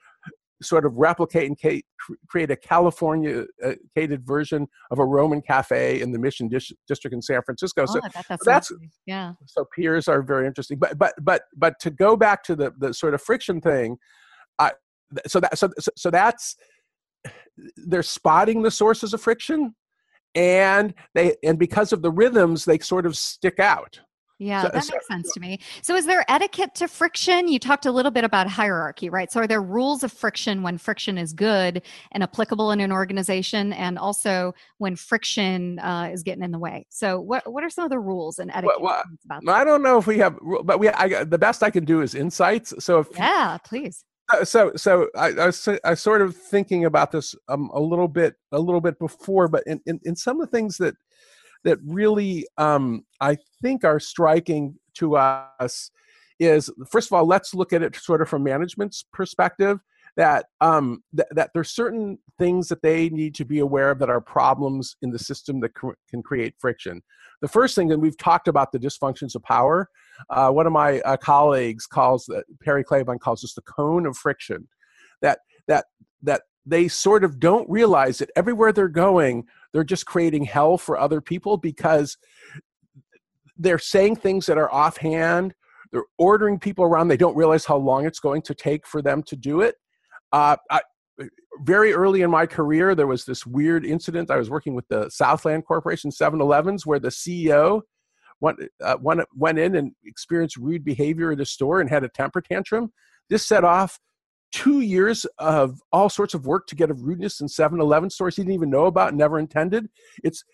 sort 0.62 0.86
of 0.86 0.96
replicate 0.96 1.46
and 1.48 1.82
create 2.28 2.50
a 2.50 2.56
California-cated 2.56 4.22
version 4.24 4.66
of 4.90 4.98
a 4.98 5.04
Roman 5.04 5.42
cafe 5.42 6.00
in 6.00 6.12
the 6.12 6.18
Mission 6.18 6.48
District 6.48 7.12
in 7.12 7.20
San 7.20 7.42
Francisco. 7.42 7.82
Oh, 7.82 7.86
so 7.86 8.00
that's, 8.28 8.44
that's 8.44 8.72
yeah. 9.04 9.32
So 9.44 9.66
peers 9.76 10.08
are 10.08 10.22
very 10.22 10.46
interesting. 10.46 10.78
But 10.78 10.96
but 10.96 11.12
but 11.20 11.42
but 11.56 11.78
to 11.80 11.90
go 11.90 12.16
back 12.16 12.42
to 12.44 12.56
the 12.56 12.72
the 12.78 12.94
sort 12.94 13.12
of 13.12 13.22
friction 13.22 13.60
thing, 13.60 13.98
I 14.58 14.72
so 15.26 15.40
that 15.40 15.58
so 15.58 15.70
so 15.96 16.10
that's 16.10 16.56
they're 17.76 18.02
spotting 18.02 18.62
the 18.62 18.70
sources 18.70 19.12
of 19.12 19.20
friction 19.20 19.74
and 20.36 20.94
they 21.14 21.34
and 21.42 21.58
because 21.58 21.92
of 21.92 22.02
the 22.02 22.10
rhythms 22.10 22.64
they 22.64 22.78
sort 22.78 23.06
of 23.06 23.16
stick 23.16 23.58
out 23.58 23.98
yeah, 24.38 24.62
so, 24.62 24.68
that 24.68 24.84
so, 24.84 24.92
makes 24.92 25.06
sense 25.06 25.32
to 25.32 25.40
me. 25.40 25.60
So, 25.80 25.94
is 25.94 26.04
there 26.04 26.24
etiquette 26.28 26.74
to 26.76 26.88
friction? 26.88 27.48
You 27.48 27.58
talked 27.58 27.86
a 27.86 27.90
little 27.90 28.10
bit 28.10 28.22
about 28.22 28.46
hierarchy, 28.48 29.08
right? 29.08 29.32
So, 29.32 29.40
are 29.40 29.46
there 29.46 29.62
rules 29.62 30.02
of 30.02 30.12
friction 30.12 30.62
when 30.62 30.76
friction 30.76 31.16
is 31.16 31.32
good 31.32 31.82
and 32.12 32.22
applicable 32.22 32.70
in 32.70 32.80
an 32.80 32.92
organization, 32.92 33.72
and 33.72 33.98
also 33.98 34.54
when 34.76 34.94
friction 34.94 35.78
uh, 35.78 36.10
is 36.12 36.22
getting 36.22 36.42
in 36.42 36.50
the 36.50 36.58
way? 36.58 36.86
So, 36.90 37.18
what 37.18 37.50
what 37.50 37.64
are 37.64 37.70
some 37.70 37.84
of 37.84 37.90
the 37.90 37.98
rules 37.98 38.38
and 38.38 38.50
etiquette 38.50 38.80
well, 38.80 39.02
well, 39.28 39.40
about? 39.40 39.48
I 39.48 39.64
don't 39.64 39.82
know 39.82 39.96
if 39.96 40.06
we 40.06 40.18
have, 40.18 40.38
but 40.64 40.78
we 40.78 40.90
I, 40.90 41.24
the 41.24 41.38
best 41.38 41.62
I 41.62 41.70
can 41.70 41.86
do 41.86 42.02
is 42.02 42.14
insights. 42.14 42.74
So, 42.84 42.98
if 42.98 43.08
yeah, 43.16 43.56
please. 43.64 44.04
Uh, 44.32 44.44
so 44.44 44.72
so 44.74 45.08
I, 45.16 45.28
I, 45.28 45.46
was 45.46 45.68
I 45.68 45.90
was 45.90 46.00
sort 46.00 46.20
of 46.20 46.36
thinking 46.36 46.84
about 46.84 47.12
this 47.12 47.34
um, 47.48 47.70
a 47.72 47.80
little 47.80 48.08
bit 48.08 48.34
a 48.52 48.58
little 48.58 48.80
bit 48.80 48.98
before, 48.98 49.48
but 49.48 49.62
in, 49.66 49.80
in, 49.86 50.00
in 50.04 50.16
some 50.16 50.40
of 50.40 50.50
the 50.50 50.56
things 50.56 50.76
that 50.78 50.96
that 51.64 51.78
really 51.84 52.46
um, 52.58 53.04
I 53.20 53.38
think 53.62 53.84
are 53.84 54.00
striking 54.00 54.78
to 54.94 55.16
us 55.16 55.90
is 56.38 56.70
first 56.90 57.08
of 57.08 57.12
all 57.12 57.26
let's 57.26 57.54
look 57.54 57.72
at 57.72 57.82
it 57.82 57.96
sort 57.96 58.20
of 58.20 58.28
from 58.28 58.42
management's 58.42 59.04
perspective 59.12 59.78
that 60.16 60.46
um, 60.60 61.02
th- 61.14 61.28
that 61.32 61.50
there's 61.52 61.70
certain 61.70 62.18
things 62.38 62.68
that 62.68 62.82
they 62.82 63.08
need 63.10 63.34
to 63.34 63.44
be 63.44 63.58
aware 63.58 63.90
of 63.90 63.98
that 63.98 64.10
are 64.10 64.20
problems 64.20 64.96
in 65.02 65.10
the 65.10 65.18
system 65.18 65.60
that 65.60 65.74
cr- 65.74 65.90
can 66.08 66.22
create 66.22 66.54
friction. 66.58 67.02
The 67.42 67.48
first 67.48 67.74
thing, 67.74 67.92
and 67.92 68.00
we've 68.00 68.16
talked 68.16 68.48
about 68.48 68.72
the 68.72 68.78
dysfunctions 68.78 69.34
of 69.34 69.42
power. 69.42 69.88
Uh, 70.30 70.50
one 70.50 70.66
of 70.66 70.72
my 70.72 71.00
uh, 71.00 71.18
colleagues 71.18 71.86
calls 71.86 72.24
that 72.26 72.44
Perry 72.62 72.82
Klebahn 72.82 73.20
calls 73.20 73.42
this 73.42 73.54
the 73.54 73.62
cone 73.62 74.06
of 74.06 74.16
friction. 74.16 74.68
That 75.20 75.40
that 75.68 75.86
that 76.22 76.42
they 76.64 76.88
sort 76.88 77.22
of 77.22 77.38
don't 77.38 77.68
realize 77.68 78.18
that 78.18 78.30
everywhere 78.36 78.72
they're 78.72 78.88
going, 78.88 79.44
they're 79.72 79.84
just 79.84 80.06
creating 80.06 80.44
hell 80.44 80.78
for 80.78 80.98
other 80.98 81.20
people 81.20 81.58
because 81.58 82.16
they're 83.58 83.78
saying 83.78 84.16
things 84.16 84.46
that 84.46 84.58
are 84.58 84.72
offhand. 84.72 85.54
They're 85.92 86.04
ordering 86.18 86.58
people 86.58 86.84
around. 86.84 87.08
They 87.08 87.16
don't 87.16 87.36
realize 87.36 87.64
how 87.64 87.76
long 87.76 88.06
it's 88.06 88.18
going 88.18 88.42
to 88.42 88.54
take 88.54 88.86
for 88.86 89.00
them 89.00 89.22
to 89.24 89.36
do 89.36 89.60
it. 89.60 89.76
Uh, 90.32 90.56
I, 90.70 90.80
very 91.60 91.92
early 91.92 92.22
in 92.22 92.30
my 92.30 92.46
career, 92.46 92.94
there 92.94 93.06
was 93.06 93.24
this 93.24 93.46
weird 93.46 93.84
incident. 93.84 94.30
I 94.30 94.36
was 94.36 94.50
working 94.50 94.74
with 94.74 94.86
the 94.88 95.08
Southland 95.10 95.64
Corporation 95.64 96.10
7 96.10 96.40
Elevens 96.40 96.84
where 96.84 96.98
the 96.98 97.08
CEO 97.08 97.82
went, 98.40 98.58
uh, 98.82 98.96
went, 99.00 99.20
went 99.34 99.58
in 99.58 99.76
and 99.76 99.92
experienced 100.04 100.56
rude 100.56 100.84
behavior 100.84 101.32
at 101.32 101.40
a 101.40 101.46
store 101.46 101.80
and 101.80 101.88
had 101.88 102.04
a 102.04 102.08
temper 102.08 102.40
tantrum. 102.40 102.92
This 103.30 103.46
set 103.46 103.64
off 103.64 103.98
two 104.52 104.80
years 104.80 105.24
of 105.38 105.80
all 105.92 106.08
sorts 106.08 106.34
of 106.34 106.46
work 106.46 106.66
to 106.66 106.76
get 106.76 106.90
a 106.90 106.94
rudeness 106.94 107.40
in 107.40 107.46
7-Eleven 107.46 108.10
stores 108.10 108.36
he 108.36 108.42
didn't 108.42 108.54
even 108.54 108.70
know 108.70 108.86
about, 108.86 109.14
never 109.14 109.38
intended. 109.38 109.88
It's 110.22 110.44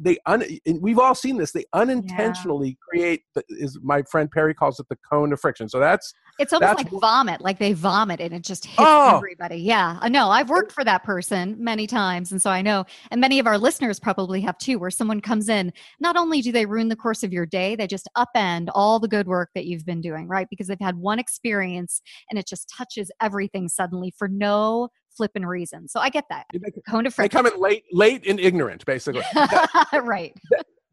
they 0.00 0.18
un, 0.26 0.44
we've 0.80 0.98
all 0.98 1.14
seen 1.14 1.36
this. 1.36 1.52
They 1.52 1.64
unintentionally 1.72 2.68
yeah. 2.68 2.74
create 2.88 3.22
the, 3.34 3.44
is 3.48 3.78
my 3.82 4.02
friend 4.02 4.30
Perry 4.30 4.54
calls 4.54 4.80
it 4.80 4.86
the 4.88 4.96
cone 4.96 5.32
of 5.32 5.40
friction. 5.40 5.68
So 5.68 5.78
that's 5.78 6.12
it's 6.38 6.52
almost 6.52 6.76
like 6.76 6.90
vomit, 6.90 7.40
like 7.40 7.58
they 7.58 7.72
vomit 7.72 8.20
and 8.20 8.34
it 8.34 8.42
just 8.42 8.66
hits 8.66 8.78
oh. 8.78 9.16
everybody. 9.16 9.56
Yeah, 9.56 9.92
uh, 9.92 9.98
I 10.02 10.08
know. 10.08 10.30
I've 10.30 10.50
worked 10.50 10.72
for 10.72 10.84
that 10.84 11.02
person 11.02 11.56
many 11.58 11.86
times, 11.86 12.32
and 12.32 12.40
so 12.40 12.50
I 12.50 12.62
know. 12.62 12.84
And 13.10 13.20
many 13.20 13.38
of 13.38 13.46
our 13.46 13.58
listeners 13.58 13.98
probably 13.98 14.40
have 14.42 14.58
too, 14.58 14.78
where 14.78 14.90
someone 14.90 15.20
comes 15.20 15.48
in. 15.48 15.72
Not 16.00 16.16
only 16.16 16.42
do 16.42 16.52
they 16.52 16.66
ruin 16.66 16.88
the 16.88 16.96
course 16.96 17.22
of 17.22 17.32
your 17.32 17.46
day, 17.46 17.76
they 17.76 17.86
just 17.86 18.08
upend 18.16 18.68
all 18.74 18.98
the 18.98 19.08
good 19.08 19.26
work 19.26 19.50
that 19.54 19.66
you've 19.66 19.86
been 19.86 20.00
doing, 20.00 20.28
right? 20.28 20.46
Because 20.50 20.66
they've 20.66 20.78
had 20.80 20.96
one 20.96 21.18
experience 21.18 22.02
and 22.30 22.38
it 22.38 22.46
just 22.46 22.72
touches 22.76 23.10
everything 23.20 23.68
suddenly 23.68 24.12
for 24.16 24.28
no 24.28 24.88
flipping 25.16 25.44
reason. 25.44 25.88
So 25.88 26.00
I 26.00 26.10
get 26.10 26.24
that. 26.30 26.46
They, 26.52 26.60
Cone 26.88 27.06
of. 27.06 27.16
They 27.16 27.28
come 27.28 27.46
in 27.46 27.58
late, 27.58 27.84
late 27.92 28.26
and 28.26 28.38
ignorant, 28.38 28.84
basically. 28.86 29.24
right 29.92 30.34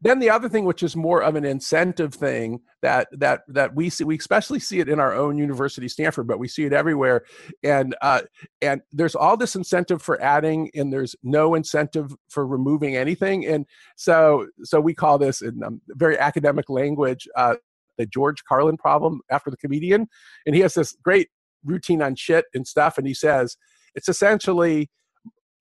then 0.04 0.18
the 0.18 0.28
other 0.28 0.50
thing 0.50 0.66
which 0.66 0.82
is 0.82 0.94
more 0.94 1.22
of 1.22 1.34
an 1.34 1.44
incentive 1.44 2.14
thing 2.14 2.60
that 2.82 3.08
that 3.10 3.40
that 3.48 3.74
we 3.74 3.88
see 3.88 4.04
we 4.04 4.16
especially 4.16 4.60
see 4.60 4.78
it 4.78 4.88
in 4.88 5.00
our 5.00 5.14
own 5.14 5.36
university 5.36 5.88
stanford 5.88 6.28
but 6.28 6.38
we 6.38 6.46
see 6.46 6.64
it 6.64 6.72
everywhere 6.72 7.24
and 7.64 7.96
uh, 8.02 8.20
and 8.62 8.82
there's 8.92 9.16
all 9.16 9.36
this 9.36 9.56
incentive 9.56 10.00
for 10.00 10.20
adding 10.20 10.70
and 10.74 10.92
there's 10.92 11.16
no 11.22 11.54
incentive 11.54 12.14
for 12.28 12.46
removing 12.46 12.96
anything 12.96 13.46
and 13.46 13.66
so 13.96 14.46
so 14.62 14.80
we 14.80 14.94
call 14.94 15.18
this 15.18 15.42
in 15.42 15.62
um, 15.64 15.80
very 15.88 16.18
academic 16.18 16.68
language 16.68 17.26
uh, 17.36 17.56
the 17.98 18.06
george 18.06 18.44
carlin 18.44 18.76
problem 18.76 19.20
after 19.30 19.50
the 19.50 19.56
comedian 19.56 20.06
and 20.46 20.54
he 20.54 20.60
has 20.60 20.74
this 20.74 20.94
great 21.02 21.28
routine 21.64 22.02
on 22.02 22.14
shit 22.14 22.44
and 22.54 22.66
stuff 22.66 22.98
and 22.98 23.06
he 23.06 23.14
says 23.14 23.56
it's 23.94 24.08
essentially 24.08 24.90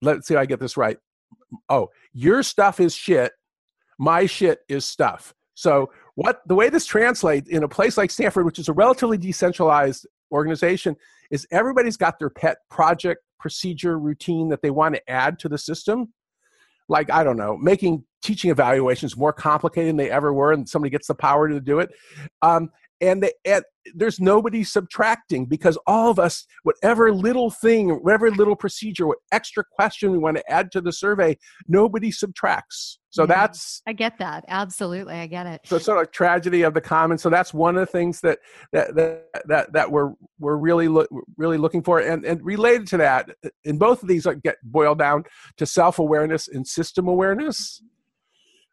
let's 0.02 0.28
see 0.28 0.34
if 0.34 0.40
i 0.40 0.46
get 0.46 0.60
this 0.60 0.78
right 0.78 0.98
oh 1.70 1.90
your 2.14 2.44
stuff 2.44 2.80
is 2.80 2.96
shit 2.96 3.32
my 3.98 4.26
shit 4.26 4.60
is 4.68 4.86
stuff. 4.86 5.34
So 5.56 5.92
what 6.16 6.42
the 6.48 6.56
way 6.56 6.70
this 6.70 6.86
translates 6.86 7.50
in 7.50 7.64
a 7.64 7.68
place 7.68 7.98
like 7.98 8.12
Stanford, 8.12 8.46
which 8.46 8.60
is 8.60 8.70
a 8.70 8.74
relatively 8.74 9.18
decentralized 9.18 10.08
organization, 10.32 10.96
is 11.32 11.48
everybody's 11.52 11.98
got 11.98 12.20
their 12.20 12.30
pet 12.30 12.58
project, 12.70 13.22
procedure, 13.40 14.00
routine 14.00 14.50
that 14.50 14.62
they 14.62 14.72
want 14.72 14.96
to 14.96 15.10
add 15.10 15.40
to 15.40 15.50
the 15.50 15.58
system. 15.58 16.14
Like, 16.90 17.12
I 17.12 17.24
don't 17.24 17.38
know, 17.38 17.56
making 17.58 18.04
teaching 18.22 18.52
evaluations 18.52 19.16
more 19.16 19.34
complicated 19.34 19.90
than 19.90 19.98
they 19.98 20.12
ever 20.12 20.34
were, 20.34 20.52
and 20.52 20.68
somebody 20.68 20.90
gets 20.90 21.08
the 21.08 21.16
power 21.16 21.48
to 21.48 21.62
do 21.62 21.80
it. 21.80 21.92
Um, 22.42 22.72
and, 23.04 23.24
they, 23.24 23.32
and 23.46 23.64
there's 23.94 24.20
nobody 24.20 24.64
subtracting 24.64 25.46
because 25.46 25.78
all 25.86 26.10
of 26.10 26.20
us, 26.20 26.46
whatever 26.64 27.12
little 27.12 27.52
thing, 27.52 27.90
whatever 27.90 28.32
little 28.32 28.56
procedure, 28.56 29.08
what 29.08 29.18
extra 29.32 29.64
question 29.64 30.12
we 30.12 30.18
want 30.18 30.38
to 30.38 30.52
add 30.52 30.72
to 30.72 30.82
the 30.82 30.92
survey, 30.92 31.38
nobody 31.68 32.12
subtracts. 32.12 33.00
So 33.10 33.24
yeah, 33.24 33.28
that's 33.28 33.82
I 33.86 33.94
get 33.94 34.18
that 34.18 34.44
absolutely, 34.48 35.14
I 35.14 35.28
get 35.28 35.46
it. 35.46 35.62
So 35.66 35.76
it's 35.76 35.86
sort 35.86 36.02
of 36.02 36.12
tragedy 36.12 36.64
of 36.64 36.74
the 36.74 36.82
commons. 36.82 37.22
So 37.22 37.30
that's 37.30 37.54
one 37.54 37.76
of 37.76 37.82
the 37.82 37.86
things 37.92 38.22
that 38.22 38.40
that 38.72 38.96
that 38.96 39.28
that, 39.46 39.74
that 39.74 39.92
we're 39.92 40.14
we're 40.40 40.58
really 40.58 40.88
lo- 40.88 41.06
really 41.38 41.58
looking 41.58 41.84
for, 41.84 42.00
and 42.00 42.26
and 42.26 42.44
related 42.44 42.88
to 42.88 42.98
that, 42.98 43.30
in 43.66 43.78
both 43.78 44.02
of 44.02 44.10
these 44.10 44.26
like 44.26 44.42
get 44.42 44.56
boiled 44.64 44.98
down 44.98 45.26
to 45.58 45.66
self 45.68 46.00
awareness 46.00 46.48
and 46.48 46.66
system 46.68 47.08
awareness. 47.08 47.84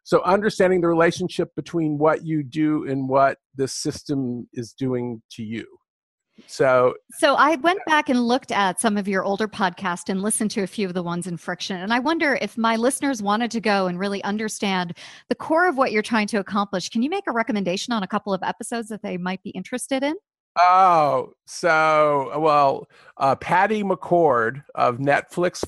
So 0.03 0.21
understanding 0.23 0.81
the 0.81 0.87
relationship 0.87 1.49
between 1.55 1.97
what 1.97 2.25
you 2.25 2.43
do 2.43 2.87
and 2.87 3.07
what 3.07 3.37
the 3.55 3.67
system 3.67 4.47
is 4.53 4.73
doing 4.73 5.21
to 5.31 5.43
you. 5.43 5.65
So 6.47 6.95
So 7.11 7.35
I 7.35 7.55
went 7.57 7.79
back 7.85 8.09
and 8.09 8.27
looked 8.27 8.51
at 8.51 8.79
some 8.79 8.97
of 8.97 9.07
your 9.07 9.23
older 9.23 9.47
podcasts 9.47 10.09
and 10.09 10.23
listened 10.23 10.49
to 10.51 10.63
a 10.63 10.67
few 10.67 10.87
of 10.87 10.93
the 10.93 11.03
ones 11.03 11.27
in 11.27 11.37
friction 11.37 11.77
and 11.77 11.93
I 11.93 11.99
wonder 11.99 12.37
if 12.41 12.57
my 12.57 12.77
listeners 12.77 13.21
wanted 13.21 13.51
to 13.51 13.61
go 13.61 13.87
and 13.87 13.99
really 13.99 14.23
understand 14.23 14.97
the 15.29 15.35
core 15.35 15.67
of 15.67 15.77
what 15.77 15.91
you're 15.91 16.01
trying 16.01 16.27
to 16.27 16.39
accomplish. 16.39 16.89
Can 16.89 17.03
you 17.03 17.09
make 17.09 17.25
a 17.27 17.31
recommendation 17.31 17.93
on 17.93 18.01
a 18.01 18.07
couple 18.07 18.33
of 18.33 18.41
episodes 18.43 18.87
that 18.89 19.03
they 19.03 19.17
might 19.17 19.43
be 19.43 19.51
interested 19.51 20.03
in? 20.03 20.15
Oh, 20.59 21.33
so 21.45 22.37
well, 22.37 22.87
uh, 23.17 23.35
Patty 23.35 23.83
McCord 23.83 24.63
of 24.75 24.97
Netflix 24.97 25.63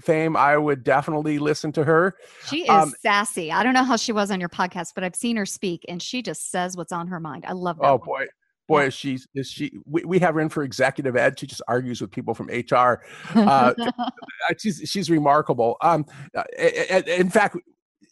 fame. 0.00 0.36
I 0.36 0.56
would 0.56 0.84
definitely 0.84 1.38
listen 1.38 1.72
to 1.72 1.84
her. 1.84 2.14
She 2.46 2.62
is 2.62 2.70
um, 2.70 2.94
sassy. 3.00 3.50
I 3.50 3.64
don't 3.64 3.74
know 3.74 3.82
how 3.82 3.96
she 3.96 4.12
was 4.12 4.30
on 4.30 4.38
your 4.38 4.48
podcast, 4.48 4.92
but 4.94 5.02
I've 5.02 5.16
seen 5.16 5.36
her 5.36 5.46
speak, 5.46 5.84
and 5.88 6.00
she 6.00 6.22
just 6.22 6.50
says 6.52 6.76
what's 6.76 6.92
on 6.92 7.08
her 7.08 7.18
mind. 7.18 7.46
I 7.48 7.52
love 7.52 7.78
that. 7.78 7.86
Oh 7.86 7.96
one. 7.96 8.06
boy, 8.06 8.26
boy, 8.68 8.86
is 8.86 8.94
she 8.94 9.18
is 9.34 9.50
she? 9.50 9.72
We, 9.86 10.04
we 10.04 10.18
have 10.20 10.34
her 10.34 10.40
in 10.40 10.50
for 10.50 10.62
executive 10.62 11.16
ed. 11.16 11.38
She 11.40 11.48
just 11.48 11.62
argues 11.66 12.00
with 12.00 12.12
people 12.12 12.34
from 12.34 12.48
HR. 12.48 13.02
Uh, 13.34 14.54
she's 14.58 14.82
she's 14.84 15.10
remarkable. 15.10 15.76
Um, 15.80 16.06
uh, 16.34 16.44
in 16.58 17.28
fact, 17.28 17.56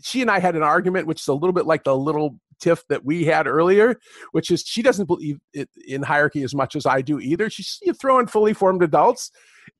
she 0.03 0.23
and 0.23 0.31
I 0.31 0.39
had 0.41 0.57
an 0.57 0.63
argument, 0.63 1.07
which 1.07 1.21
is 1.21 1.29
a 1.29 1.35
little 1.35 1.53
bit 1.53 1.67
like 1.67 1.85
the 1.85 1.97
little 1.97 2.39
tiff 2.61 2.83
that 2.89 3.05
we 3.05 3.25
had 3.25 3.47
earlier, 3.47 3.97
which 4.33 4.51
is 4.51 4.63
she 4.63 4.83
doesn't 4.83 5.07
believe 5.07 5.39
in 5.87 6.03
hierarchy 6.03 6.43
as 6.43 6.55
much 6.55 6.77
as 6.77 6.87
I 6.87 7.03
do 7.03 7.19
either. 7.21 7.51
She's 7.51 7.79
you 7.83 7.93
throw 7.93 8.19
in 8.19 8.27
fully 8.27 8.55
formed 8.55 8.83
adults, 8.83 9.31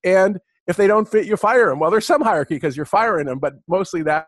and 0.05 0.39
if 0.67 0.77
they 0.77 0.87
don't 0.87 1.09
fit, 1.09 1.27
you 1.27 1.37
fire 1.37 1.69
them. 1.69 1.79
Well, 1.79 1.91
there's 1.91 2.07
some 2.07 2.23
hierarchy 2.23 2.57
because 2.57 2.77
you're 2.77 2.87
firing 2.87 3.27
them, 3.27 3.39
but 3.39 3.55
mostly 3.69 4.03
that's 4.03 4.27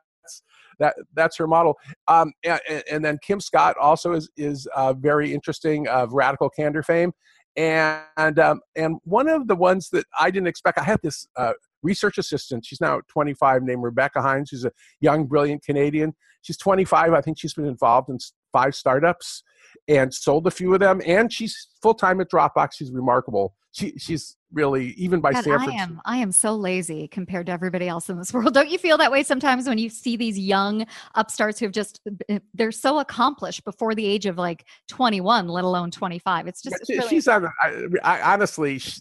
that 0.79 0.95
that's 1.14 1.37
her 1.37 1.47
model. 1.47 1.75
Um, 2.07 2.33
and, 2.45 2.61
and, 2.91 3.05
then 3.05 3.18
Kim 3.22 3.41
Scott 3.41 3.77
also 3.79 4.12
is 4.12 4.31
is 4.37 4.66
uh, 4.75 4.93
very 4.93 5.33
interesting 5.33 5.89
of 5.89 6.12
radical 6.12 6.49
candor 6.49 6.83
fame. 6.83 7.12
And 7.57 8.39
um, 8.39 8.61
and 8.77 8.99
one 9.03 9.29
of 9.29 9.49
the 9.49 9.57
ones 9.57 9.89
that 9.91 10.07
I 10.18 10.31
didn't 10.31 10.47
expect, 10.47 10.79
I 10.79 10.85
had 10.85 11.01
this 11.03 11.27
uh, 11.37 11.55
research 11.83 12.18
assistant. 12.18 12.64
She's 12.64 12.81
now 12.81 13.01
25, 13.09 13.62
named 13.62 13.83
Rebecca 13.83 14.22
Hines. 14.22 14.51
She's 14.51 14.64
a 14.64 14.72
young, 15.01 15.27
brilliant 15.27 15.64
Canadian. 15.64 16.14
She's 16.43 16.57
25. 16.57 17.12
I 17.12 17.20
think 17.20 17.39
she's 17.39 17.55
been 17.55 17.66
involved 17.66 18.11
in 18.11 18.18
five 18.53 18.74
startups 18.74 19.42
and 19.88 20.12
sold 20.12 20.46
a 20.46 20.51
few 20.51 20.72
of 20.74 20.80
them. 20.80 21.01
And 21.07 21.32
she's 21.32 21.68
full 21.82 21.94
time 21.94 22.20
at 22.20 22.30
Dropbox. 22.30 22.74
She's 22.74 22.90
remarkable. 22.90 23.55
She, 23.72 23.92
she's 23.99 24.36
really 24.53 24.88
even 24.92 25.20
by 25.20 25.32
God, 25.32 25.42
Stanford. 25.42 25.74
I 25.74 25.82
am 25.82 26.01
I 26.07 26.16
am 26.16 26.32
so 26.32 26.55
lazy 26.57 27.07
compared 27.07 27.46
to 27.46 27.53
everybody 27.53 27.86
else 27.86 28.09
in 28.09 28.18
this 28.18 28.32
world. 28.34 28.55
Don't 28.55 28.70
you 28.70 28.78
feel 28.78 28.96
that 28.99 29.12
way 29.12 29.22
sometimes 29.22 29.68
when 29.68 29.78
you 29.78 29.88
see 29.88 30.16
these 30.16 30.38
young 30.38 30.86
upstarts 31.14 31.61
who've 31.61 31.72
just 31.72 32.01
eh, 32.28 32.38
they're 32.55 32.72
so 32.72 32.99
accomplished 32.99 33.64
before 33.64 33.94
the 33.94 34.05
age 34.05 34.26
of 34.26 34.38
like 34.38 34.64
21, 34.88 35.49
let 35.49 35.64
alone 35.64 35.90
25. 35.90 36.46
It's 36.46 36.62
just 36.62 36.72
yeah, 36.72 36.78
it's 36.80 36.90
really- 36.90 37.09
she's 37.09 37.28
on. 37.28 37.46
I, 37.61 37.86
I 38.03 38.32
honestly, 38.34 38.78
she, 38.78 39.01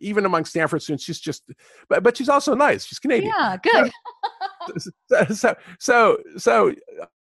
even 0.00 0.26
among 0.26 0.44
Stanford 0.44 0.82
students, 0.82 1.04
she's 1.04 1.20
just. 1.20 1.42
But 1.88 2.02
but 2.02 2.16
she's 2.16 2.28
also 2.28 2.54
nice. 2.54 2.84
She's 2.84 2.98
Canadian. 2.98 3.32
yeah, 3.36 3.56
good. 3.56 3.90
so 5.08 5.24
so 5.32 5.54
so 5.78 6.18
so, 6.36 6.74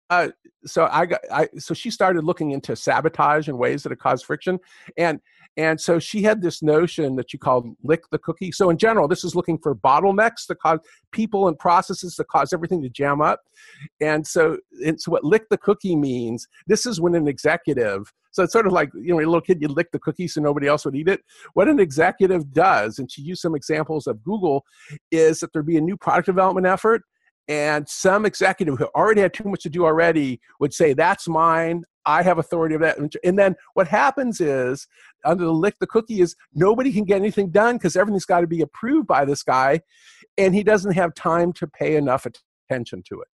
uh, 0.10 0.30
so 0.66 0.88
I 0.92 1.06
got 1.06 1.22
I 1.32 1.48
so 1.58 1.74
she 1.74 1.92
started 1.92 2.24
looking 2.24 2.52
into 2.52 2.76
sabotage 2.76 3.48
and 3.48 3.58
ways 3.58 3.84
that 3.84 3.92
it 3.92 4.00
caused 4.00 4.26
friction, 4.26 4.60
and 4.98 5.20
and 5.58 5.80
so 5.80 6.00
she 6.00 6.22
had 6.22 6.42
this 6.42 6.62
notion 6.62 7.16
that 7.16 7.32
she 7.32 7.38
called 7.38 7.76
lick 7.84 8.04
the 8.12 8.20
cookie. 8.20 8.52
So 8.52 8.70
in 8.70 8.78
general, 8.78 9.08
this 9.08 9.24
is 9.24 9.36
looking 9.36 9.58
for 9.58 9.76
bottlenecks 9.76 10.48
that 10.48 10.60
cause 10.60 10.80
people 11.12 11.48
and 11.48 11.58
processes 11.58 12.16
that 12.16 12.28
cause 12.28 12.54
everything 12.54 12.82
to 12.84 12.90
jam 12.90 13.22
up. 13.22 13.42
And 14.00 14.26
so 14.26 14.58
it's 14.72 15.08
what 15.08 15.24
lick 15.24 15.50
the 15.50 15.58
cookie 15.58 15.96
means. 15.96 16.48
This 16.68 16.86
is 16.86 17.02
when 17.02 17.16
an 17.16 17.28
executive 17.28 18.12
so 18.32 18.44
it's 18.44 18.54
sort 18.54 18.68
of 18.68 18.74
like, 18.74 18.92
you 18.94 19.14
know, 19.14 19.18
a 19.18 19.26
little 19.26 19.42
kid, 19.42 19.62
you 19.62 19.68
lick 19.68 19.92
the 19.92 20.00
cookie 20.00 20.28
so 20.28 20.40
nobody 20.40 20.68
else 20.68 20.86
would 20.86 20.96
eat 20.96 21.08
it. 21.08 21.22
What 21.54 21.68
an 21.68 21.80
executive 21.80 22.52
does, 22.54 23.00
and 23.00 23.12
she 23.12 23.22
used 23.22 23.42
some 23.42 23.56
examples 23.56 24.08
of 24.08 24.24
Google, 24.24 24.66
is 25.12 25.40
that 25.40 25.52
there'd 25.52 25.66
be 25.66 25.78
a 25.78 25.82
new 25.82 25.98
product 25.98 26.28
development 26.28 26.68
effort 26.68 27.02
and 27.50 27.90
some 27.90 28.26
executive 28.26 28.78
who 28.78 28.86
already 28.96 29.22
had 29.22 29.34
too 29.34 29.44
much 29.46 29.64
to 29.64 29.70
do 29.70 29.84
already 29.86 30.40
would 30.60 30.74
say 30.74 30.94
that's 30.94 31.28
mine 31.28 31.84
i 32.06 32.22
have 32.24 32.38
authority 32.38 32.76
of 32.76 32.82
that 32.82 32.98
and 33.24 33.38
then 33.38 33.56
what 33.74 33.88
happens 33.88 34.40
is 34.40 34.88
under 35.26 35.44
the 35.44 35.52
lick 35.52 35.76
the 35.80 35.88
cookie 35.88 36.22
is 36.22 36.36
nobody 36.54 36.94
can 36.94 37.04
get 37.04 37.18
anything 37.18 37.50
done 37.50 37.76
because 37.76 37.96
everything's 37.96 38.26
got 38.26 38.42
to 38.42 38.48
be 38.48 38.62
approved 38.62 39.08
by 39.08 39.26
this 39.26 39.44
guy 39.44 39.82
and 40.38 40.56
he 40.56 40.64
doesn't 40.64 40.94
have 40.94 41.14
time 41.16 41.52
to 41.52 41.68
pay 41.68 41.96
enough 41.98 42.26
attention 42.70 43.04
to 43.06 43.20
it 43.20 43.28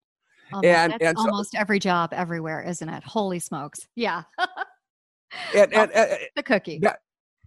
Almost, 0.54 0.66
and- 0.66 0.94
that's 0.94 1.04
and 1.04 1.18
so- 1.18 1.26
almost 1.30 1.56
every 1.56 1.80
job 1.80 2.14
everywhere, 2.14 2.62
isn't 2.62 2.88
it? 2.88 3.04
Holy 3.04 3.40
smokes. 3.40 3.80
Yeah. 3.96 4.24
and, 5.56 5.74
oh, 5.74 5.82
and, 5.82 5.92
and 5.92 6.18
the 6.36 6.44
cookie. 6.44 6.80
Yeah. 6.82 6.94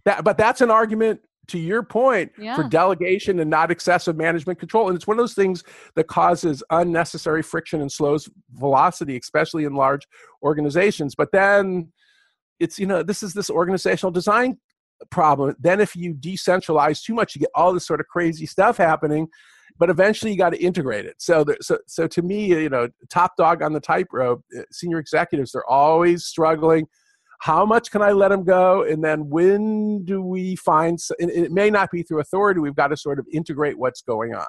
that 0.05 0.23
but 0.23 0.37
that's 0.37 0.61
an 0.61 0.69
argument 0.69 1.21
to 1.49 1.59
your 1.59 1.83
point 1.83 2.31
Yeah. 2.37 2.55
for 2.55 2.63
delegation 2.63 3.39
and 3.39 3.49
not 3.49 3.71
excessive 3.71 4.15
management 4.15 4.59
control 4.59 4.87
and 4.87 4.95
it's 4.95 5.07
one 5.07 5.17
of 5.17 5.21
those 5.21 5.33
things 5.33 5.63
that 5.95 6.07
causes 6.07 6.63
unnecessary 6.69 7.41
friction 7.41 7.81
and 7.81 7.91
slows 7.91 8.29
velocity 8.53 9.17
especially 9.17 9.65
in 9.65 9.73
large 9.73 10.07
organizations. 10.43 11.15
But 11.15 11.31
then 11.31 11.91
it's 12.59 12.79
you 12.79 12.85
know 12.85 13.03
this 13.03 13.23
is 13.23 13.33
this 13.33 13.49
organizational 13.49 14.11
design 14.11 14.57
problem. 15.11 15.55
Then 15.59 15.79
if 15.79 15.95
you 15.95 16.13
decentralize 16.13 17.01
too 17.03 17.13
much 17.13 17.35
you 17.35 17.39
get 17.39 17.51
all 17.55 17.73
this 17.73 17.85
sort 17.87 17.99
of 17.99 18.07
crazy 18.07 18.45
stuff 18.45 18.77
happening 18.77 19.27
but 19.77 19.89
eventually 19.89 20.29
you 20.31 20.37
got 20.37 20.49
to 20.49 20.61
integrate 20.61 21.05
it. 21.05 21.15
So 21.19 21.43
there, 21.45 21.57
so 21.61 21.77
so 21.87 22.05
to 22.07 22.21
me 22.21 22.47
you 22.47 22.69
know 22.69 22.89
top 23.09 23.37
dog 23.37 23.61
on 23.61 23.73
the 23.73 23.79
tightrope 23.79 24.43
uh, 24.57 24.63
senior 24.71 24.99
executives 24.99 25.51
they're 25.51 25.69
always 25.69 26.25
struggling 26.25 26.85
how 27.39 27.65
much 27.65 27.89
can 27.89 28.01
I 28.01 28.11
let 28.11 28.29
them 28.29 28.43
go? 28.43 28.83
And 28.83 29.03
then 29.03 29.29
when 29.29 30.03
do 30.05 30.21
we 30.21 30.55
find, 30.57 30.99
it 31.17 31.51
may 31.51 31.69
not 31.69 31.89
be 31.89 32.03
through 32.03 32.19
authority, 32.19 32.59
we've 32.59 32.75
got 32.75 32.87
to 32.87 32.97
sort 32.97 33.17
of 33.17 33.25
integrate 33.31 33.77
what's 33.77 34.01
going 34.01 34.35
on. 34.35 34.47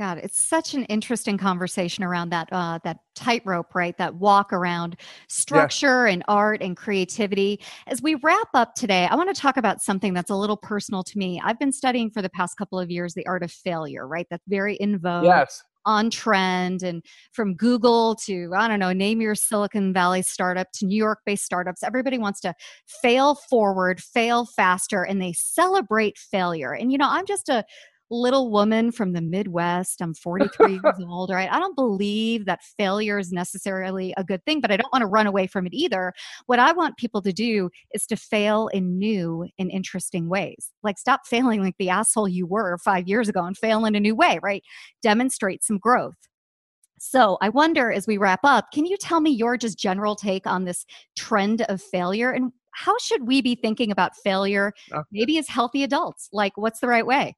God, 0.00 0.18
it's 0.18 0.42
such 0.42 0.74
an 0.74 0.84
interesting 0.86 1.38
conversation 1.38 2.02
around 2.02 2.30
that 2.30 2.48
uh, 2.50 2.80
that 2.82 2.98
tightrope, 3.14 3.72
right? 3.74 3.96
That 3.98 4.14
walk 4.16 4.52
around 4.52 4.96
structure 5.28 6.06
and 6.06 6.24
art 6.26 6.60
and 6.60 6.76
creativity. 6.76 7.60
As 7.86 8.02
we 8.02 8.16
wrap 8.16 8.48
up 8.54 8.74
today, 8.74 9.06
I 9.08 9.14
want 9.14 9.32
to 9.32 9.40
talk 9.40 9.56
about 9.56 9.80
something 9.80 10.12
that's 10.12 10.30
a 10.30 10.34
little 10.34 10.56
personal 10.56 11.04
to 11.04 11.18
me. 11.18 11.40
I've 11.44 11.58
been 11.58 11.70
studying 11.70 12.10
for 12.10 12.20
the 12.20 12.30
past 12.30 12.56
couple 12.56 12.80
of 12.80 12.90
years 12.90 13.14
the 13.14 13.24
art 13.26 13.44
of 13.44 13.52
failure, 13.52 14.08
right? 14.08 14.26
That's 14.28 14.42
very 14.48 14.74
in 14.76 14.98
vogue, 14.98 15.26
Yes. 15.26 15.62
On 15.84 16.10
trend, 16.10 16.82
and 16.82 17.04
from 17.32 17.54
Google 17.54 18.14
to 18.26 18.52
I 18.56 18.68
don't 18.68 18.80
know, 18.80 18.92
name 18.92 19.20
your 19.20 19.34
Silicon 19.34 19.92
Valley 19.92 20.22
startup 20.22 20.68
to 20.74 20.86
New 20.86 20.96
York-based 20.96 21.44
startups. 21.44 21.82
Everybody 21.82 22.18
wants 22.18 22.40
to 22.40 22.54
fail 22.86 23.34
forward, 23.34 24.00
fail 24.00 24.46
faster, 24.46 25.02
and 25.02 25.20
they 25.20 25.32
celebrate 25.32 26.18
failure. 26.18 26.72
And 26.72 26.92
you 26.92 26.98
know, 26.98 27.08
I'm 27.08 27.26
just 27.26 27.48
a 27.48 27.64
little 28.12 28.50
woman 28.50 28.92
from 28.92 29.12
the 29.12 29.22
Midwest. 29.22 30.00
I'm 30.02 30.14
43 30.14 30.72
years 30.84 31.00
old, 31.08 31.30
right? 31.30 31.50
I 31.50 31.58
don't 31.58 31.74
believe 31.74 32.44
that 32.44 32.62
failure 32.62 33.18
is 33.18 33.32
necessarily 33.32 34.12
a 34.16 34.24
good 34.24 34.44
thing, 34.44 34.60
but 34.60 34.70
I 34.70 34.76
don't 34.76 34.92
want 34.92 35.02
to 35.02 35.06
run 35.06 35.26
away 35.26 35.46
from 35.46 35.66
it 35.66 35.72
either. 35.72 36.12
What 36.46 36.58
I 36.58 36.72
want 36.72 36.98
people 36.98 37.22
to 37.22 37.32
do 37.32 37.70
is 37.94 38.06
to 38.06 38.16
fail 38.16 38.68
in 38.68 38.98
new 38.98 39.48
and 39.58 39.70
interesting 39.70 40.28
ways. 40.28 40.70
Like 40.82 40.98
stop 40.98 41.26
failing 41.26 41.62
like 41.62 41.76
the 41.78 41.88
asshole 41.88 42.28
you 42.28 42.46
were 42.46 42.78
five 42.78 43.08
years 43.08 43.28
ago 43.28 43.44
and 43.44 43.56
fail 43.56 43.84
in 43.86 43.94
a 43.94 44.00
new 44.00 44.14
way, 44.14 44.38
right? 44.42 44.62
Demonstrate 45.02 45.64
some 45.64 45.78
growth. 45.78 46.14
So 46.98 47.38
I 47.40 47.48
wonder 47.48 47.90
as 47.90 48.06
we 48.06 48.18
wrap 48.18 48.40
up, 48.44 48.66
can 48.72 48.86
you 48.86 48.96
tell 48.96 49.20
me 49.20 49.30
your 49.30 49.56
just 49.56 49.78
general 49.78 50.14
take 50.14 50.46
on 50.46 50.64
this 50.64 50.86
trend 51.16 51.62
of 51.62 51.82
failure 51.82 52.30
and 52.30 52.52
how 52.74 52.96
should 52.98 53.26
we 53.26 53.42
be 53.42 53.54
thinking 53.54 53.90
about 53.90 54.16
failure 54.16 54.72
maybe 55.10 55.36
as 55.38 55.48
healthy 55.48 55.82
adults? 55.82 56.28
Like 56.32 56.56
what's 56.56 56.80
the 56.80 56.88
right 56.88 57.04
way? 57.04 57.36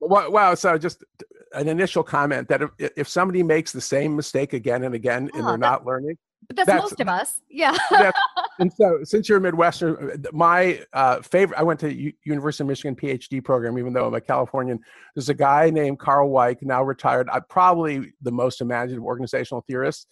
Wow. 0.00 0.30
wow, 0.30 0.54
So 0.54 0.76
just 0.78 1.04
an 1.52 1.68
initial 1.68 2.02
comment 2.02 2.48
that 2.48 2.62
if, 2.62 2.70
if 2.96 3.08
somebody 3.08 3.42
makes 3.42 3.72
the 3.72 3.80
same 3.80 4.14
mistake 4.14 4.52
again 4.52 4.84
and 4.84 4.94
again 4.94 5.30
and 5.34 5.42
Oh, 5.44 5.48
they're 5.48 5.58
not 5.58 5.86
learning, 5.86 6.16
But 6.46 6.56
that's, 6.56 6.66
That's- 6.66 6.82
most 6.82 7.00
of 7.00 7.08
us. 7.08 7.40
Yeah. 7.48 7.76
and 8.58 8.70
so 8.72 9.00
since 9.04 9.28
you're 9.28 9.38
a 9.38 9.40
Midwestern, 9.40 10.22
my 10.32 10.82
uh, 10.92 11.22
favorite, 11.22 11.58
I 11.58 11.62
went 11.62 11.80
to 11.80 11.92
U- 11.92 12.12
University 12.24 12.62
of 12.64 12.68
Michigan 12.68 12.94
PhD 12.94 13.42
program, 13.42 13.78
even 13.78 13.92
though 13.92 14.06
I'm 14.06 14.14
a 14.14 14.20
Californian. 14.20 14.78
There's 15.14 15.28
a 15.30 15.34
guy 15.34 15.70
named 15.70 15.98
Carl 15.98 16.30
Weick, 16.30 16.58
now 16.62 16.82
retired, 16.82 17.28
uh, 17.32 17.40
probably 17.48 18.12
the 18.20 18.32
most 18.32 18.60
imaginative 18.60 19.02
organizational 19.04 19.64
theorist. 19.66 20.08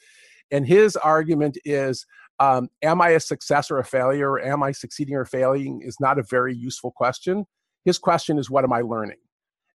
And 0.51 0.67
his 0.67 0.97
argument 0.97 1.59
is, 1.65 2.07
um, 2.41 2.69
am 2.83 3.01
I 3.01 3.11
a 3.11 3.21
success 3.21 3.71
or 3.71 3.79
a 3.79 3.85
failure? 3.85 4.33
Or 4.33 4.41
am 4.41 4.63
I 4.63 4.73
succeeding 4.73 5.15
or 5.15 5.25
failing 5.25 5.83
is 5.83 5.99
not 6.01 6.19
a 6.19 6.23
very 6.23 6.55
useful 6.55 6.91
question. 6.91 7.45
His 7.85 7.99
question 7.99 8.39
is, 8.39 8.51
what 8.51 8.65
am 8.65 8.73
I 8.73 8.81
learning? 8.81 9.19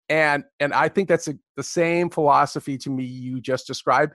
And 0.10 0.44
and 0.60 0.74
I 0.74 0.88
think 0.88 1.10
that's 1.10 1.28
a, 1.28 1.36
the 1.58 1.64
same 1.64 2.10
philosophy 2.10 2.78
to 2.78 2.90
me 2.90 3.04
you 3.04 3.42
just 3.42 3.68
described. 3.68 4.14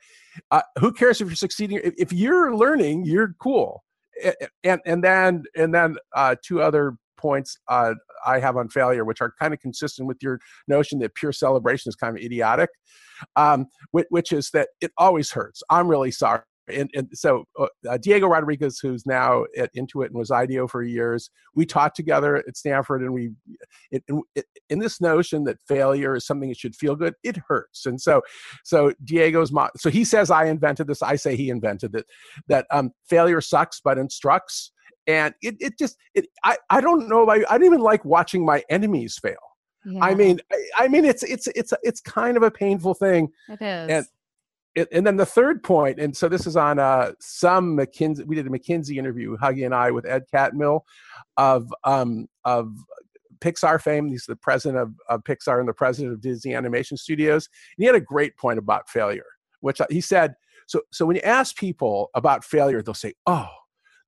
Uh, 0.51 0.62
who 0.78 0.93
cares 0.93 1.20
if 1.20 1.28
you're 1.28 1.36
succeeding? 1.36 1.80
If, 1.84 1.95
if 1.99 2.12
you're 2.12 2.57
learning, 2.57 3.05
you're 3.05 3.34
cool 3.38 3.82
and 4.64 4.80
and 4.84 5.05
then 5.05 5.45
and 5.57 5.74
then 5.74 5.97
uh, 6.14 6.36
two 6.43 6.62
other 6.62 6.97
points 7.16 7.57
uh, 7.68 7.95
I 8.26 8.40
have 8.40 8.57
on 8.57 8.68
failure, 8.68 9.05
which 9.05 9.20
are 9.20 9.32
kind 9.38 9.55
of 9.55 9.61
consistent 9.61 10.09
with 10.09 10.18
your 10.22 10.40
notion 10.66 10.99
that 11.01 11.14
pure 11.14 11.32
celebration 11.32 11.88
is 11.88 11.95
kind 11.95 12.16
of 12.16 12.22
idiotic, 12.22 12.70
um, 13.36 13.66
which, 13.93 14.07
which 14.11 14.32
is 14.32 14.51
that 14.51 14.68
it 14.80 14.90
always 14.99 15.30
hurts. 15.30 15.62
I'm 15.70 15.88
really 15.88 16.11
sorry. 16.11 16.40
And, 16.72 16.90
and 16.94 17.08
so 17.12 17.44
uh, 17.58 17.66
uh, 17.88 17.98
Diego 17.98 18.26
Rodriguez, 18.26 18.78
who's 18.80 19.04
now 19.06 19.44
at 19.56 19.74
Intuit 19.74 20.06
and 20.06 20.14
was 20.16 20.30
IDEO 20.30 20.66
for 20.66 20.82
years, 20.82 21.30
we 21.54 21.66
taught 21.66 21.94
together 21.94 22.36
at 22.36 22.56
Stanford, 22.56 23.02
and 23.02 23.12
we, 23.12 23.30
it, 23.90 24.02
it, 24.34 24.44
in 24.70 24.78
this 24.78 25.00
notion 25.00 25.44
that 25.44 25.58
failure 25.68 26.16
is 26.16 26.26
something 26.26 26.48
that 26.48 26.58
should 26.58 26.74
feel 26.74 26.96
good, 26.96 27.14
it 27.22 27.36
hurts. 27.48 27.86
And 27.86 28.00
so, 28.00 28.22
so 28.64 28.92
Diego's 29.04 29.52
mo- 29.52 29.70
so 29.76 29.90
he 29.90 30.04
says 30.04 30.30
I 30.30 30.46
invented 30.46 30.86
this. 30.86 31.02
I 31.02 31.16
say 31.16 31.36
he 31.36 31.50
invented 31.50 31.94
it. 31.94 32.06
That 32.48 32.66
um, 32.70 32.90
failure 33.08 33.40
sucks 33.40 33.80
but 33.82 33.98
instructs, 33.98 34.72
and 35.06 35.34
it, 35.42 35.56
it 35.60 35.78
just 35.78 35.96
it 36.14 36.26
I, 36.44 36.56
I 36.70 36.80
don't 36.80 37.08
know 37.08 37.28
I, 37.28 37.44
I 37.50 37.58
don't 37.58 37.64
even 37.66 37.80
like 37.80 38.04
watching 38.04 38.44
my 38.44 38.62
enemies 38.70 39.18
fail. 39.20 39.34
I 40.00 40.14
mean 40.14 40.38
I, 40.52 40.84
I 40.84 40.88
mean 40.88 41.04
it's 41.04 41.24
it's 41.24 41.48
it's 41.48 41.72
it's 41.82 42.00
kind 42.00 42.36
of 42.36 42.44
a 42.44 42.50
painful 42.52 42.94
thing. 42.94 43.28
it 43.48 43.60
is. 43.60 43.90
and- 43.90 44.06
and 44.74 45.06
then 45.06 45.16
the 45.16 45.26
third 45.26 45.62
point, 45.62 45.98
and 45.98 46.16
so 46.16 46.28
this 46.28 46.46
is 46.46 46.56
on 46.56 46.78
uh, 46.78 47.12
some 47.20 47.76
McKinsey. 47.76 48.26
We 48.26 48.36
did 48.36 48.46
a 48.46 48.50
McKinsey 48.50 48.96
interview, 48.96 49.36
Huggy 49.36 49.66
and 49.66 49.74
I, 49.74 49.90
with 49.90 50.06
Ed 50.06 50.24
Catmull, 50.32 50.80
of 51.36 51.72
um, 51.84 52.26
of 52.44 52.74
Pixar 53.40 53.80
fame. 53.80 54.08
He's 54.08 54.24
the 54.24 54.36
president 54.36 54.80
of, 54.80 54.94
of 55.08 55.24
Pixar 55.24 55.58
and 55.60 55.68
the 55.68 55.74
president 55.74 56.14
of 56.14 56.20
Disney 56.20 56.54
Animation 56.54 56.96
Studios. 56.96 57.48
And 57.76 57.82
he 57.82 57.86
had 57.86 57.94
a 57.94 58.00
great 58.00 58.36
point 58.36 58.58
about 58.58 58.88
failure, 58.88 59.26
which 59.60 59.80
he 59.90 60.00
said. 60.00 60.34
So 60.66 60.80
so 60.90 61.04
when 61.04 61.16
you 61.16 61.22
ask 61.22 61.56
people 61.56 62.10
about 62.14 62.44
failure, 62.44 62.82
they'll 62.82 62.94
say, 62.94 63.14
"Oh." 63.26 63.48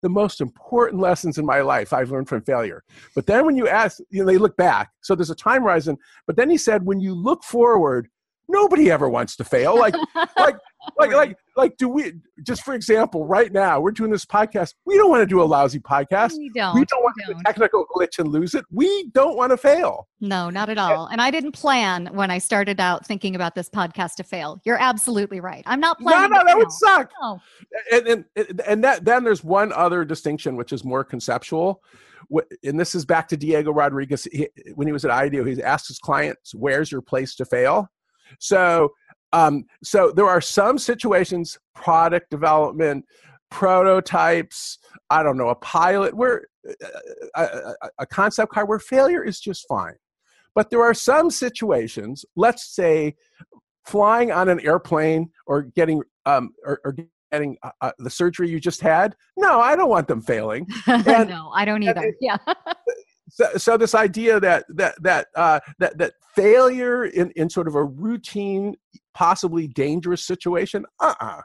The 0.02 0.10
most 0.10 0.42
important 0.42 1.00
lessons 1.00 1.38
in 1.38 1.46
my 1.46 1.62
life 1.62 1.94
I've 1.94 2.10
learned 2.10 2.28
from 2.28 2.42
failure. 2.42 2.84
But 3.14 3.24
then 3.24 3.46
when 3.46 3.56
you 3.56 3.68
ask, 3.68 4.00
you 4.10 4.20
know, 4.20 4.26
they 4.26 4.36
look 4.36 4.54
back. 4.54 4.90
So 5.00 5.14
there's 5.14 5.30
a 5.30 5.34
time 5.34 5.62
horizon. 5.62 5.96
But 6.26 6.36
then 6.36 6.50
he 6.50 6.58
said, 6.58 6.84
when 6.84 7.00
you 7.00 7.14
look 7.14 7.42
forward, 7.42 8.10
nobody 8.48 8.90
ever 8.90 9.08
wants 9.08 9.36
to 9.36 9.44
fail. 9.44 9.76
Like 9.78 9.94
like 10.36 10.56
like 10.98 11.12
like 11.12 11.36
like 11.56 11.76
do 11.78 11.88
we 11.88 12.12
just 12.42 12.62
for 12.62 12.74
example 12.74 13.26
right 13.26 13.52
now 13.52 13.80
we're 13.80 13.90
doing 13.90 14.10
this 14.10 14.26
podcast 14.26 14.74
we 14.84 14.96
don't 14.98 15.08
want 15.08 15.22
to 15.22 15.26
do 15.26 15.40
a 15.40 15.44
lousy 15.44 15.78
podcast 15.80 16.36
We 16.36 16.50
don't. 16.54 16.74
we 16.74 16.84
don't 16.84 17.02
want 17.02 17.14
to 17.20 17.32
have 17.32 17.40
a 17.40 17.42
technical 17.44 17.86
glitch 17.96 18.18
and 18.18 18.28
lose 18.28 18.54
it 18.54 18.64
we 18.70 19.08
don't 19.14 19.34
want 19.36 19.50
to 19.52 19.56
fail 19.56 20.08
No, 20.20 20.50
not 20.50 20.68
at 20.68 20.76
all. 20.76 21.06
And 21.06 21.22
I 21.22 21.30
didn't 21.30 21.52
plan 21.52 22.10
when 22.12 22.30
I 22.30 22.36
started 22.38 22.80
out 22.80 23.06
thinking 23.06 23.34
about 23.34 23.54
this 23.54 23.70
podcast 23.70 24.16
to 24.16 24.24
fail. 24.24 24.60
You're 24.66 24.80
absolutely 24.80 25.40
right. 25.40 25.62
I'm 25.66 25.80
not 25.80 25.98
planning. 26.00 26.32
no 26.32 26.38
to 26.40 26.44
that 26.46 26.56
would 26.58 26.70
suck 26.72 27.10
No. 27.22 27.40
and, 27.90 28.06
and 28.36 28.60
and 28.66 28.84
that 28.84 29.04
then 29.06 29.24
there's 29.24 29.42
one 29.42 29.72
other 29.72 30.04
distinction 30.04 30.56
which 30.56 30.72
is 30.72 30.84
more 30.84 31.02
conceptual 31.02 31.80
and 32.62 32.78
this 32.80 32.94
is 32.94 33.04
back 33.04 33.28
to 33.28 33.36
diego 33.36 33.70
rodriguez 33.72 34.24
he, 34.32 34.48
when 34.74 34.86
he 34.86 34.92
was 34.92 35.04
at 35.04 35.10
ideo 35.10 35.46
he 35.50 35.62
asked 35.62 35.88
his 35.88 35.98
clients 35.98 36.54
where's 36.54 36.90
your 36.90 37.00
place 37.02 37.34
to 37.36 37.44
fail 37.44 37.88
so 38.38 38.90
um, 39.32 39.64
so 39.82 40.12
there 40.14 40.26
are 40.28 40.40
some 40.40 40.78
situations 40.78 41.58
product 41.74 42.30
development 42.30 43.04
prototypes 43.50 44.78
i 45.10 45.22
don't 45.22 45.36
know 45.36 45.48
a 45.50 45.54
pilot 45.56 46.14
where 46.14 46.42
a, 47.36 47.42
a, 47.42 47.74
a 48.00 48.06
concept 48.06 48.52
car 48.52 48.66
where 48.66 48.78
failure 48.78 49.22
is 49.24 49.38
just 49.40 49.66
fine 49.68 49.94
but 50.54 50.70
there 50.70 50.82
are 50.82 50.94
some 50.94 51.30
situations 51.30 52.24
let's 52.36 52.74
say 52.74 53.14
flying 53.86 54.32
on 54.32 54.48
an 54.48 54.58
airplane 54.60 55.28
or 55.46 55.62
getting 55.62 56.02
um, 56.26 56.50
or, 56.64 56.80
or 56.84 56.96
getting 57.32 57.56
uh, 57.62 57.70
uh, 57.80 57.92
the 57.98 58.10
surgery 58.10 58.48
you 58.48 58.58
just 58.58 58.80
had 58.80 59.14
no 59.36 59.60
i 59.60 59.76
don't 59.76 59.90
want 59.90 60.08
them 60.08 60.20
failing 60.22 60.66
And- 60.86 61.28
no, 61.28 61.50
I 61.54 61.64
don't 61.64 61.82
either. 61.82 62.02
it- 62.02 62.16
yeah. 62.20 62.38
so, 63.28 63.46
so 63.56 63.76
this 63.76 63.94
idea 63.94 64.40
that 64.40 64.64
that 64.68 65.02
that 65.02 65.28
uh, 65.34 65.60
that 65.78 65.98
that 65.98 66.14
failure 66.34 67.04
in, 67.04 67.30
in 67.36 67.48
sort 67.48 67.68
of 67.68 67.74
a 67.74 67.84
routine, 67.84 68.74
possibly 69.14 69.68
dangerous 69.68 70.24
situation, 70.24 70.84
uh-uh. 71.00 71.40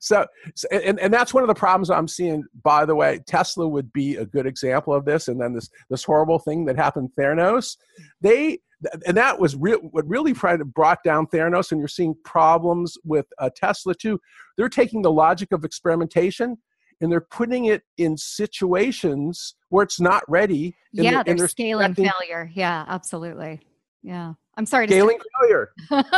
So, 0.00 0.26
so 0.54 0.68
and, 0.70 0.98
and 1.00 1.12
that's 1.12 1.32
one 1.32 1.42
of 1.42 1.48
the 1.48 1.54
problems 1.54 1.90
I'm 1.90 2.08
seeing. 2.08 2.44
By 2.62 2.84
the 2.84 2.94
way, 2.94 3.20
Tesla 3.26 3.66
would 3.66 3.92
be 3.92 4.16
a 4.16 4.26
good 4.26 4.46
example 4.46 4.94
of 4.94 5.04
this. 5.04 5.28
And 5.28 5.40
then 5.40 5.54
this 5.54 5.70
this 5.90 6.04
horrible 6.04 6.38
thing 6.38 6.64
that 6.66 6.76
happened 6.76 7.10
Theranos, 7.18 7.76
they 8.20 8.58
and 9.06 9.16
that 9.16 9.38
was. 9.38 9.56
What 9.56 10.08
really 10.08 10.32
brought 10.32 11.02
down 11.04 11.26
Theranos, 11.26 11.72
and 11.72 11.80
you're 11.80 11.88
seeing 11.88 12.14
problems 12.24 12.96
with 13.04 13.26
uh, 13.38 13.50
Tesla 13.54 13.94
too. 13.94 14.20
They're 14.56 14.68
taking 14.68 15.02
the 15.02 15.12
logic 15.12 15.52
of 15.52 15.64
experimentation 15.64 16.58
and 17.02 17.10
they're 17.10 17.20
putting 17.20 17.66
it 17.66 17.82
in 17.98 18.16
situations 18.16 19.54
where 19.68 19.82
it's 19.82 20.00
not 20.00 20.22
ready. 20.28 20.76
and 20.96 21.04
yeah, 21.04 21.22
and 21.26 21.38
they're 21.38 21.48
scaling 21.48 21.90
expecting 21.90 22.10
failure. 22.20 22.50
Yeah, 22.54 22.84
absolutely. 22.88 23.60
Yeah. 24.02 24.34
I'm 24.56 24.66
sorry 24.66 24.86
to 24.86 24.92
Scaling 24.92 25.18
failure. 25.40 25.72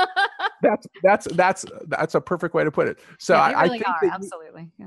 That's 0.63 0.87
that's 1.03 1.27
that's 1.33 1.65
that's 1.89 2.15
a 2.15 2.21
perfect 2.23 2.55
way 2.55 2.65
to 2.65 2.71
put 2.71 2.89
it. 2.89 2.99
So 3.19 3.35
yeah, 3.35 3.43
I, 3.43 3.51
they 3.51 3.55
I 3.57 3.69
think 3.69 3.87
are. 3.87 4.05
Absolutely. 4.07 4.71
Yeah. 4.79 4.87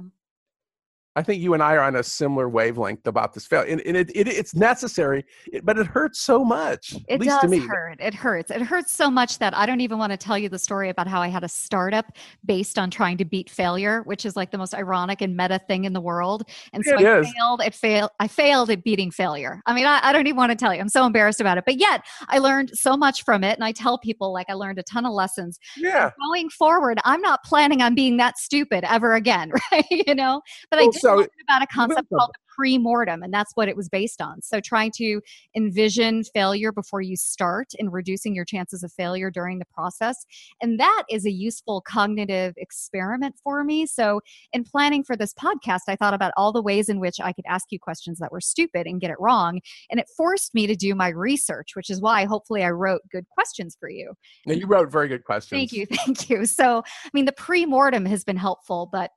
I 1.17 1.23
think 1.23 1.41
you 1.41 1.55
and 1.55 1.63
I 1.63 1.73
are 1.73 1.81
on 1.81 1.95
a 1.95 2.03
similar 2.03 2.47
wavelength 2.47 3.07
about 3.07 3.33
this 3.33 3.47
failure, 3.47 3.71
and, 3.71 3.81
and 3.81 3.97
it, 3.97 4.11
it, 4.15 4.27
it's 4.27 4.53
necessary, 4.53 5.25
but 5.63 5.79
it 5.79 5.87
hurts 5.87 6.19
so 6.19 6.45
much. 6.45 6.93
It 7.07 7.15
at 7.15 7.19
least 7.21 7.41
does 7.41 7.41
to 7.41 7.47
me. 7.47 7.57
hurt. 7.57 7.97
It 7.99 8.13
hurts. 8.13 8.51
It 8.51 8.61
hurts 8.61 8.93
so 8.93 9.09
much 9.09 9.39
that 9.39 9.55
I 9.57 9.65
don't 9.65 9.81
even 9.81 9.97
want 9.97 10.11
to 10.11 10.17
tell 10.17 10.37
you 10.37 10.47
the 10.47 10.59
story 10.59 10.89
about 10.89 11.07
how 11.07 11.19
I 11.19 11.27
had 11.29 11.43
a 11.43 11.49
startup 11.49 12.11
based 12.45 12.77
on 12.77 12.91
trying 12.91 13.17
to 13.17 13.25
beat 13.25 13.49
failure, 13.49 14.03
which 14.03 14.25
is 14.27 14.35
like 14.35 14.51
the 14.51 14.59
most 14.59 14.75
ironic 14.75 15.21
and 15.21 15.35
meta 15.35 15.59
thing 15.67 15.85
in 15.85 15.93
the 15.93 16.01
world. 16.01 16.47
And 16.71 16.85
so 16.85 16.93
It 16.99 17.05
I 17.05 17.19
is. 17.21 17.33
failed. 17.33 17.61
It 17.65 17.73
failed. 17.73 18.11
I 18.19 18.27
failed 18.27 18.69
at 18.69 18.83
beating 18.83 19.09
failure. 19.09 19.61
I 19.65 19.73
mean, 19.73 19.87
I, 19.87 19.99
I 20.03 20.13
don't 20.13 20.27
even 20.27 20.37
want 20.37 20.51
to 20.51 20.55
tell 20.55 20.71
you. 20.73 20.79
I'm 20.79 20.87
so 20.89 21.03
embarrassed 21.05 21.41
about 21.41 21.57
it. 21.57 21.65
But 21.65 21.79
yet, 21.79 22.03
I 22.29 22.37
learned 22.37 22.71
so 22.75 22.95
much 22.95 23.23
from 23.23 23.43
it, 23.43 23.55
and 23.55 23.63
I 23.63 23.71
tell 23.71 23.97
people 23.97 24.31
like 24.31 24.47
I 24.49 24.53
learned 24.53 24.77
a 24.77 24.83
ton 24.83 25.03
of 25.05 25.13
lessons. 25.13 25.57
Yeah. 25.77 26.11
Going 26.31 26.49
forward, 26.51 26.99
I'm 27.05 27.21
not 27.21 27.43
planning 27.43 27.81
on 27.81 27.95
being 27.95 28.17
that 28.17 28.37
stupid 28.37 28.83
ever 28.87 29.15
again, 29.15 29.51
right? 29.71 29.83
you 29.89 30.13
know. 30.13 30.41
But 30.69 30.79
I 30.79 30.83
Well, 30.83 30.91
did 30.91 31.01
so- 31.07 31.27
about 31.47 31.61
a 31.63 31.67
concept 31.67 32.09
called 32.09 32.31
the 32.33 32.47
pre-mortem, 32.57 33.21
and 33.21 33.31
that's 33.31 33.51
what 33.53 33.69
it 33.69 33.77
was 33.77 33.87
based 33.87 34.19
on. 34.19 34.41
So 34.41 34.59
trying 34.59 34.91
to 34.97 35.21
envision 35.55 36.23
failure 36.23 36.71
before 36.71 37.01
you 37.01 37.15
start 37.15 37.67
and 37.77 37.93
reducing 37.93 38.33
your 38.33 38.45
chances 38.45 38.81
of 38.81 38.91
failure 38.91 39.29
during 39.29 39.59
the 39.59 39.65
process. 39.65 40.25
And 40.61 40.79
that 40.79 41.03
is 41.09 41.25
a 41.25 41.31
useful 41.31 41.81
cognitive 41.81 42.55
experiment 42.57 43.35
for 43.43 43.63
me. 43.63 43.85
So, 43.85 44.21
in 44.53 44.63
planning 44.63 45.03
for 45.03 45.15
this 45.15 45.33
podcast, 45.33 45.81
I 45.87 45.95
thought 45.95 46.15
about 46.15 46.33
all 46.35 46.51
the 46.51 46.61
ways 46.61 46.89
in 46.89 46.99
which 46.99 47.19
I 47.21 47.31
could 47.31 47.45
ask 47.47 47.67
you 47.69 47.79
questions 47.79 48.17
that 48.19 48.31
were 48.31 48.41
stupid 48.41 48.87
and 48.87 48.99
get 48.99 49.11
it 49.11 49.17
wrong. 49.19 49.61
And 49.91 49.99
it 49.99 50.09
forced 50.17 50.55
me 50.55 50.65
to 50.67 50.75
do 50.75 50.95
my 50.95 51.09
research, 51.09 51.75
which 51.75 51.89
is 51.89 52.01
why 52.01 52.25
hopefully 52.25 52.63
I 52.63 52.71
wrote 52.71 53.01
good 53.11 53.27
questions 53.29 53.77
for 53.79 53.89
you. 53.89 54.13
Now, 54.45 54.55
you 54.55 54.65
wrote 54.65 54.91
very 54.91 55.07
good 55.07 55.23
questions. 55.23 55.59
Thank 55.59 55.73
you. 55.73 55.85
Thank 55.91 56.29
you. 56.29 56.45
So, 56.45 56.83
I 57.05 57.09
mean, 57.13 57.25
the 57.25 57.33
pre 57.33 57.65
mortem 57.65 58.05
has 58.05 58.23
been 58.23 58.37
helpful, 58.37 58.89
but 58.91 59.11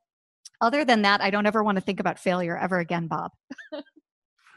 other 0.61 0.85
than 0.85 1.01
that, 1.01 1.19
I 1.21 1.29
don't 1.29 1.45
ever 1.45 1.63
want 1.63 1.77
to 1.77 1.81
think 1.81 1.99
about 1.99 2.19
failure 2.19 2.57
ever 2.57 2.79
again, 2.79 3.07
Bob. 3.07 3.31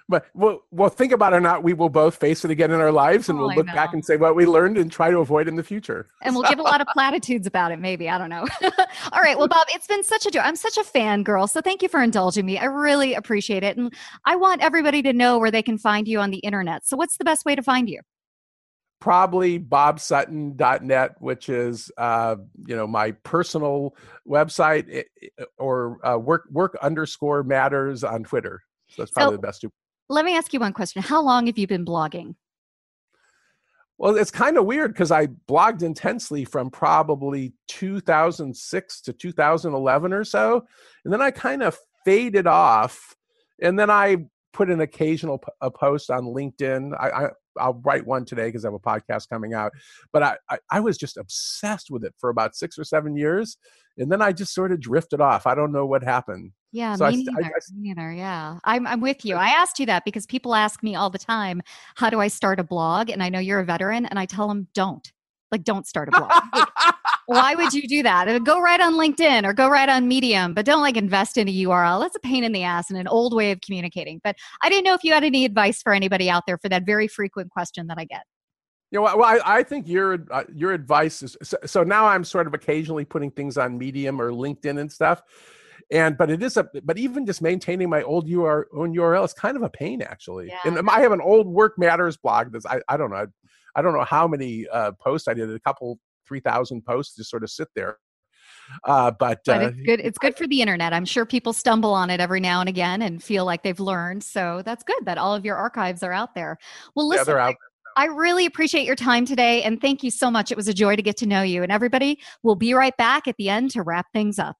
But 0.06 0.26
well, 0.34 0.60
well, 0.70 0.90
think 0.90 1.12
about 1.12 1.32
it 1.32 1.36
or 1.36 1.40
not, 1.40 1.62
we 1.62 1.72
will 1.72 1.88
both 1.88 2.16
face 2.16 2.44
it 2.44 2.50
again 2.50 2.70
in 2.70 2.78
our 2.78 2.92
lives, 2.92 3.30
and 3.30 3.38
Oh, 3.38 3.46
we'll 3.46 3.56
look 3.56 3.66
back 3.68 3.94
and 3.94 4.04
say 4.04 4.18
what 4.18 4.36
we 4.36 4.44
learned 4.44 4.76
and 4.76 4.92
try 4.92 5.10
to 5.10 5.16
avoid 5.20 5.48
in 5.48 5.56
the 5.56 5.62
future. 5.62 6.10
and 6.22 6.34
we'll 6.34 6.44
give 6.44 6.58
a 6.58 6.62
lot 6.62 6.82
of 6.82 6.86
platitudes 6.88 7.46
about 7.46 7.72
it 7.72 7.78
maybe 7.78 8.06
i 8.10 8.18
don't 8.18 8.28
know 8.28 8.46
all 9.12 9.22
right 9.22 9.38
well 9.38 9.48
bob 9.48 9.66
it's 9.70 9.86
been 9.86 10.04
such 10.04 10.26
a 10.26 10.30
joy 10.30 10.40
i'm 10.40 10.56
such 10.56 10.76
a 10.76 10.84
fan 10.84 11.22
girl 11.22 11.46
so 11.46 11.62
thank 11.62 11.80
you 11.82 11.88
for 11.88 12.02
indulging 12.02 12.44
me 12.44 12.58
i 12.58 12.66
really 12.66 13.14
appreciate 13.14 13.62
it 13.62 13.78
and 13.78 13.94
i 14.26 14.36
want 14.36 14.60
everybody 14.60 15.00
to 15.00 15.14
know 15.14 15.38
where 15.38 15.50
they 15.50 15.62
can 15.62 15.78
find 15.78 16.06
you 16.06 16.20
on 16.20 16.30
the 16.30 16.38
internet 16.40 16.86
so 16.86 16.98
what's 16.98 17.16
the 17.16 17.24
best 17.24 17.46
way 17.46 17.54
to 17.54 17.62
find 17.62 17.88
you 17.88 18.00
probably 19.04 19.60
bobsutton.net 19.60 21.10
which 21.20 21.50
is 21.50 21.90
uh, 21.98 22.36
you 22.66 22.74
know 22.74 22.86
my 22.86 23.10
personal 23.22 23.94
website 24.26 24.86
i- 24.96 25.04
i- 25.22 25.44
or 25.58 25.98
uh, 26.06 26.16
work 26.16 26.44
work 26.50 26.74
underscore 26.80 27.42
matters 27.42 28.02
on 28.02 28.24
twitter. 28.24 28.62
So 28.88 29.02
that's 29.02 29.10
probably 29.10 29.32
So- 29.34 29.36
the 29.36 29.42
best 29.46 29.60
two. 29.60 29.70
let 30.08 30.24
me 30.24 30.34
ask 30.34 30.54
you 30.54 30.60
one 30.60 30.72
question. 30.72 31.02
How 31.02 31.20
long 31.20 31.46
have 31.48 31.58
you 31.58 31.66
been 31.66 31.84
blogging? 31.84 32.34
Well 33.98 34.16
it's 34.16 34.30
kind 34.30 34.56
of 34.56 34.64
weird 34.64 34.94
because 34.94 35.10
i 35.12 35.26
blogged 35.26 35.82
intensely 35.82 36.46
from 36.46 36.70
probably 36.70 37.52
2006 37.68 39.00
to 39.02 39.12
2011 39.12 40.12
or 40.14 40.24
so 40.24 40.64
and 41.04 41.12
then 41.12 41.20
i 41.20 41.30
kind 41.30 41.62
of 41.62 41.76
faded 42.06 42.46
off 42.46 43.14
and 43.60 43.78
then 43.78 43.90
i 43.90 44.16
put 44.54 44.70
an 44.70 44.80
occasional 44.80 45.36
p- 45.38 45.48
a 45.60 45.70
post 45.70 46.10
on 46.10 46.24
linkedin. 46.24 46.92
I 46.98 47.28
I'll 47.58 47.80
write 47.84 48.06
one 48.06 48.24
today 48.24 48.46
because 48.48 48.64
I 48.64 48.68
have 48.68 48.74
a 48.74 48.78
podcast 48.78 49.28
coming 49.28 49.54
out. 49.54 49.72
But 50.12 50.22
I, 50.22 50.36
I, 50.50 50.58
I 50.70 50.80
was 50.80 50.96
just 50.98 51.16
obsessed 51.16 51.90
with 51.90 52.04
it 52.04 52.14
for 52.18 52.30
about 52.30 52.54
six 52.56 52.78
or 52.78 52.84
seven 52.84 53.16
years. 53.16 53.56
And 53.98 54.10
then 54.10 54.20
I 54.20 54.32
just 54.32 54.52
sort 54.54 54.72
of 54.72 54.80
drifted 54.80 55.20
off. 55.20 55.46
I 55.46 55.54
don't 55.54 55.70
know 55.72 55.86
what 55.86 56.02
happened. 56.02 56.50
yeah 56.72 56.96
So 56.96 57.04
I 57.04 57.10
me 57.12 57.26
I- 57.30 57.32
neither 57.42 57.46
I- 57.54 57.74
me 57.78 57.94
neither 57.94 58.12
yeah 58.12 58.58
I'm, 58.64 58.86
I'm 58.86 59.00
with 59.00 59.24
you 59.24 59.36
i 59.36 59.48
asked 59.48 59.78
you 59.78 59.86
that 59.86 60.04
because 60.04 60.26
people 60.26 60.54
ask 60.54 60.82
me 60.82 60.96
all 60.96 61.10
the 61.10 61.18
time 61.18 61.62
how 61.94 62.10
do 62.10 62.20
i 62.20 62.26
start 62.28 62.58
a 62.58 62.64
blog 62.64 63.08
and 63.10 63.22
i 63.22 63.28
know 63.28 63.38
you're 63.38 63.60
a 63.60 63.64
veteran 63.64 64.04
and 64.06 64.18
i 64.18 64.26
tell 64.26 64.48
them 64.48 64.66
don't 64.74 65.12
like 65.52 65.62
don't 65.62 65.86
start 65.86 66.08
a 66.08 66.10
blog 66.10 66.66
why 67.26 67.54
would 67.54 67.72
you 67.72 67.86
do 67.88 68.02
that? 68.02 68.28
Uh, 68.28 68.38
Go 68.38 68.60
right 68.60 68.80
on 68.80 68.94
LinkedIn 68.94 69.46
or 69.46 69.52
go 69.52 69.68
right 69.68 69.88
on 69.88 70.08
Medium, 70.08 70.54
but 70.54 70.64
don't 70.64 70.82
like 70.82 70.96
invest 70.96 71.36
in 71.36 71.48
a 71.48 71.52
URL. 71.64 72.00
That's 72.00 72.16
a 72.16 72.20
pain 72.20 72.44
in 72.44 72.52
the 72.52 72.62
ass 72.62 72.90
and 72.90 72.98
an 72.98 73.08
old 73.08 73.34
way 73.34 73.50
of 73.50 73.60
communicating. 73.60 74.20
But 74.22 74.36
I 74.62 74.68
didn't 74.68 74.84
know 74.84 74.94
if 74.94 75.04
you 75.04 75.12
had 75.12 75.24
any 75.24 75.44
advice 75.44 75.82
for 75.82 75.92
anybody 75.92 76.28
out 76.28 76.44
there 76.46 76.58
for 76.58 76.68
that 76.68 76.84
very 76.86 77.08
frequent 77.08 77.50
question 77.50 77.86
that 77.88 77.98
I 77.98 78.04
get. 78.04 78.22
You 78.90 79.00
know, 79.00 79.16
well, 79.16 79.24
I, 79.24 79.40
I 79.44 79.62
think 79.62 79.88
your 79.88 80.24
uh, 80.30 80.44
your 80.54 80.72
advice 80.72 81.22
is 81.22 81.36
so, 81.42 81.56
so. 81.66 81.82
Now 81.82 82.06
I'm 82.06 82.22
sort 82.22 82.46
of 82.46 82.54
occasionally 82.54 83.04
putting 83.04 83.30
things 83.32 83.58
on 83.58 83.76
Medium 83.76 84.20
or 84.20 84.30
LinkedIn 84.30 84.78
and 84.78 84.92
stuff, 84.92 85.20
and 85.90 86.16
but 86.16 86.30
it 86.30 86.42
is 86.44 86.56
a 86.56 86.68
but 86.84 86.96
even 86.96 87.26
just 87.26 87.42
maintaining 87.42 87.90
my 87.90 88.02
old 88.02 88.30
UR, 88.30 88.68
own 88.72 88.94
URL 88.94 89.24
is 89.24 89.32
kind 89.32 89.56
of 89.56 89.64
a 89.64 89.70
pain 89.70 90.00
actually. 90.00 90.46
Yeah. 90.46 90.60
And 90.64 90.88
I 90.88 91.00
have 91.00 91.10
an 91.10 91.20
old 91.20 91.48
Work 91.48 91.76
Matters 91.76 92.16
blog 92.16 92.52
that's 92.52 92.66
I, 92.66 92.82
I 92.88 92.96
don't 92.96 93.10
know 93.10 93.26
I 93.74 93.82
don't 93.82 93.94
know 93.94 94.04
how 94.04 94.28
many 94.28 94.68
uh, 94.68 94.92
posts 94.92 95.26
I 95.26 95.34
did 95.34 95.50
a 95.50 95.58
couple 95.58 95.98
three 96.26 96.40
thousand 96.40 96.84
posts 96.84 97.16
just 97.16 97.30
sort 97.30 97.42
of 97.42 97.50
sit 97.50 97.68
there. 97.74 97.98
Uh, 98.84 99.10
but 99.10 99.40
But 99.44 99.62
uh, 99.62 99.66
it's 99.68 99.80
good. 99.82 100.00
It's 100.00 100.18
good 100.18 100.36
for 100.36 100.46
the 100.46 100.60
internet. 100.60 100.92
I'm 100.92 101.04
sure 101.04 101.26
people 101.26 101.52
stumble 101.52 101.92
on 101.92 102.10
it 102.10 102.20
every 102.20 102.40
now 102.40 102.60
and 102.60 102.68
again 102.68 103.02
and 103.02 103.22
feel 103.22 103.44
like 103.44 103.62
they've 103.62 103.80
learned. 103.80 104.22
So 104.22 104.62
that's 104.64 104.82
good 104.82 105.04
that 105.04 105.18
all 105.18 105.34
of 105.34 105.44
your 105.44 105.56
archives 105.56 106.02
are 106.02 106.12
out 106.12 106.34
there. 106.34 106.58
Well, 106.94 107.06
yeah, 107.06 107.20
listen, 107.20 107.34
they're. 107.34 107.54
I 107.96 108.06
really 108.06 108.44
appreciate 108.44 108.86
your 108.86 108.96
time 108.96 109.24
today 109.24 109.62
and 109.62 109.80
thank 109.80 110.02
you 110.02 110.10
so 110.10 110.30
much. 110.30 110.50
It 110.50 110.56
was 110.56 110.66
a 110.66 110.74
joy 110.74 110.96
to 110.96 111.02
get 111.02 111.16
to 111.18 111.26
know 111.26 111.42
you. 111.42 111.62
And 111.62 111.70
everybody, 111.70 112.18
we'll 112.42 112.56
be 112.56 112.74
right 112.74 112.96
back 112.96 113.28
at 113.28 113.36
the 113.36 113.48
end 113.48 113.70
to 113.72 113.82
wrap 113.82 114.06
things 114.12 114.38
up. 114.38 114.56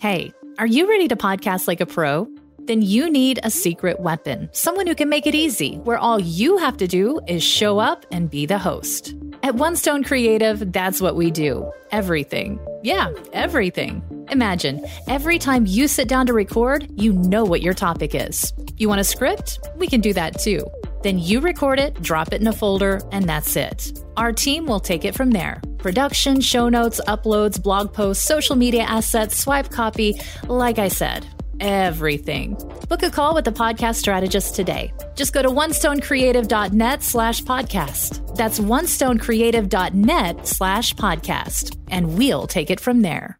Hey, 0.00 0.32
are 0.58 0.66
you 0.66 0.88
ready 0.88 1.06
to 1.08 1.16
podcast 1.16 1.68
like 1.68 1.80
a 1.80 1.86
pro? 1.86 2.28
Then 2.66 2.80
you 2.80 3.10
need 3.10 3.40
a 3.42 3.50
secret 3.50 4.00
weapon, 4.00 4.48
someone 4.52 4.86
who 4.86 4.94
can 4.94 5.08
make 5.10 5.26
it 5.26 5.34
easy, 5.34 5.76
where 5.84 5.98
all 5.98 6.18
you 6.18 6.56
have 6.56 6.76
to 6.78 6.86
do 6.86 7.20
is 7.28 7.42
show 7.42 7.78
up 7.78 8.06
and 8.10 8.30
be 8.30 8.46
the 8.46 8.58
host. 8.58 9.14
At 9.42 9.56
One 9.56 9.76
Stone 9.76 10.04
Creative, 10.04 10.72
that's 10.72 11.00
what 11.00 11.16
we 11.16 11.30
do. 11.30 11.70
Everything. 11.90 12.58
Yeah, 12.82 13.10
everything. 13.34 14.02
Imagine 14.30 14.84
every 15.06 15.38
time 15.38 15.66
you 15.66 15.86
sit 15.86 16.08
down 16.08 16.26
to 16.26 16.32
record, 16.32 16.88
you 16.94 17.12
know 17.12 17.44
what 17.44 17.60
your 17.60 17.74
topic 17.74 18.14
is. 18.14 18.54
You 18.78 18.88
want 18.88 19.02
a 19.02 19.04
script? 19.04 19.58
We 19.76 19.86
can 19.86 20.00
do 20.00 20.14
that 20.14 20.40
too. 20.40 20.64
Then 21.02 21.18
you 21.18 21.40
record 21.40 21.78
it, 21.78 22.00
drop 22.00 22.32
it 22.32 22.40
in 22.40 22.46
a 22.46 22.52
folder, 22.52 23.02
and 23.12 23.28
that's 23.28 23.56
it. 23.56 23.92
Our 24.16 24.32
team 24.32 24.64
will 24.64 24.80
take 24.80 25.04
it 25.04 25.14
from 25.14 25.32
there. 25.32 25.60
Production, 25.76 26.40
show 26.40 26.70
notes, 26.70 26.98
uploads, 27.06 27.62
blog 27.62 27.92
posts, 27.92 28.24
social 28.24 28.56
media 28.56 28.84
assets, 28.84 29.36
swipe 29.36 29.70
copy. 29.70 30.18
Like 30.48 30.78
I 30.78 30.88
said, 30.88 31.26
everything. 31.60 32.54
Book 32.88 33.02
a 33.02 33.10
call 33.10 33.34
with 33.34 33.44
the 33.44 33.52
podcast 33.52 33.96
strategist 33.96 34.54
today. 34.54 34.92
Just 35.14 35.32
go 35.32 35.42
to 35.42 35.48
onestonecreative.net 35.48 37.02
slash 37.02 37.42
podcast. 37.42 38.36
That's 38.36 38.58
onestonecreative.net 38.58 40.46
slash 40.46 40.94
podcast. 40.94 41.76
And 41.88 42.18
we'll 42.18 42.46
take 42.46 42.70
it 42.70 42.80
from 42.80 43.02
there. 43.02 43.38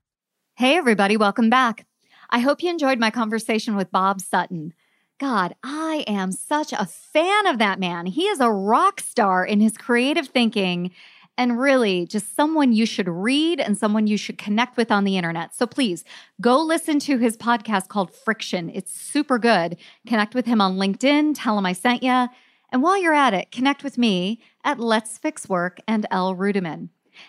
Hey, 0.57 0.77
everybody, 0.77 1.17
welcome 1.17 1.51
back. 1.51 1.87
I 2.31 2.39
hope 2.39 2.63
you 2.63 2.71
enjoyed 2.71 2.99
my 2.99 3.11
conversation 3.11 3.77
with 3.77 3.91
Bob 3.91 4.21
Sutton. 4.21 4.73
God, 5.19 5.55
I 5.63 6.05
am 6.07 6.33
such 6.33 6.73
a 6.73 6.87
fan 6.87 7.47
of 7.47 7.59
that 7.59 7.79
man. 7.79 8.07
He 8.07 8.23
is 8.23 8.41
a 8.41 8.51
rock 8.51 9.01
star 9.01 9.45
in 9.45 9.61
his 9.61 9.77
creative 9.77 10.29
thinking 10.29 10.91
and 11.37 11.59
really 11.59 12.07
just 12.07 12.35
someone 12.37 12.73
you 12.73 12.87
should 12.87 13.09
read 13.09 13.61
and 13.61 13.77
someone 13.77 14.07
you 14.07 14.17
should 14.17 14.39
connect 14.39 14.77
with 14.77 14.91
on 14.91 15.05
the 15.05 15.17
internet. 15.17 15.55
So 15.55 15.67
please 15.67 16.05
go 16.41 16.61
listen 16.61 16.99
to 17.01 17.19
his 17.19 17.37
podcast 17.37 17.89
called 17.89 18.15
Friction. 18.15 18.71
It's 18.71 18.93
super 18.93 19.39
good. 19.39 19.77
Connect 20.07 20.35
with 20.35 20.47
him 20.47 20.61
on 20.61 20.77
LinkedIn, 20.77 21.33
tell 21.37 21.59
him 21.59 21.67
I 21.67 21.73
sent 21.73 22.03
you. 22.03 22.29
And 22.71 22.83
while 22.83 23.01
you're 23.01 23.15
at 23.15 23.35
it, 23.35 23.53
connect 23.53 23.85
with 23.85 23.99
me 23.99 24.41
at 24.65 24.81
Let's 24.81 25.19
Fix 25.19 25.49
Work 25.49 25.81
and 25.87 26.07
Elle 26.11 26.35
Ruettimann. 26.35 26.89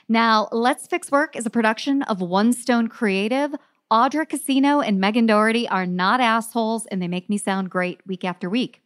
Now, 0.10 0.48
Let's 0.52 0.88
Fix 0.88 1.12
Work 1.12 1.36
is 1.36 1.46
a 1.46 1.52
production 1.52 2.02
of 2.04 2.22
One 2.22 2.54
Stone 2.54 2.88
Creative. 2.88 3.54
Audra 3.92 4.28
Casino 4.28 4.82
and 4.82 5.00
Megan 5.00 5.28
Doherty 5.28 5.70
are 5.70 5.86
not 5.86 6.20
assholes, 6.20 6.88
and 6.88 7.00
they 7.00 7.08
make 7.08 7.30
me 7.30 7.38
sound 7.38 7.70
great 7.70 8.02
week 8.08 8.24
after 8.24 8.50
week. 8.50 8.82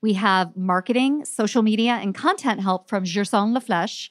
We 0.00 0.14
have 0.14 0.56
marketing, 0.56 1.26
social 1.26 1.62
media, 1.62 1.92
and 1.92 2.14
content 2.14 2.60
help 2.60 2.88
from 2.88 3.04
Gerson 3.04 3.54
Lafleche. 3.54 4.08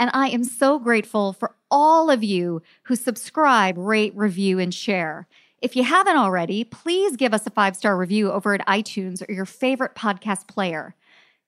And 0.00 0.10
I 0.14 0.28
am 0.28 0.44
so 0.44 0.78
grateful 0.78 1.34
for 1.34 1.54
all 1.70 2.08
of 2.08 2.24
you 2.24 2.62
who 2.84 2.96
subscribe, 2.96 3.76
rate, 3.76 4.16
review, 4.16 4.58
and 4.58 4.72
share. 4.72 5.28
If 5.60 5.76
you 5.76 5.84
haven't 5.84 6.16
already, 6.16 6.64
please 6.64 7.16
give 7.16 7.34
us 7.34 7.46
a 7.46 7.50
five 7.50 7.76
star 7.76 7.98
review 7.98 8.32
over 8.32 8.54
at 8.54 8.66
iTunes 8.66 9.22
or 9.28 9.30
your 9.30 9.44
favorite 9.44 9.94
podcast 9.94 10.48
player. 10.48 10.94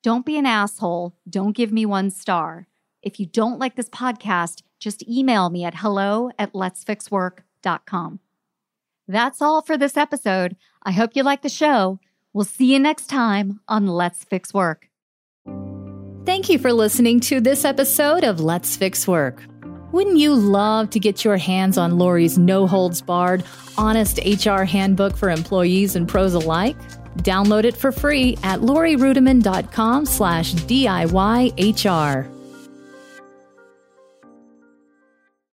Don't 0.02 0.26
be 0.26 0.36
an 0.36 0.44
asshole. 0.44 1.14
Don't 1.26 1.56
give 1.56 1.72
me 1.72 1.86
one 1.86 2.10
star. 2.10 2.66
If 3.00 3.18
you 3.18 3.24
don't 3.24 3.58
like 3.58 3.74
this 3.74 3.88
podcast, 3.88 4.62
just 4.78 5.08
email 5.08 5.48
me 5.48 5.64
at 5.64 5.76
hello 5.76 6.30
at 6.38 6.52
letsfixwork.com. 6.52 8.20
That's 9.08 9.40
all 9.40 9.62
for 9.62 9.78
this 9.78 9.96
episode. 9.96 10.56
I 10.82 10.92
hope 10.92 11.16
you 11.16 11.22
like 11.22 11.40
the 11.40 11.48
show. 11.48 12.00
We'll 12.34 12.44
see 12.44 12.70
you 12.70 12.78
next 12.78 13.06
time 13.06 13.60
on 13.66 13.86
Let's 13.86 14.24
Fix 14.24 14.52
Work. 14.52 14.91
Thank 16.24 16.48
you 16.48 16.58
for 16.60 16.72
listening 16.72 17.18
to 17.20 17.40
this 17.40 17.64
episode 17.64 18.22
of 18.22 18.38
Let's 18.38 18.76
Fix 18.76 19.08
Work. 19.08 19.42
Wouldn't 19.90 20.18
you 20.18 20.34
love 20.34 20.88
to 20.90 21.00
get 21.00 21.24
your 21.24 21.36
hands 21.36 21.76
on 21.76 21.98
Laurie's 21.98 22.38
no 22.38 22.68
holds 22.68 23.02
barred, 23.02 23.42
honest 23.76 24.20
HR 24.24 24.62
handbook 24.62 25.16
for 25.16 25.30
employees 25.30 25.96
and 25.96 26.08
pros 26.08 26.34
alike? 26.34 26.78
Download 27.18 27.64
it 27.64 27.76
for 27.76 27.90
free 27.90 28.38
at 28.44 28.60
laurieruettimann.com 28.60 30.06
slash 30.06 30.54
DIYHR. 30.54 32.41